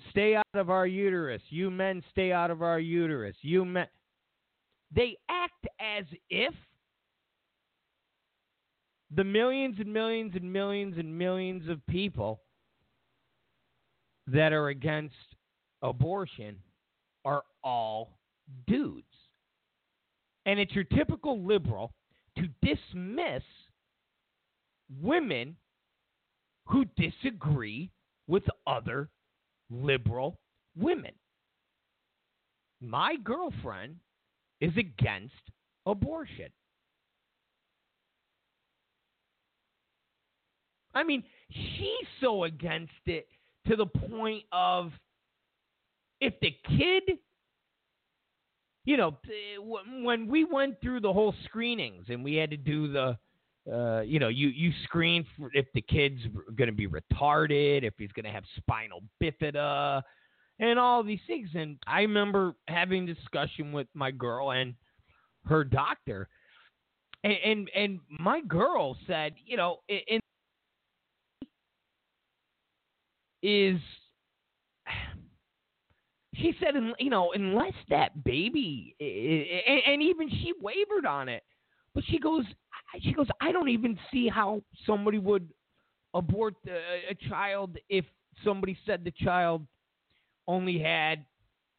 [0.09, 3.87] "Stay out of our uterus," you men stay out of our uterus, you men,
[4.91, 6.53] they act as if
[9.15, 12.41] the millions and millions and millions and millions of people
[14.27, 15.15] that are against
[15.81, 16.55] abortion
[17.25, 18.17] are all
[18.67, 19.05] dudes.
[20.45, 21.93] And it's your typical liberal
[22.37, 23.43] to dismiss
[25.01, 25.55] women
[26.65, 27.91] who disagree
[28.27, 29.09] with other
[29.69, 30.39] liberal
[30.77, 31.11] women.
[32.81, 33.95] My girlfriend
[34.59, 35.33] is against
[35.85, 36.49] abortion.
[40.93, 43.27] I mean, she's so against it
[43.67, 44.91] to the point of
[46.19, 47.17] if the kid,
[48.85, 49.17] you know,
[50.03, 53.17] when we went through the whole screenings and we had to do the,
[53.71, 56.19] uh, you know, you you screen for if the kid's
[56.55, 60.01] going to be retarded, if he's going to have spinal bifida,
[60.59, 61.49] and all these things.
[61.55, 64.73] And I remember having discussion with my girl and
[65.45, 66.27] her doctor,
[67.23, 70.19] and and, and my girl said, you know, in
[73.43, 73.79] is
[76.35, 81.43] she said you know unless that baby and, even she wavered on it.
[81.93, 82.45] But she goes
[83.01, 85.47] she goes i don't even see how somebody would
[86.13, 88.05] abort a child if
[88.43, 89.65] somebody said the child
[90.47, 91.25] only had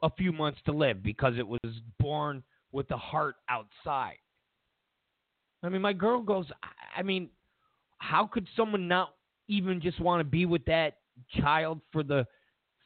[0.03, 1.61] a few months to live because it was
[1.99, 2.43] born
[2.73, 4.17] with the heart outside.
[5.63, 6.47] I mean my girl goes
[6.97, 7.31] i mean
[7.99, 9.15] how could someone not
[9.49, 10.99] even just want to be with that
[11.41, 12.27] child for the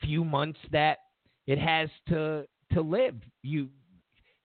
[0.00, 0.98] few months that
[1.46, 3.16] it has to to live.
[3.42, 3.68] You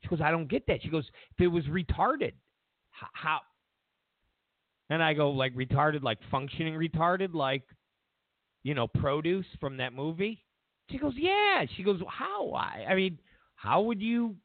[0.01, 0.81] she goes, I don't get that.
[0.81, 2.33] She goes, if it was retarded,
[2.91, 3.39] how?
[4.89, 7.63] And I go, like retarded, like functioning retarded, like
[8.63, 10.43] you know, produce from that movie.
[10.89, 11.65] She goes, yeah.
[11.75, 12.51] She goes, how?
[12.51, 13.19] I, I mean,
[13.55, 14.35] how would you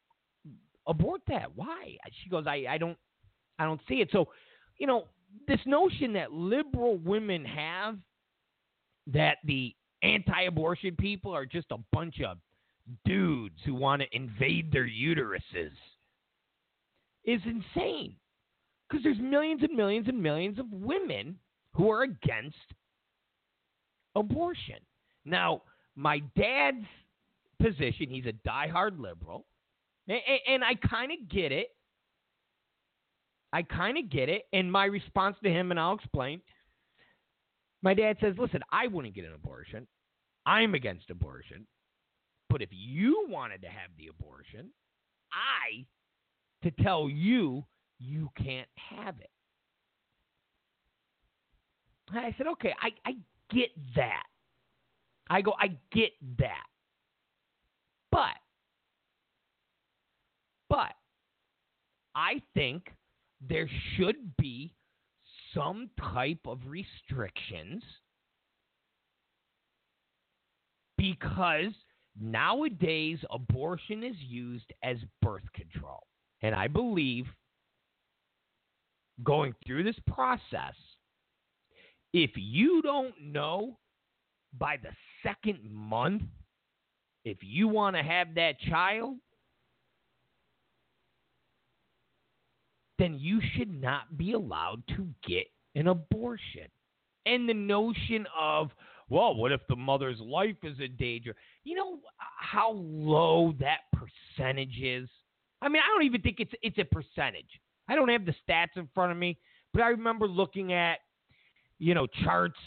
[0.87, 1.55] abort that?
[1.55, 1.97] Why?
[2.23, 2.97] She goes, I, I don't,
[3.57, 4.09] I don't see it.
[4.11, 4.29] So,
[4.77, 5.05] you know,
[5.47, 7.97] this notion that liberal women have
[9.13, 12.37] that the anti-abortion people are just a bunch of
[13.05, 15.71] dudes who want to invade their uteruses
[17.25, 18.15] is insane.
[18.89, 21.37] Because there's millions and millions and millions of women
[21.73, 22.55] who are against
[24.15, 24.77] abortion.
[25.25, 25.61] Now,
[25.95, 26.85] my dad's
[27.61, 29.45] position, he's a diehard liberal,
[30.07, 31.67] and, and I kind of get it.
[33.53, 34.43] I kind of get it.
[34.53, 36.41] And my response to him, and I'll explain.
[37.81, 39.87] My dad says, listen, I wouldn't get an abortion.
[40.45, 41.65] I'm against abortion.
[42.49, 44.71] But if you wanted to have the abortion,
[45.31, 45.85] I
[46.63, 47.63] to tell you
[47.99, 49.29] you can't have it.
[52.09, 53.15] And I said, okay, I, I
[53.53, 54.23] get that.
[55.29, 56.65] I go, I get that.
[58.11, 58.35] But,
[60.69, 60.93] but,
[62.15, 62.91] I think
[63.47, 64.73] there should be
[65.53, 67.83] some type of restrictions
[70.97, 71.71] because
[72.19, 76.03] nowadays abortion is used as birth control.
[76.41, 77.25] And I believe
[79.23, 80.75] going through this process,
[82.13, 83.77] if you don't know
[84.57, 84.89] by the
[85.23, 86.23] second month
[87.25, 89.17] if you want to have that child,
[92.99, 96.67] then you should not be allowed to get an abortion.
[97.25, 98.69] And the notion of,
[99.09, 101.35] well, what if the mother's life is in danger?
[101.63, 105.09] You know how low that percentage is?
[105.61, 107.49] I mean, I don't even think it's it's a percentage.
[107.87, 109.37] I don't have the stats in front of me,
[109.73, 110.99] but I remember looking at,
[111.79, 112.59] you know, charts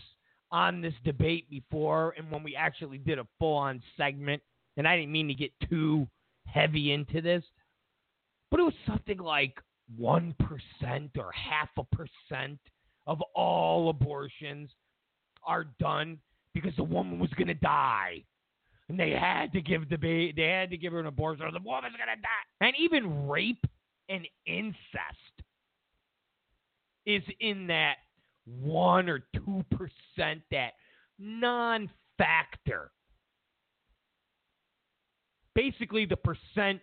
[0.50, 4.42] on this debate before and when we actually did a full on segment,
[4.76, 6.06] and I didn't mean to get too
[6.46, 7.44] heavy into this,
[8.50, 9.58] but it was something like
[10.00, 10.34] 1%
[11.18, 12.58] or half a percent
[13.06, 14.70] of all abortions
[15.44, 16.18] are done
[16.54, 18.22] because the woman was going to die.
[18.88, 21.52] And they had to give the ba- they had to give her an abortion or
[21.52, 22.66] the woman's going to die.
[22.66, 23.64] And even rape
[24.08, 24.86] and incest
[27.06, 27.96] is in that
[28.44, 29.64] 1 or 2%
[30.50, 30.72] that
[31.18, 32.90] non-factor.
[35.54, 36.80] Basically the percent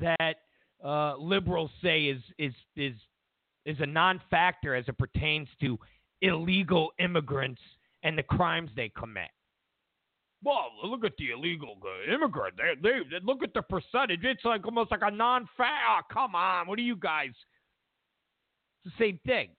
[0.00, 0.36] that
[0.84, 2.94] uh, liberals say is is is
[3.64, 5.78] is a non-factor as it pertains to
[6.22, 7.60] illegal immigrants
[8.02, 9.28] and the crimes they commit.
[10.42, 11.76] Well, look at the illegal
[12.12, 12.54] immigrant.
[12.56, 14.20] They, they, they look at the percentage.
[14.22, 15.64] It's like almost like a non-factor.
[15.90, 17.30] Oh, come on, what are you guys
[18.84, 19.50] It's the same thing.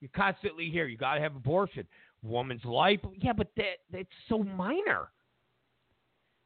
[0.00, 1.86] You constantly hear you got to have abortion.
[2.22, 3.00] Woman's life.
[3.16, 5.08] Yeah, but that that's so minor.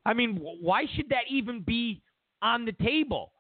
[0.07, 2.03] I mean, why should that even be
[2.43, 3.33] on the table?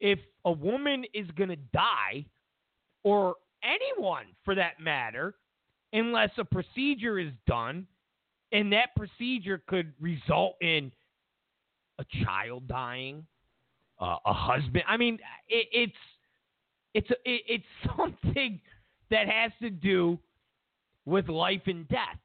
[0.00, 2.26] If a woman is going to die,
[3.02, 5.34] or anyone for that matter,
[5.92, 7.86] unless a procedure is done,
[8.52, 10.90] and that procedure could result in
[11.98, 13.24] a child dying,
[14.00, 14.84] uh, a husband.
[14.86, 15.18] I mean,
[15.48, 15.96] it, it's
[16.94, 17.64] it's it, it's
[17.96, 18.60] something
[19.10, 20.18] that has to do
[21.04, 22.18] with life and death.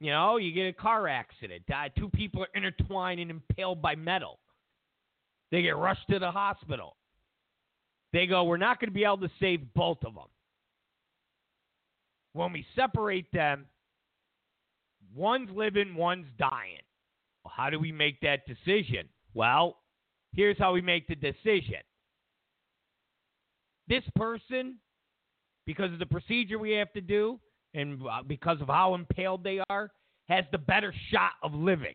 [0.00, 1.64] You know, you get a car accident,
[1.96, 4.38] two people are intertwined and impaled by metal.
[5.50, 6.96] They get rushed to the hospital.
[8.12, 10.28] They go, we're not going to be able to save both of them.
[12.32, 13.66] When we separate them,
[15.14, 16.82] one's living, one's dying.
[17.44, 19.08] Well, how do we make that decision?
[19.34, 19.78] Well,
[20.32, 21.80] here's how we make the decision.
[23.88, 24.76] This person,
[25.66, 27.40] because of the procedure we have to do
[27.78, 29.90] and uh, because of how impaled they are,
[30.28, 31.94] has the better shot of living.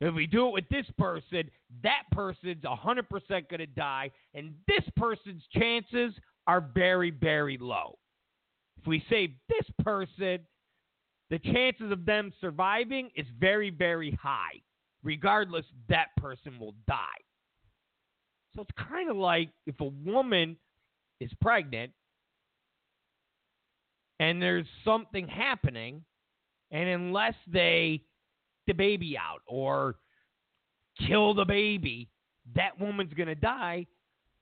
[0.00, 1.50] If we do it with this person,
[1.82, 6.14] that person's 100% going to die, and this person's chances
[6.46, 7.98] are very, very low.
[8.80, 10.38] If we save this person,
[11.28, 14.62] the chances of them surviving is very, very high.
[15.02, 16.96] Regardless, that person will die.
[18.54, 20.56] So it's kind of like if a woman
[21.20, 21.92] is pregnant
[24.20, 26.04] and there's something happening,
[26.70, 28.02] and unless they
[28.66, 29.96] the baby out or
[31.08, 32.08] kill the baby,
[32.54, 33.86] that woman's gonna die.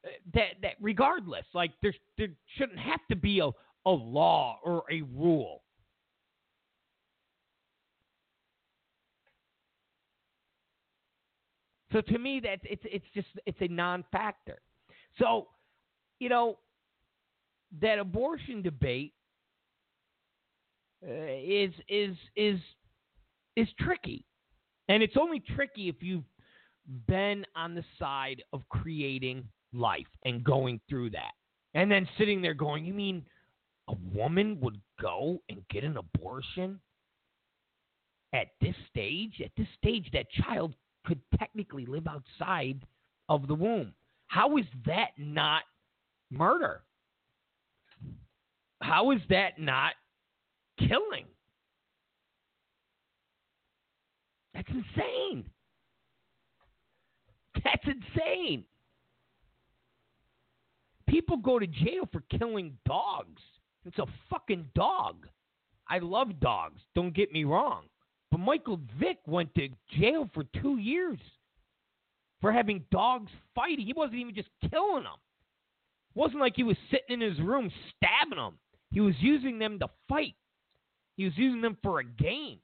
[0.05, 1.95] Uh, That that regardless, like there
[2.57, 3.51] shouldn't have to be a,
[3.87, 5.63] a law or a rule.
[11.93, 14.59] So to me, that's it's it's just it's a non-factor.
[15.19, 15.49] So,
[16.19, 16.59] you know,
[17.81, 19.15] that abortion debate
[21.07, 22.59] Uh, is is is
[23.55, 24.25] is tricky,
[24.89, 26.25] and it's only tricky if you've
[27.07, 31.33] been on the side of creating life and going through that,
[31.75, 33.25] and then sitting there going, "You mean
[33.89, 36.81] a woman would go and get an abortion?"
[38.33, 42.85] At this stage, at this stage, that child could technically live outside
[43.29, 43.95] of the womb.
[44.27, 45.63] How is that not
[46.31, 46.83] murder?
[48.83, 49.95] How is that not
[50.79, 51.27] killing?
[54.55, 55.45] That's insane.
[57.65, 58.65] That's insane.
[61.09, 63.41] People go to jail for killing dogs.
[63.85, 65.27] It's a fucking dog.
[65.89, 67.85] I love dogs, don't get me wrong.
[68.31, 69.69] But Michael Vick went to
[69.99, 71.19] jail for two years
[72.41, 73.87] for having dogs fighting.
[73.87, 75.13] He wasn't even just killing them.
[76.15, 78.59] It wasn't like he was sitting in his room stabbing them.
[78.91, 80.35] He was using them to fight.
[81.19, 82.61] He was using them for a game.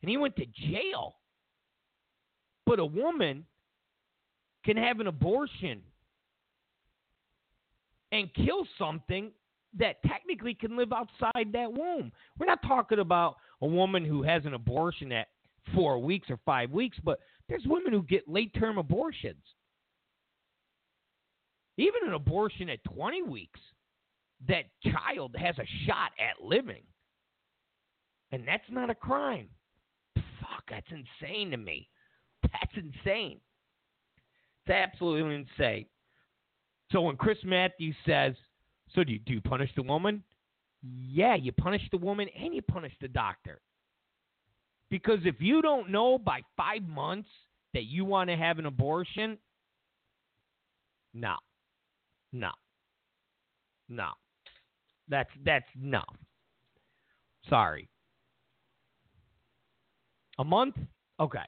[0.00, 1.16] And he went to jail.
[2.64, 3.44] But a woman
[4.64, 5.82] can have an abortion
[8.12, 9.32] and kill something
[9.78, 12.12] that technically can live outside that womb.
[12.38, 15.26] We're not talking about a woman who has an abortion at
[15.74, 17.18] four weeks or five weeks, but
[17.48, 19.42] there's women who get late term abortions.
[21.78, 23.60] Even an abortion at 20 weeks,
[24.46, 26.82] that child has a shot at living.
[28.32, 29.48] And that's not a crime.
[30.14, 31.88] Fuck, that's insane to me.
[32.42, 33.40] That's insane.
[34.66, 35.86] It's absolutely insane.
[36.92, 38.34] So when Chris Matthews says,
[38.94, 40.22] So do you, do you punish the woman?
[40.82, 43.60] Yeah, you punish the woman and you punish the doctor.
[44.90, 47.28] Because if you don't know by five months
[47.74, 49.38] that you want to have an abortion,
[51.14, 51.34] no.
[52.32, 52.50] No.
[53.88, 54.08] No.
[55.08, 56.02] That's that's no.
[57.48, 57.88] Sorry.
[60.38, 60.76] A month?
[61.20, 61.44] Okay.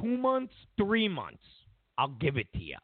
[0.00, 1.42] Two months, three months.
[1.96, 2.76] I'll give it to you.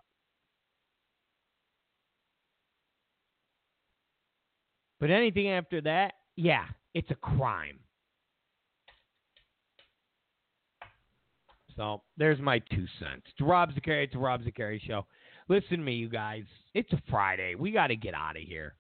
[5.01, 6.65] But anything after that, yeah,
[6.95, 7.79] it's a crime.
[11.77, 13.23] So there's my two cents.
[13.27, 14.05] It's Rob Zicari.
[14.05, 15.07] It's a Rob Zicari show.
[15.49, 16.45] Listen to me, you guys.
[16.73, 17.55] It's a Friday.
[17.55, 18.75] We got to get out of here.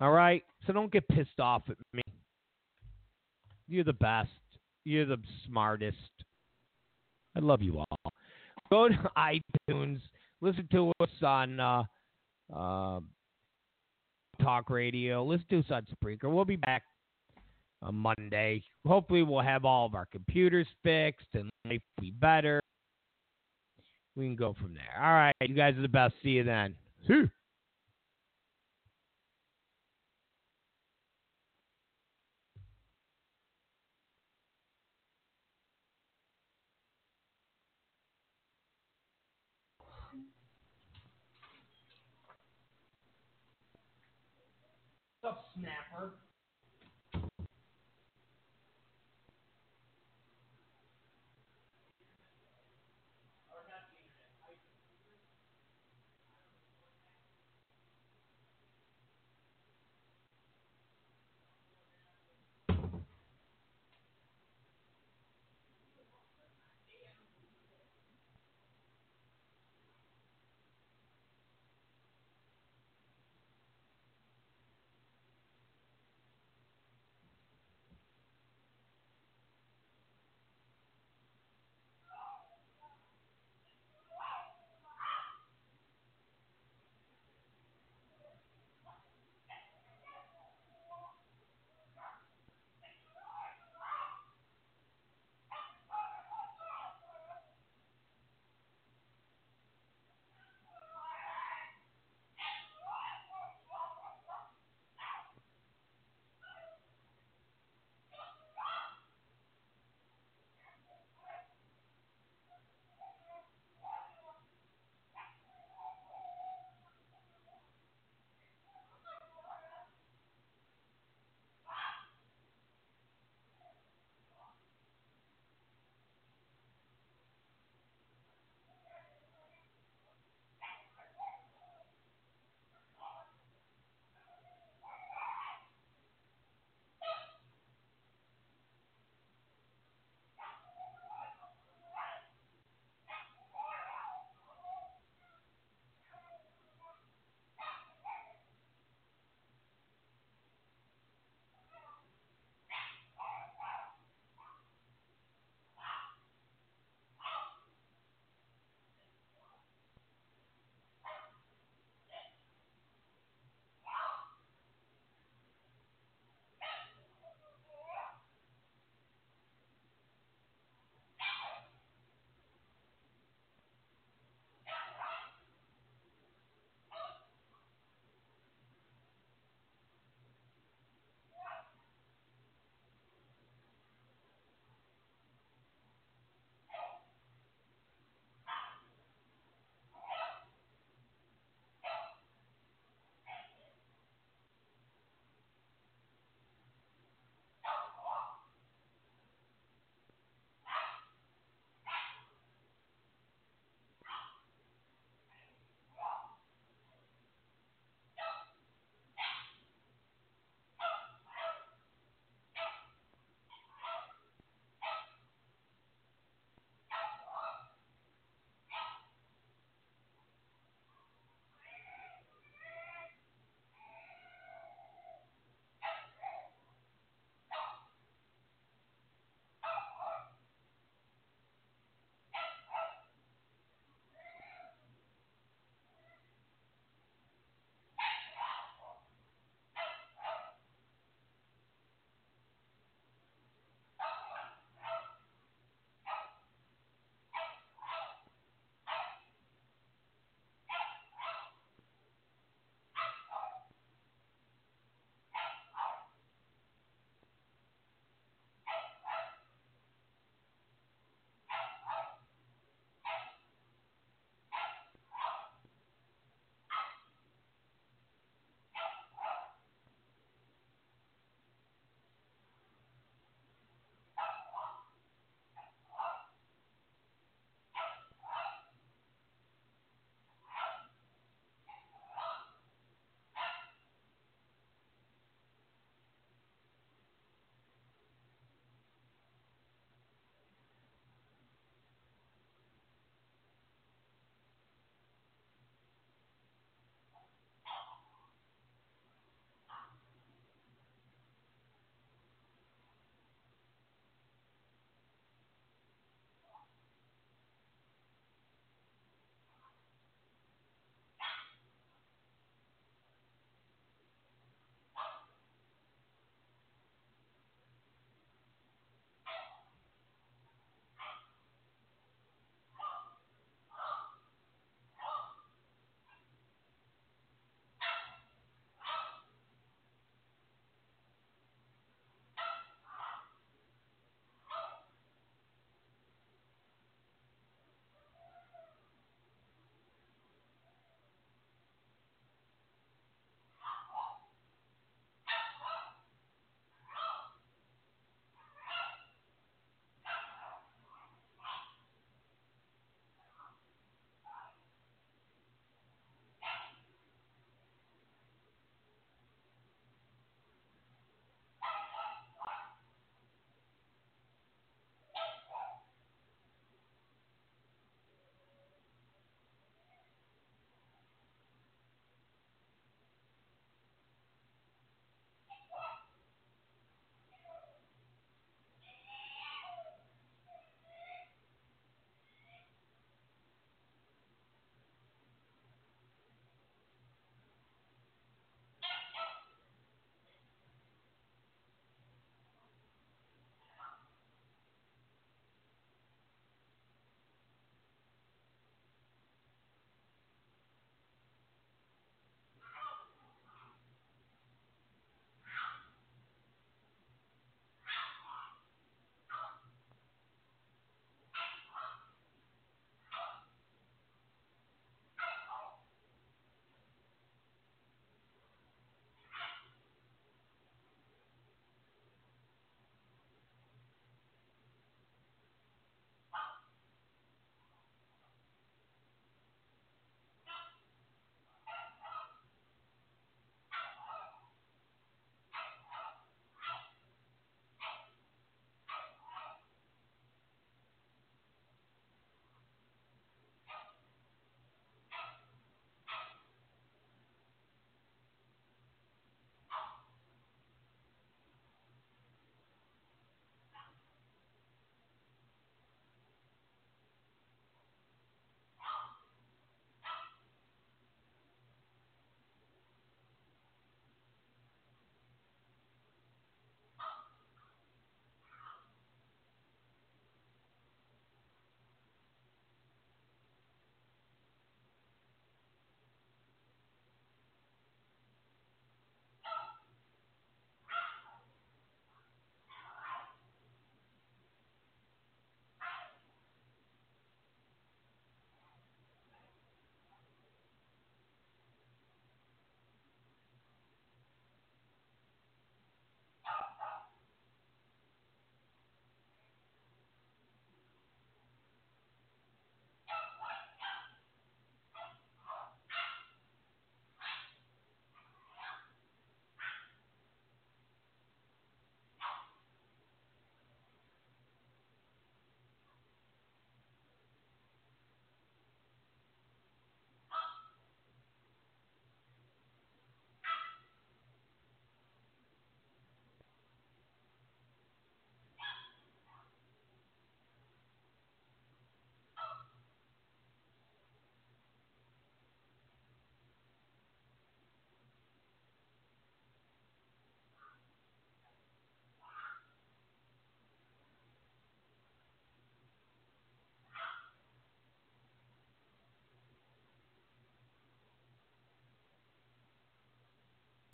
[0.00, 0.42] All right?
[0.66, 2.02] So don't get pissed off at me.
[3.68, 4.30] You're the best.
[4.90, 5.96] You're the smartest.
[7.36, 8.12] I love you all.
[8.72, 9.10] Go to
[9.70, 10.00] iTunes.
[10.40, 11.84] Listen to us on uh,
[12.52, 12.98] uh,
[14.42, 15.24] Talk Radio.
[15.24, 16.24] Listen to us on Spreaker.
[16.24, 16.82] We'll be back
[17.82, 18.64] on Monday.
[18.84, 22.60] Hopefully, we'll have all of our computers fixed and life will be better.
[24.16, 25.00] We can go from there.
[25.00, 26.14] All right, you guys are the best.
[26.24, 26.74] See you then.
[27.06, 27.30] See.